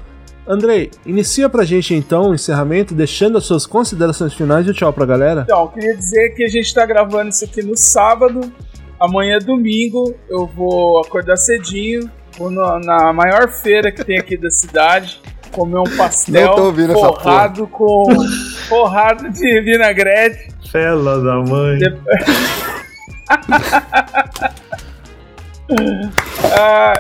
[0.48, 4.92] Andrei, inicia pra gente então o encerramento, deixando as suas considerações finais e o tchau
[4.92, 5.42] pra galera.
[5.42, 8.52] Então, eu queria dizer que a gente tá gravando isso aqui no sábado.
[8.98, 12.10] Amanhã, domingo, eu vou acordar cedinho.
[12.38, 15.20] Vou na, maior feira que tem aqui da cidade.
[15.50, 16.54] Comer um pastel
[16.94, 18.04] forrado com.
[18.68, 20.48] forrado de vinagrete.
[20.70, 21.78] Fela da mãe.
[26.58, 26.92] Ah,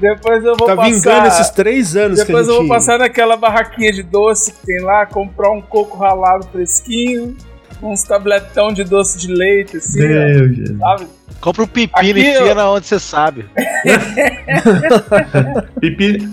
[0.00, 0.90] depois eu vou Tá passar.
[0.90, 2.68] vingando esses três anos Depois que a eu gente...
[2.68, 7.36] vou passar naquela barraquinha de doce que tem lá, comprar um coco ralado fresquinho,
[7.82, 10.78] uns tabletão de doce de leite, assim, Meu Jesus.
[10.78, 11.06] sabe?
[11.40, 12.54] Compra um pepino Aqui, e enfia ó.
[12.54, 13.46] na onde você sabe.
[15.80, 16.28] Pipi.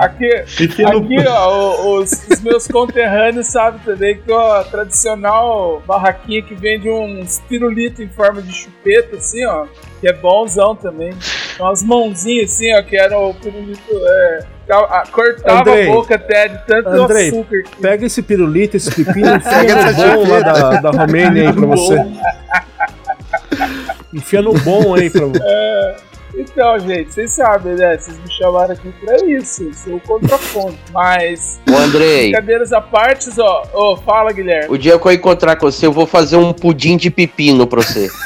[0.00, 6.54] Aqui, aqui ó, os, os meus conterrâneos sabem também que ó, a tradicional barraquinha que
[6.54, 9.66] vende uns pirulitos em forma de chupeta, assim, ó,
[10.00, 11.12] que é bonzão também.
[11.60, 13.80] Umas mãozinhas assim, ó, que eram o pirulito.
[13.92, 14.38] É,
[15.12, 17.62] cortava Andrei, a boca até de tanto Andrei, açúcar.
[17.62, 21.52] que- Pega esse pirulito, esse pepino e Pega essa bom lá da, da Romênia aí
[21.52, 21.94] pra você.
[24.12, 25.40] Enfia no bom aí pra você.
[25.42, 25.96] É,
[26.34, 27.96] então, gente, vocês sabem, né?
[27.96, 29.64] Vocês me chamaram aqui pra isso.
[29.64, 30.76] Eu sou o contraponto.
[30.92, 33.66] Mas, Ô, Andrei, brincadeiras à parte, ó.
[33.72, 34.68] Ô, fala, Guilherme.
[34.68, 37.80] o dia que eu encontrar com você, eu vou fazer um pudim de pepino pra
[37.82, 38.08] você.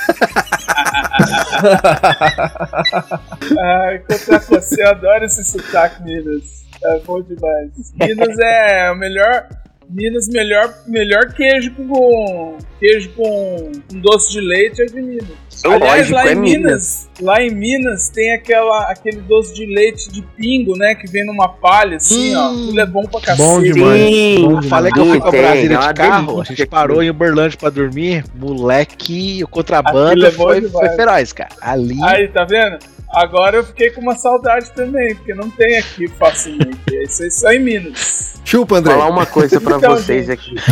[3.60, 6.62] Ah, encontrar com você, eu adoro esse sotaque, Minas.
[6.84, 7.70] É bom demais.
[7.94, 9.46] Minas é o melhor.
[9.92, 12.56] Minas, melhor, melhor queijo com.
[12.80, 15.42] Queijo com, com doce de leite é de Minas.
[15.64, 16.62] Aliás, Lógico, lá é em Minas.
[16.62, 20.94] Minas, lá em Minas tem aquela, aquele doce de leite de pingo, né?
[20.94, 22.48] Que vem numa palha, assim, ó.
[22.48, 22.64] Hum.
[22.64, 23.48] Aquilo é bom pra cacete.
[23.48, 24.00] Bom demais.
[24.02, 27.02] Sim, Bom Eu falei que eu fui pra Brasília é de carro, a gente parou
[27.02, 28.24] em Uberlândia pra dormir.
[28.34, 30.72] Moleque, o contrabando é foi, demais.
[30.72, 31.50] foi feroz, cara.
[31.60, 32.02] Ali.
[32.02, 32.78] Aí, tá vendo?
[33.12, 36.78] Agora eu fiquei com uma saudade também, porque não tem aqui facilmente.
[36.90, 38.40] Isso aí só em Minas.
[38.44, 38.92] Chupa, André.
[38.94, 40.54] falar uma coisa pra Então, vocês aqui.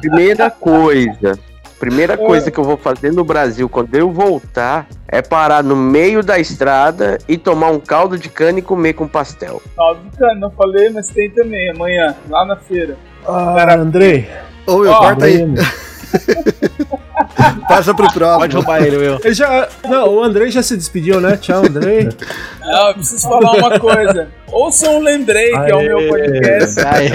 [0.00, 1.38] Primeira coisa.
[1.78, 6.22] Primeira coisa que eu vou fazer no Brasil quando eu voltar é parar no meio
[6.22, 9.60] da estrada e tomar um caldo de cana e comer com pastel.
[9.74, 12.96] Caldo de cana, não falei, mas tem também amanhã, lá na feira.
[13.26, 14.28] Ah, Andrei.
[14.64, 15.42] Ô, Will, Ó, corta aí.
[17.68, 18.40] Passa pro próximo.
[18.40, 19.20] Pode roubar ele, meu.
[19.22, 21.36] Ele já, não, o Andrei já se despediu, né?
[21.36, 22.08] Tchau, Andrei.
[22.60, 24.28] Não, eu preciso falar uma coisa.
[24.50, 26.80] Ouçam o Lembrei, que é o meu podcast.
[26.80, 27.10] Aê.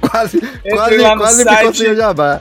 [0.00, 1.56] Quase, Entre quase, quase site.
[1.56, 2.40] ficou sem o jabá.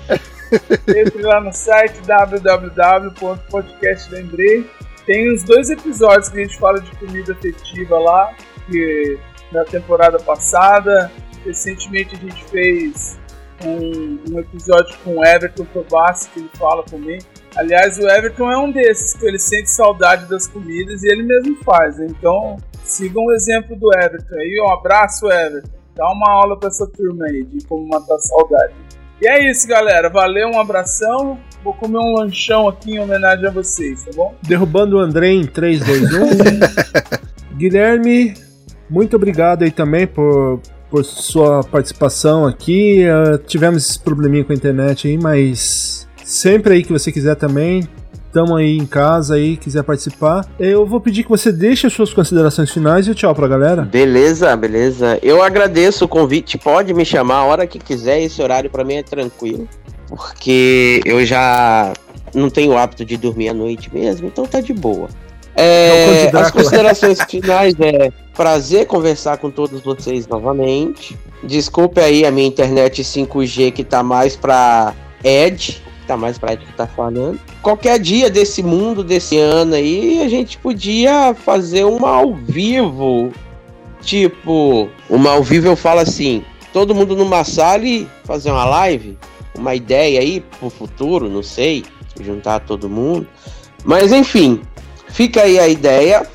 [0.87, 4.69] Entre lá no site www.podcastlembrei.
[5.05, 8.29] Tem uns dois episódios que a gente fala de comida afetiva lá,
[8.69, 9.17] que
[9.51, 11.11] na temporada passada.
[11.45, 13.17] Recentemente a gente fez
[13.65, 17.19] um, um episódio com o Everton Tobassi, que ele fala também.
[17.55, 21.57] Aliás, o Everton é um desses, que ele sente saudade das comidas e ele mesmo
[21.63, 21.99] faz.
[21.99, 24.61] Então, sigam o exemplo do Everton aí.
[24.65, 25.69] Um abraço, Everton.
[25.95, 28.73] Dá uma aula pra essa turma aí de como matar saudade.
[29.21, 30.09] E é isso, galera.
[30.09, 31.37] Valeu, um abração.
[31.63, 34.35] Vou comer um lanchão aqui em homenagem a vocês, tá bom?
[34.41, 36.17] Derrubando o Andrei em 3, 2, 1.
[37.55, 38.33] Guilherme,
[38.89, 40.59] muito obrigado aí também por,
[40.93, 43.03] por sua participação aqui.
[43.03, 47.89] Ah, tivemos esse probleminha com a internet aí, mas sempre aí que você quiser também,
[48.27, 50.43] Estamos aí em casa aí, quiser participar.
[50.59, 53.83] Eu vou pedir que você deixe as suas considerações finais e tchau pra galera.
[53.83, 55.19] Beleza, beleza.
[55.21, 56.57] Eu agradeço o convite.
[56.57, 58.23] Pode me chamar a hora que quiser.
[58.23, 59.69] Esse horário pra mim é tranquilo.
[60.07, 61.93] Porque eu já
[62.33, 65.07] não tenho o hábito de dormir à noite mesmo, então tá de boa.
[65.55, 71.17] É, as considerações finais é prazer conversar com todos vocês novamente.
[71.43, 74.93] Desculpe aí a minha internet 5G que tá mais pra
[75.23, 77.39] Ed, tá mais pra Ed que tá falando.
[77.61, 83.31] Qualquer dia desse mundo, desse ano aí, a gente podia fazer uma ao vivo.
[84.01, 86.43] Tipo, uma ao vivo eu falo assim,
[86.73, 89.17] todo mundo numa sala e fazer uma live,
[89.57, 91.85] uma ideia aí pro futuro, não sei,
[92.19, 93.27] juntar todo mundo.
[93.85, 94.61] Mas enfim,
[95.13, 96.27] fica aí a ideia.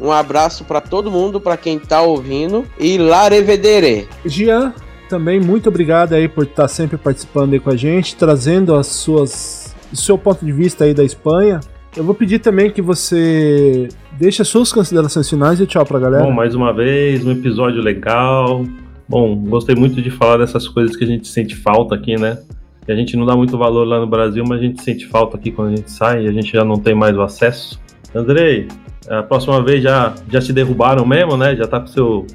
[0.00, 4.06] Um abraço pra todo mundo, pra quem tá ouvindo e lá revedere.
[4.24, 4.72] Jean,
[5.08, 9.74] também muito obrigado aí por estar sempre participando aí com a gente, trazendo as suas,
[9.92, 11.58] o seu ponto de vista aí da Espanha.
[11.96, 16.22] Eu vou pedir também que você deixe as suas considerações finais e tchau pra galera.
[16.22, 18.64] Bom, mais uma vez, um episódio legal.
[19.08, 22.38] Bom, gostei muito de falar dessas coisas que a gente sente falta aqui, né?
[22.84, 25.36] Que a gente não dá muito valor lá no Brasil, mas a gente sente falta
[25.36, 27.80] aqui quando a gente sai e a gente já não tem mais o acesso.
[28.14, 28.68] Andrei,
[29.08, 31.54] a próxima vez já, já te derrubaram mesmo, né?
[31.54, 32.26] Já tá com seu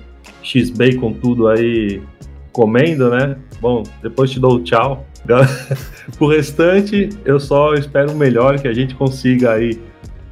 [0.42, 2.02] X-Bacon tudo aí
[2.52, 3.36] comendo, né?
[3.60, 5.06] Bom, depois te dou o tchau.
[6.18, 9.80] Pro restante, eu só espero o melhor, que a gente consiga aí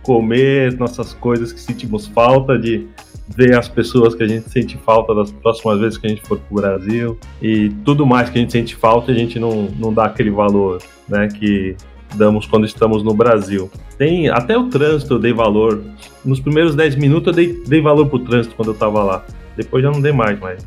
[0.04, 2.88] comer nossas coisas que sentimos falta, de
[3.36, 6.38] ver as pessoas que a gente sente falta das próximas vezes que a gente for
[6.38, 10.06] pro Brasil e tudo mais que a gente sente falta, a gente não, não dá
[10.06, 11.76] aquele valor, né, que
[12.16, 13.70] damos quando estamos no Brasil.
[13.98, 15.82] Tem até o trânsito eu dei valor.
[16.24, 19.26] Nos primeiros 10 minutos eu dei, dei valor pro trânsito quando eu tava lá.
[19.56, 20.66] Depois já não dei mais, mas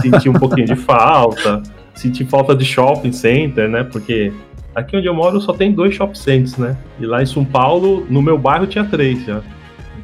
[0.00, 1.62] senti um pouquinho de falta,
[1.94, 3.84] senti falta de shopping center, né?
[3.84, 4.32] Porque
[4.74, 6.76] aqui onde eu moro só tem dois shopping centers, né?
[7.00, 9.40] E lá em São Paulo, no meu bairro tinha três já.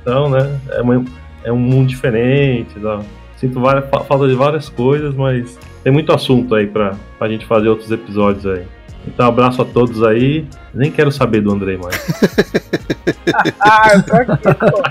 [0.01, 0.59] Então, né?
[0.71, 1.05] É, uma,
[1.45, 2.79] é um mundo diferente.
[2.81, 3.01] Tá?
[3.37, 7.45] Sinto várias, fa- falta de várias coisas, mas tem muito assunto aí pra, pra gente
[7.47, 8.63] fazer outros episódios aí.
[9.07, 10.47] Então, abraço a todos aí.
[10.73, 11.95] Nem quero saber do Andrei mais.
[13.61, 14.83] Ah, quê, pô?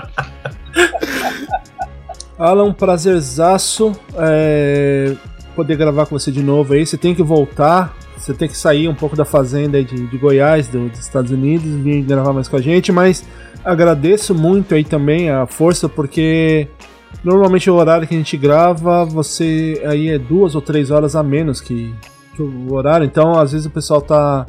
[2.38, 5.14] Alan, um prazerzaço é,
[5.54, 6.84] poder gravar com você de novo aí.
[6.84, 10.18] Você tem que voltar, você tem que sair um pouco da fazenda aí de, de
[10.18, 13.24] Goiás, do- dos Estados Unidos, vir gravar mais com a gente, mas
[13.64, 16.68] agradeço muito aí também a força, porque
[17.22, 21.22] normalmente o horário que a gente grava, você aí é duas ou três horas a
[21.22, 21.94] menos que,
[22.42, 24.46] o horário, então às vezes o pessoal tá,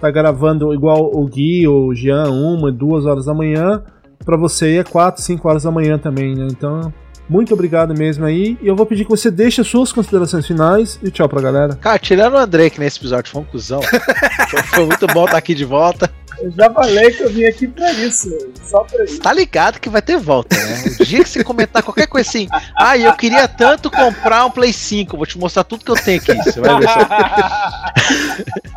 [0.00, 3.82] tá gravando igual o Gui ou o Jean, uma, duas horas da manhã,
[4.24, 6.48] pra você é quatro, cinco horas da manhã também, né?
[6.50, 6.92] Então
[7.28, 8.56] muito obrigado mesmo aí.
[8.62, 11.76] E eu vou pedir que você deixe as suas considerações finais e tchau pra galera.
[11.76, 13.80] Cara, tirando o André, que nesse episódio foi um cuzão.
[14.48, 16.10] foi, foi muito bom estar aqui de volta.
[16.40, 18.30] Eu já falei que eu vim aqui pra isso,
[18.64, 19.18] só pra isso.
[19.20, 20.84] Tá ligado que vai ter volta, né?
[21.00, 22.46] O dia que você comentar qualquer coisa assim,
[22.78, 26.20] ah, eu queria tanto comprar um Play 5, vou te mostrar tudo que eu tenho
[26.20, 26.34] aqui.
[26.34, 26.98] Você vai ver só.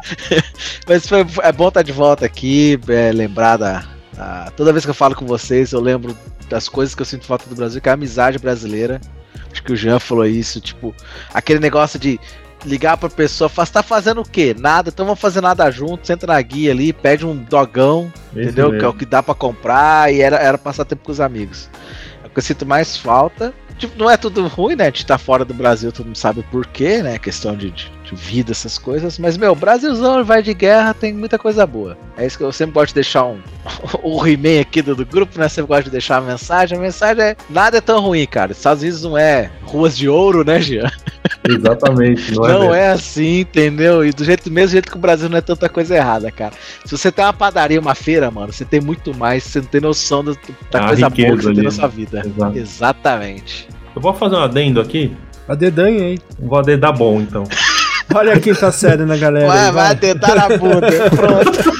[0.88, 3.84] Mas foi, é bom estar de volta aqui, é, lembrar da,
[4.14, 6.18] da- Toda vez que eu falo com vocês, eu lembro
[6.50, 9.00] das coisas que eu sinto falta do Brasil, que é a amizade brasileira.
[9.52, 10.96] Acho que o Jean falou isso, tipo,
[11.34, 12.20] aquele negócio de
[12.66, 14.56] ligar pra pessoa, você tá fazendo o quê?
[14.58, 18.70] Nada, então vamos fazer nada junto, senta na guia ali, pede um dogão, entendeu?
[18.70, 18.94] Que é o mesmo.
[18.94, 21.70] que dá pra comprar e era, era passar tempo com os amigos.
[22.24, 23.54] É o que eu sinto mais falta.
[23.78, 24.92] Tipo, não é tudo ruim, né?
[24.92, 27.18] De estar fora do Brasil, todo mundo sabe por quê, né?
[27.18, 29.18] Questão de, de vida, essas coisas.
[29.18, 31.98] Mas, meu, Brasilzão vai de guerra, tem muita coisa boa.
[32.18, 33.40] É isso que eu sempre gosto de deixar um.
[34.04, 35.48] o He-Man aqui do, do grupo, né?
[35.48, 36.78] Sempre gosto de deixar a mensagem.
[36.78, 38.52] A mensagem é: nada é tão ruim, cara.
[38.52, 40.90] Estados Unidos não é ruas de ouro, né, Jean?
[41.48, 42.54] Exatamente, não é?
[42.54, 44.06] Não é assim, entendeu?
[44.06, 46.54] E do jeito mesmo jeito que o Brasil não é tanta coisa errada, cara.
[46.86, 49.82] Se você tem uma padaria, uma feira, mano, você tem muito mais, você não tem
[49.82, 50.34] noção da,
[50.70, 51.72] da A coisa boa que você tem ali, na né?
[51.72, 52.24] sua vida.
[52.26, 52.58] Exato.
[52.58, 53.68] Exatamente.
[53.96, 55.16] Eu vou fazer um adendo aqui.
[55.48, 56.20] A dedanha aí.
[56.40, 57.44] Vou adendar bom, então.
[58.14, 59.48] Olha quem tá sério na galera.
[59.48, 60.88] Vai, aí, vai tentar na bunda.
[61.16, 61.72] Pronto.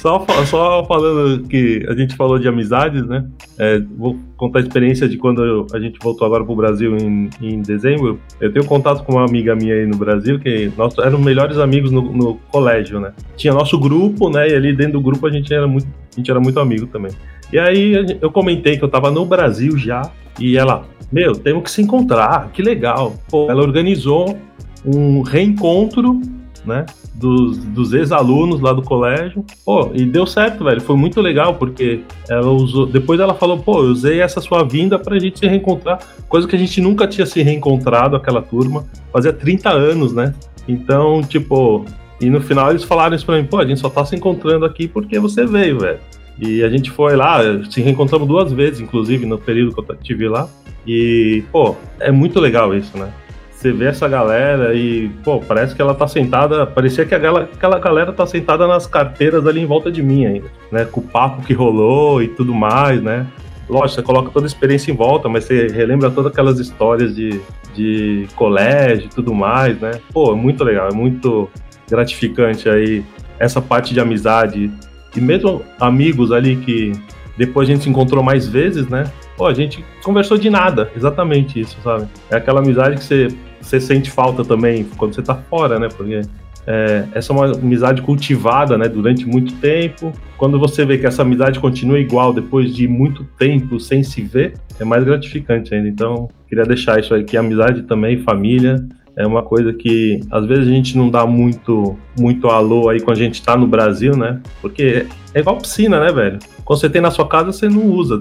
[0.00, 3.24] Só, só falando que a gente falou de amizades, né?
[3.56, 7.30] É, vou contar a experiência de quando eu- a gente voltou agora pro Brasil em,
[7.40, 8.18] em dezembro.
[8.40, 11.92] Eu tenho contato com uma amiga minha aí no Brasil, que nós éramos melhores amigos
[11.92, 13.12] no, no colégio, né?
[13.36, 14.48] Tinha nosso grupo, né?
[14.48, 17.12] E ali dentro do grupo a gente era muito, a gente era muito amigo também.
[17.52, 20.10] E aí eu comentei que eu tava no Brasil já,
[20.40, 23.14] e ela, meu, temos que se encontrar, que legal.
[23.28, 24.38] Pô, ela organizou
[24.84, 26.20] um reencontro,
[26.64, 26.86] né?
[27.14, 29.44] Dos, dos ex-alunos lá do colégio.
[29.64, 30.80] Pô, e deu certo, velho.
[30.80, 32.86] Foi muito legal, porque ela usou.
[32.86, 35.98] Depois ela falou, pô, eu usei essa sua vinda pra gente se reencontrar.
[36.28, 38.84] Coisa que a gente nunca tinha se reencontrado, aquela turma.
[39.12, 40.34] Fazia 30 anos, né?
[40.66, 41.84] Então, tipo,
[42.20, 44.64] E no final eles falaram isso pra mim, pô, a gente só tá se encontrando
[44.64, 45.98] aqui porque você veio, velho.
[46.44, 47.38] E a gente foi lá,
[47.70, 50.48] se reencontramos duas vezes, inclusive, no período que eu estive lá.
[50.84, 53.12] E, pô, é muito legal isso, né?
[53.52, 56.66] Você vê essa galera e, pô, parece que ela tá sentada.
[56.66, 60.48] Parecia que aquela, aquela galera tá sentada nas carteiras ali em volta de mim ainda,
[60.72, 60.84] né?
[60.84, 63.24] Com o papo que rolou e tudo mais, né?
[63.68, 67.40] Lógico, você coloca toda a experiência em volta, mas você relembra todas aquelas histórias de,
[67.72, 69.92] de colégio e tudo mais, né?
[70.12, 71.48] Pô, é muito legal, é muito
[71.88, 73.04] gratificante aí
[73.38, 74.72] essa parte de amizade.
[75.16, 76.92] E mesmo amigos ali que
[77.36, 79.10] depois a gente se encontrou mais vezes, né?
[79.36, 82.06] Pô, a gente conversou de nada, exatamente isso, sabe?
[82.30, 83.28] É aquela amizade que você
[83.62, 85.88] você sente falta também quando você tá fora, né?
[85.88, 86.20] Porque
[86.66, 88.88] é, essa é uma amizade cultivada, né?
[88.88, 90.12] Durante muito tempo.
[90.36, 94.54] Quando você vê que essa amizade continua igual depois de muito tempo sem se ver,
[94.78, 95.88] é mais gratificante ainda.
[95.88, 98.84] Então, queria deixar isso aí, que amizade também, família,
[99.16, 103.18] é uma coisa que às vezes a gente não dá muito, muito alô aí quando
[103.18, 104.40] a gente tá no Brasil, né?
[104.60, 106.38] Porque é igual piscina, né, velho?
[106.64, 108.18] Quando você tem na sua casa, você não usa.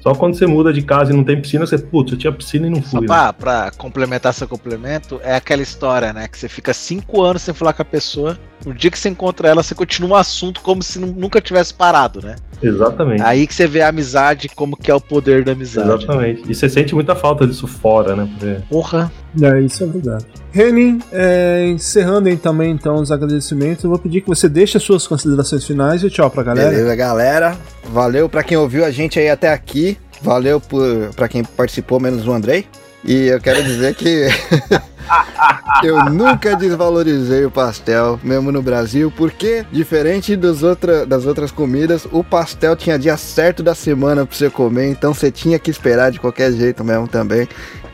[0.00, 2.66] Só quando você muda de casa e não tem piscina, você, putz, eu tinha piscina
[2.66, 3.00] e não fui.
[3.00, 3.32] Só pra, né?
[3.32, 6.28] pra complementar seu complemento, é aquela história, né?
[6.28, 9.48] Que você fica cinco anos sem falar com a pessoa, no dia que você encontra
[9.48, 12.36] ela, você continua um assunto como se nunca tivesse parado, né?
[12.62, 13.22] Exatamente.
[13.22, 15.88] Aí que você vê a amizade, como que é o poder da amizade.
[15.88, 16.42] Exatamente.
[16.48, 18.28] E você sente muita falta disso fora, né?
[18.38, 18.62] Porque...
[18.68, 19.12] Porra.
[19.40, 20.24] É, isso é verdade.
[20.52, 24.82] Renin, é, encerrando aí também então os agradecimentos, eu vou pedir que você deixe as
[24.82, 26.70] suas considerações finais e tchau pra galera.
[26.70, 27.58] Beleza, galera.
[27.92, 29.98] Valeu pra quem ouviu a gente aí até aqui.
[30.22, 32.66] Valeu por, pra quem participou, menos o Andrei.
[33.04, 34.28] E eu quero dizer que
[35.82, 42.06] eu nunca desvalorizei o pastel, mesmo no Brasil, porque, diferente dos outra, das outras comidas,
[42.10, 46.10] o pastel tinha dia certo da semana pra você comer, então você tinha que esperar
[46.10, 47.48] de qualquer jeito mesmo também.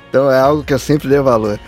[0.08, 1.58] Então é algo que eu sempre dei valor.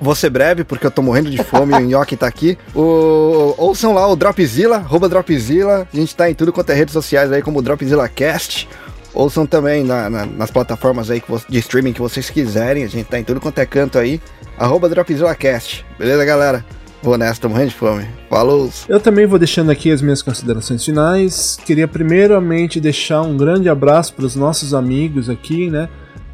[0.00, 2.58] Vou ser breve, porque eu tô morrendo de fome e o Nhoque tá aqui.
[2.74, 5.88] O, ouçam lá o Dropzilla, arroba Dropzilla.
[5.92, 8.68] A gente tá em tudo quanto é redes sociais aí, como Dropzilla Cast.
[9.14, 12.84] Ouçam também na, na, nas plataformas aí de streaming que vocês quiserem.
[12.84, 14.20] A gente tá em tudo quanto é canto aí.
[14.58, 15.84] Arroba DropzillaCast.
[15.98, 16.64] Beleza, galera?
[17.02, 18.06] Vou nessa, tô morrendo de fome.
[18.28, 18.70] Falou!
[18.88, 21.58] Eu também vou deixando aqui as minhas considerações finais.
[21.64, 25.88] Queria primeiramente deixar um grande abraço para os nossos amigos aqui, né?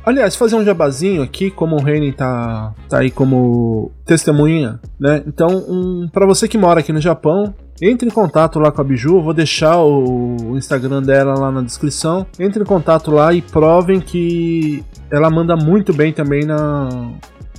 [0.04, 5.22] Aliás, fazer um jabazinho aqui, como o Reine tá, tá aí como testemunha, né?
[5.26, 8.84] Então, um, para você que mora aqui no Japão, entre em contato lá com a
[8.84, 12.26] Biju, vou deixar o Instagram dela lá na descrição.
[12.38, 16.88] Entre em contato lá e provem que ela manda muito bem também na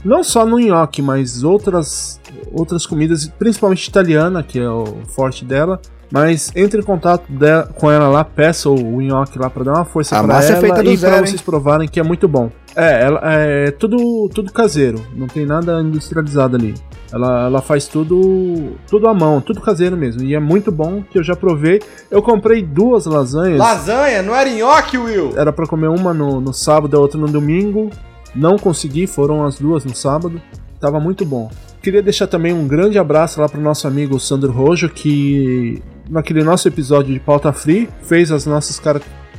[0.04, 2.20] não só no nhoque, mas outras
[2.52, 5.80] outras comidas, principalmente italiana, que é o forte dela.
[6.12, 9.86] Mas entre em contato dela, com ela lá, peça o nhoque lá para dar uma
[9.86, 12.52] força para ela é feita do e para vocês provarem que é muito bom.
[12.76, 16.76] É, ela, é tudo tudo caseiro, não tem nada industrializado ali.
[17.12, 20.22] Ela, ela faz tudo tudo à mão, tudo caseiro mesmo.
[20.22, 21.82] E é muito bom que eu já provei.
[22.12, 23.58] Eu comprei duas lasanhas.
[23.58, 24.22] Lasanha?
[24.22, 25.34] Não era nhoque, Will?
[25.36, 27.90] Era para comer uma no, no sábado, a outra no domingo.
[28.36, 30.42] Não consegui, foram as duas no sábado.
[30.80, 31.50] Tava muito bom.
[31.82, 36.68] Queria deixar também um grande abraço lá pro nosso amigo Sandro Rojo, que naquele nosso
[36.68, 38.82] episódio de Pauta Free fez as nossas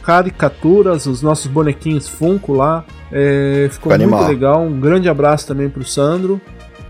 [0.03, 2.85] caricaturas, os nossos bonequinhos Funko lá.
[3.11, 4.21] É, ficou Animal.
[4.21, 4.63] muito legal.
[4.63, 6.41] Um grande abraço também pro Sandro.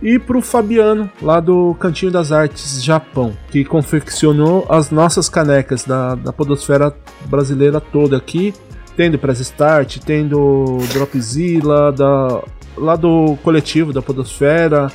[0.03, 6.15] E pro Fabiano, lá do Cantinho das Artes Japão, que confeccionou as nossas canecas da,
[6.15, 6.95] da podosfera
[7.27, 8.53] brasileira toda aqui.
[8.97, 12.43] Tendo Press Start, tendo Dropzilla, da,
[12.77, 14.91] lá do coletivo da podosfera,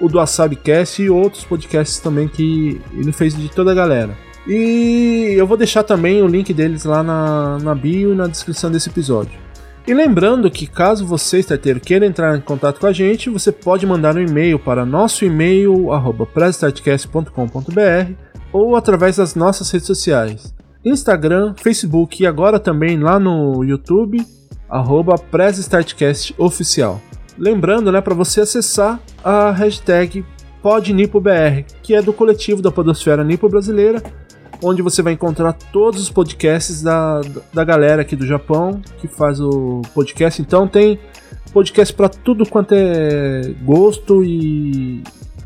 [0.00, 4.16] o do Asabcast e outros podcasts também que ele fez de toda a galera.
[4.46, 8.70] E eu vou deixar também o link deles lá na, na bio e na descrição
[8.70, 9.38] desse episódio.
[9.86, 13.86] E lembrando que caso você, starteiro, queira entrar em contato com a gente, você pode
[13.86, 16.28] mandar um e-mail para nosso e-mail, arroba
[18.52, 20.54] ou através das nossas redes sociais.
[20.88, 24.24] Instagram, Facebook e agora também lá no YouTube,
[24.68, 25.14] arroba
[26.38, 27.00] Oficial.
[27.36, 30.24] Lembrando, né, para você acessar a hashtag
[30.62, 34.02] PodNipoBR, que é do coletivo da Podosfera Nipo Brasileira,
[34.62, 37.20] onde você vai encontrar todos os podcasts da,
[37.52, 40.42] da galera aqui do Japão que faz o podcast.
[40.42, 40.98] Então tem
[41.52, 45.02] podcast para tudo quanto é gosto e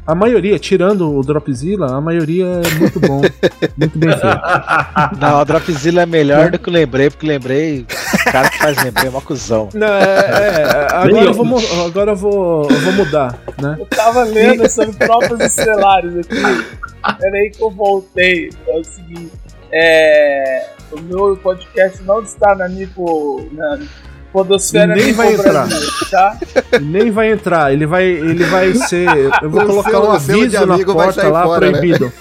[0.07, 3.20] a maioria, tirando o Dropzilla, a maioria é muito bom,
[3.77, 5.20] muito bem feito.
[5.20, 7.87] Não, o Dropzilla é melhor do que o Lembrei, porque Lembrei,
[8.27, 9.69] o cara que faz Lembrei é uma cuzão.
[9.74, 13.77] Não, é, é, agora, eu vou, agora eu vou, eu vou mudar, né?
[13.79, 16.43] Eu tava lendo sobre tropas estelares aqui.
[17.19, 18.51] Peraí que eu voltei.
[18.66, 19.33] É o seguinte.
[19.73, 23.49] É, o meu podcast não está na Nipo.
[23.53, 23.79] Na,
[24.33, 25.67] Podosfera Nem vai entrar.
[25.67, 26.37] Brasil, tá?
[26.81, 29.07] Nem vai entrar, ele vai, ele vai ser.
[29.43, 31.79] Eu vou O colocar selo- um aviso na porta lá, fora, né?
[31.79, 32.13] proibido.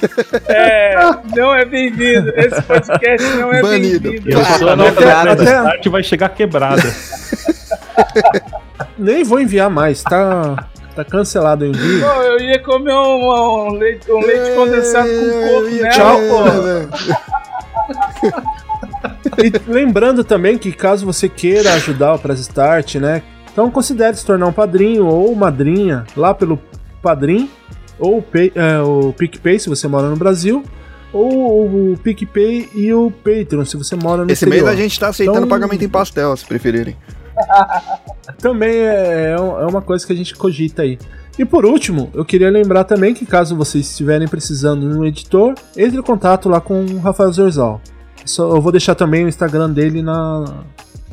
[0.47, 0.95] É,
[1.35, 2.29] não é bem-vindo.
[2.35, 4.11] Esse podcast não é Banido.
[4.11, 4.29] bem-vindo.
[4.29, 6.83] E a sua Até- Start vai chegar quebrada.
[8.97, 12.01] Nem vou enviar mais, tá, tá cancelado o envio.
[12.05, 16.43] Pô, eu ia comer um, um leite, um leite condensado com coco nela, Tchau, pô.
[19.25, 23.21] E lembrando também que caso você queira ajudar o Press Start, né?
[23.51, 26.59] Então considere se tornar um padrinho ou madrinha lá pelo
[27.01, 27.49] Padrim
[27.99, 30.63] ou o, Pay, é, o PicPay se você mora no Brasil,
[31.13, 34.65] ou o PicPay e o Patreon se você mora no Esse exterior.
[34.65, 36.95] mês a gente tá aceitando Então- pagamento em pastel, se preferirem.
[38.39, 40.97] Também é, é uma coisa que a gente cogita aí.
[41.37, 45.55] E por último, eu queria lembrar também que caso vocês estiverem precisando de um editor,
[45.77, 47.81] entre em contato lá com o Rafael Zorzal.
[48.25, 50.63] Só, eu vou deixar também o Instagram dele na,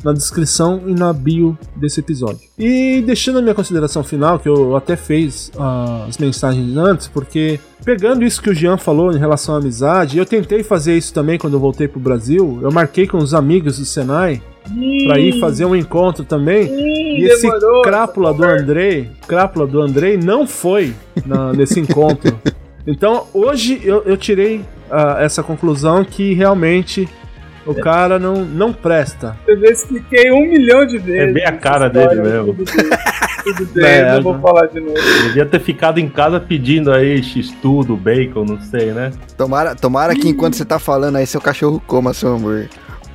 [0.03, 2.39] na descrição e na bio desse episódio.
[2.57, 7.59] E deixando a minha consideração final, que eu até fiz ah, as mensagens antes, porque
[7.83, 11.37] pegando isso que o Jean falou em relação à amizade, eu tentei fazer isso também
[11.37, 12.59] quando eu voltei pro Brasil.
[12.61, 14.41] Eu marquei com os amigos do Senai
[15.07, 16.67] pra ir fazer um encontro também.
[16.71, 17.81] E esse demorou.
[17.81, 20.93] crápula do Andrei, crápula do Andrei não foi
[21.25, 22.37] na- nesse encontro.
[22.87, 24.61] Então hoje eu, eu tirei
[24.91, 27.07] ah, essa conclusão que realmente
[27.65, 29.37] o cara não, não presta.
[29.47, 31.29] Eu já expliquei um milhão de vezes.
[31.29, 32.53] É bem a cara dele mesmo.
[32.55, 32.89] Tudo bem,
[33.43, 34.39] tudo bem É, não vou né?
[34.41, 34.95] falar de novo.
[35.23, 39.11] Devia ter ficado em casa pedindo aí x-tudo, bacon, não sei, né?
[39.37, 42.69] Tomara, tomara que enquanto você tá falando aí, seu cachorro coma seu hambúrguer.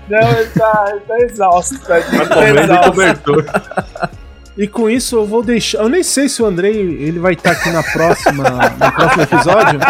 [0.08, 1.78] Não, ele tá, ele tá exausto.
[1.80, 2.90] Tá Tá comendo exausto.
[2.90, 3.44] cobertor.
[4.56, 5.78] E com isso eu vou deixar.
[5.78, 9.22] Eu nem sei se o Andrei ele vai estar tá aqui na próxima, no próximo
[9.22, 9.80] episódio.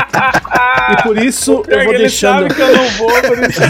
[0.90, 2.42] E por isso eu vou ele deixando.
[2.42, 3.60] Sabe que eu não vou, por tá isso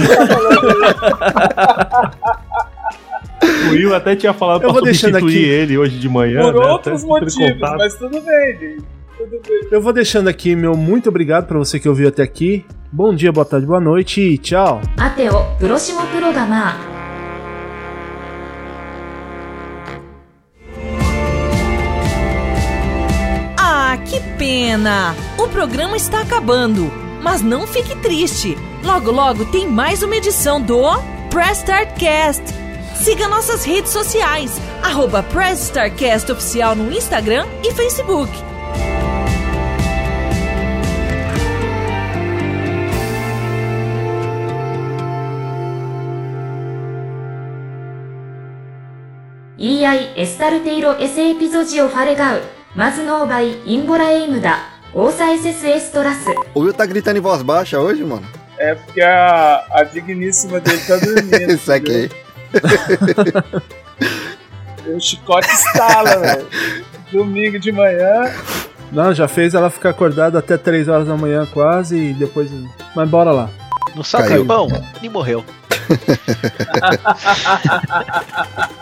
[3.67, 5.37] O Will até tinha falado eu pra substituir aqui...
[5.37, 6.43] ele hoje de manhã.
[6.43, 6.67] Por né?
[6.67, 8.85] outros motivos, mas tudo bem, gente.
[9.19, 12.65] tudo bem, Eu vou deixando aqui meu muito obrigado para você que ouviu até aqui.
[12.93, 14.81] Bom dia, boa tarde, boa noite e tchau.
[14.97, 16.94] Até o próximo programa.
[24.14, 25.16] que pena!
[25.38, 26.92] O programa está acabando,
[27.22, 28.58] mas não fique triste.
[28.84, 30.82] Logo, logo tem mais uma edição do
[31.30, 32.44] Press Start Cast.
[32.96, 38.32] Siga nossas redes sociais, arroba Press Start Cast Oficial no Instagram e Facebook.
[49.58, 52.42] EI エスタルテイロエセエピゾジオファレガウ
[52.75, 53.27] Masnow.
[56.55, 58.27] O Will tá gritando em voz baixa hoje, mano?
[58.59, 61.51] É porque a, a digníssima dele tá dormindo.
[61.53, 62.11] Isso aqui.
[64.87, 66.47] o chicote estala, velho.
[67.13, 68.33] Domingo de manhã.
[68.91, 72.51] Não, já fez ela ficar acordada até 3 horas da manhã quase e depois.
[72.95, 73.51] Mas bora lá.
[73.95, 74.69] Não saca o pão
[75.03, 75.45] e morreu.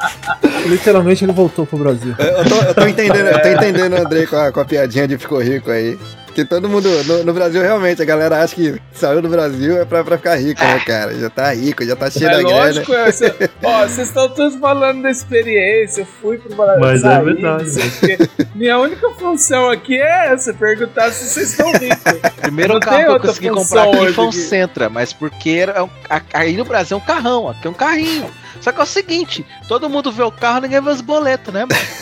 [0.66, 2.14] Literalmente ele voltou pro Brasil.
[2.18, 4.64] Eu, eu tô, eu tô entendendo, eu tô entendendo o Andrei com a, com a
[4.64, 5.98] piadinha de ficou rico aí.
[6.34, 9.84] Que todo mundo, no, no Brasil, realmente, a galera acha que saiu do Brasil é
[9.84, 11.12] pra, pra ficar rico, né, cara?
[11.14, 12.54] Já tá rico, já tá cheio É da grana.
[12.54, 16.00] lógico, é, cê- ó, vocês estão todos falando da experiência.
[16.00, 16.80] Eu fui pro Brasil.
[16.80, 17.64] Mas é saí, verdade.
[17.68, 18.46] o quê.
[18.54, 22.30] Minha única função aqui é essa: perguntar se vocês estão ricos.
[22.40, 24.32] Primeiro Não carro tem que eu outra consegui função comprar aqui foi um.
[24.32, 27.74] Sentra, mas porque era um, a- aí no Brasil é um carrão, aqui é um
[27.74, 28.30] carrinho.
[28.60, 31.60] Só que é o seguinte, todo mundo vê o carro, ninguém vê os boletos, né,
[31.60, 31.72] mano?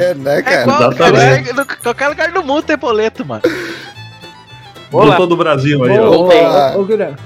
[0.00, 0.62] É, né, É cara?
[0.62, 3.42] igual, cara, no- qualquer lugar do mundo tem boleto, mano.
[4.90, 6.78] Voltou do Brasil aí, ó.
[6.78, 7.16] Ô, Guilherme.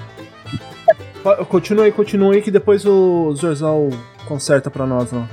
[1.49, 3.91] Continua aí, continua aí que depois o Zorzal
[4.27, 5.27] conserta pra nós lá.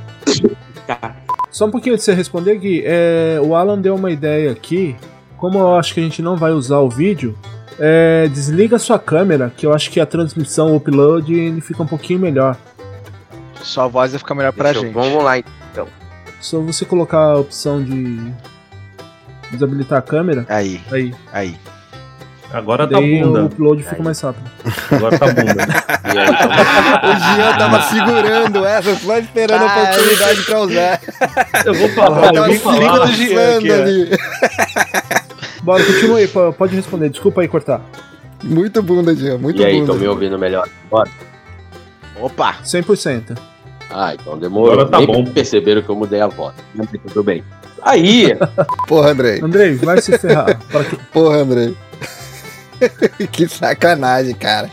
[0.88, 1.16] Tá.
[1.52, 4.96] Só um pouquinho antes de você responder, Gui, é, o Alan deu uma ideia aqui.
[5.38, 7.38] Como eu acho que a gente não vai usar o vídeo,
[7.80, 11.84] é, desliga a sua câmera, que eu acho que a transmissão, o upload, ele fica
[11.84, 12.58] um pouquinho melhor.
[13.64, 14.94] Sua voz vai ficar melhor pra Deixa eu- gente.
[14.94, 15.34] Vamos lá.
[16.40, 18.32] Só você colocar a opção de
[19.52, 21.16] desabilitar a câmera, Aí, aí.
[21.32, 21.56] aí.
[22.52, 23.46] Agora tá Daí o bunda.
[23.46, 24.52] upload fica mais rápido.
[24.92, 25.54] Agora tá bunda.
[26.14, 31.00] E aí, então, O Jean tava segurando essa, só esperando a Ah, oportunidade pra usar.
[31.66, 33.00] Eu vou falar, eu Tava vou falar.
[33.08, 33.76] Do Jean aqui, ó.
[33.76, 34.10] ali.
[35.64, 37.10] Bora, continua aí, po- pode responder.
[37.10, 37.82] Desculpa aí cortar.
[38.44, 39.84] Muito bunda, Jean, muito e aí, bunda.
[39.86, 40.68] estão me ouvindo melhor?
[40.92, 41.10] Bora.
[42.22, 42.58] Opa!
[42.64, 43.36] 100%.
[43.94, 44.74] Ah, então demorou.
[44.74, 45.24] Agora tá Nem bom.
[45.26, 46.56] perceberam que eu mudei a voz.
[47.08, 47.44] Tudo bem.
[47.82, 48.36] Aí,
[48.88, 49.40] Porra, Andrei.
[49.42, 50.58] Andrei, vai se ferrar.
[50.58, 51.76] Que- Porra, Andrei.
[53.32, 54.70] que sacanagem, cara.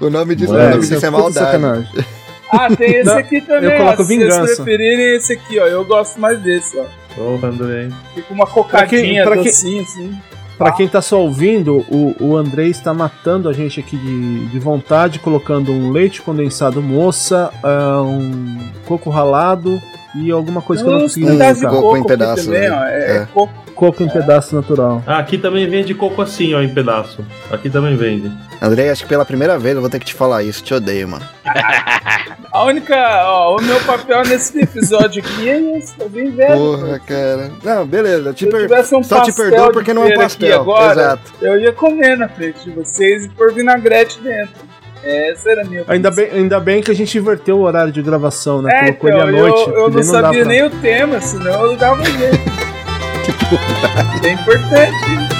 [0.00, 1.46] O nome disso, Mano, o nome isso disso é puta maldade.
[1.46, 2.04] sacanagem.
[2.50, 3.78] Ah, tem esse aqui também, eu ó.
[3.78, 4.62] coloco Se vocês vingança.
[4.62, 5.66] preferirem esse aqui, ó.
[5.66, 6.84] Eu gosto mais desse, ó.
[7.14, 7.90] Porra, Andrei.
[8.14, 10.18] Fica uma Pra cocadinha, quem- pra quem- docinho, assim.
[10.58, 14.58] Pra quem tá só ouvindo, o, o André está matando a gente aqui de, de
[14.58, 19.80] vontade, colocando um leite condensado moça, ah, um coco ralado
[20.16, 21.70] e alguma coisa que eu não consegui identificar.
[21.70, 22.70] coco em pedaço, também, né?
[22.72, 22.84] ó.
[22.86, 23.26] É, É.
[23.32, 23.67] coco.
[23.78, 25.00] Coco em pedaço natural.
[25.06, 27.24] Ah, aqui também vende coco assim, ó, em pedaço.
[27.48, 28.28] Aqui também vende.
[28.60, 30.64] Andrei, acho que pela primeira vez eu vou ter que te falar isso.
[30.64, 31.24] Te odeio, mano.
[32.50, 36.54] A única, ó, o meu papel nesse episódio aqui é esse, fazer inveja.
[36.56, 37.52] Porra, cara.
[37.62, 38.30] Não, beleza.
[38.30, 38.96] eu Te eu per...
[38.96, 40.60] um Só te perdoo porque não é um pastel.
[40.60, 41.32] agora, Exato.
[41.40, 44.54] Eu ia comer na frente de vocês e pôr vinagrete dentro.
[45.04, 48.02] Essa era a minha Ainda bem, ainda bem que a gente inverteu o horário de
[48.02, 48.70] gravação, né?
[48.88, 49.68] É, Colocou então, ele à noite.
[49.68, 52.57] eu, eu não dá sabia pra- nem o tema, senão eu dava um jeito.
[54.24, 55.38] É importante.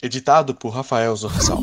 [0.00, 1.60] Editado por Rafael Zorzal.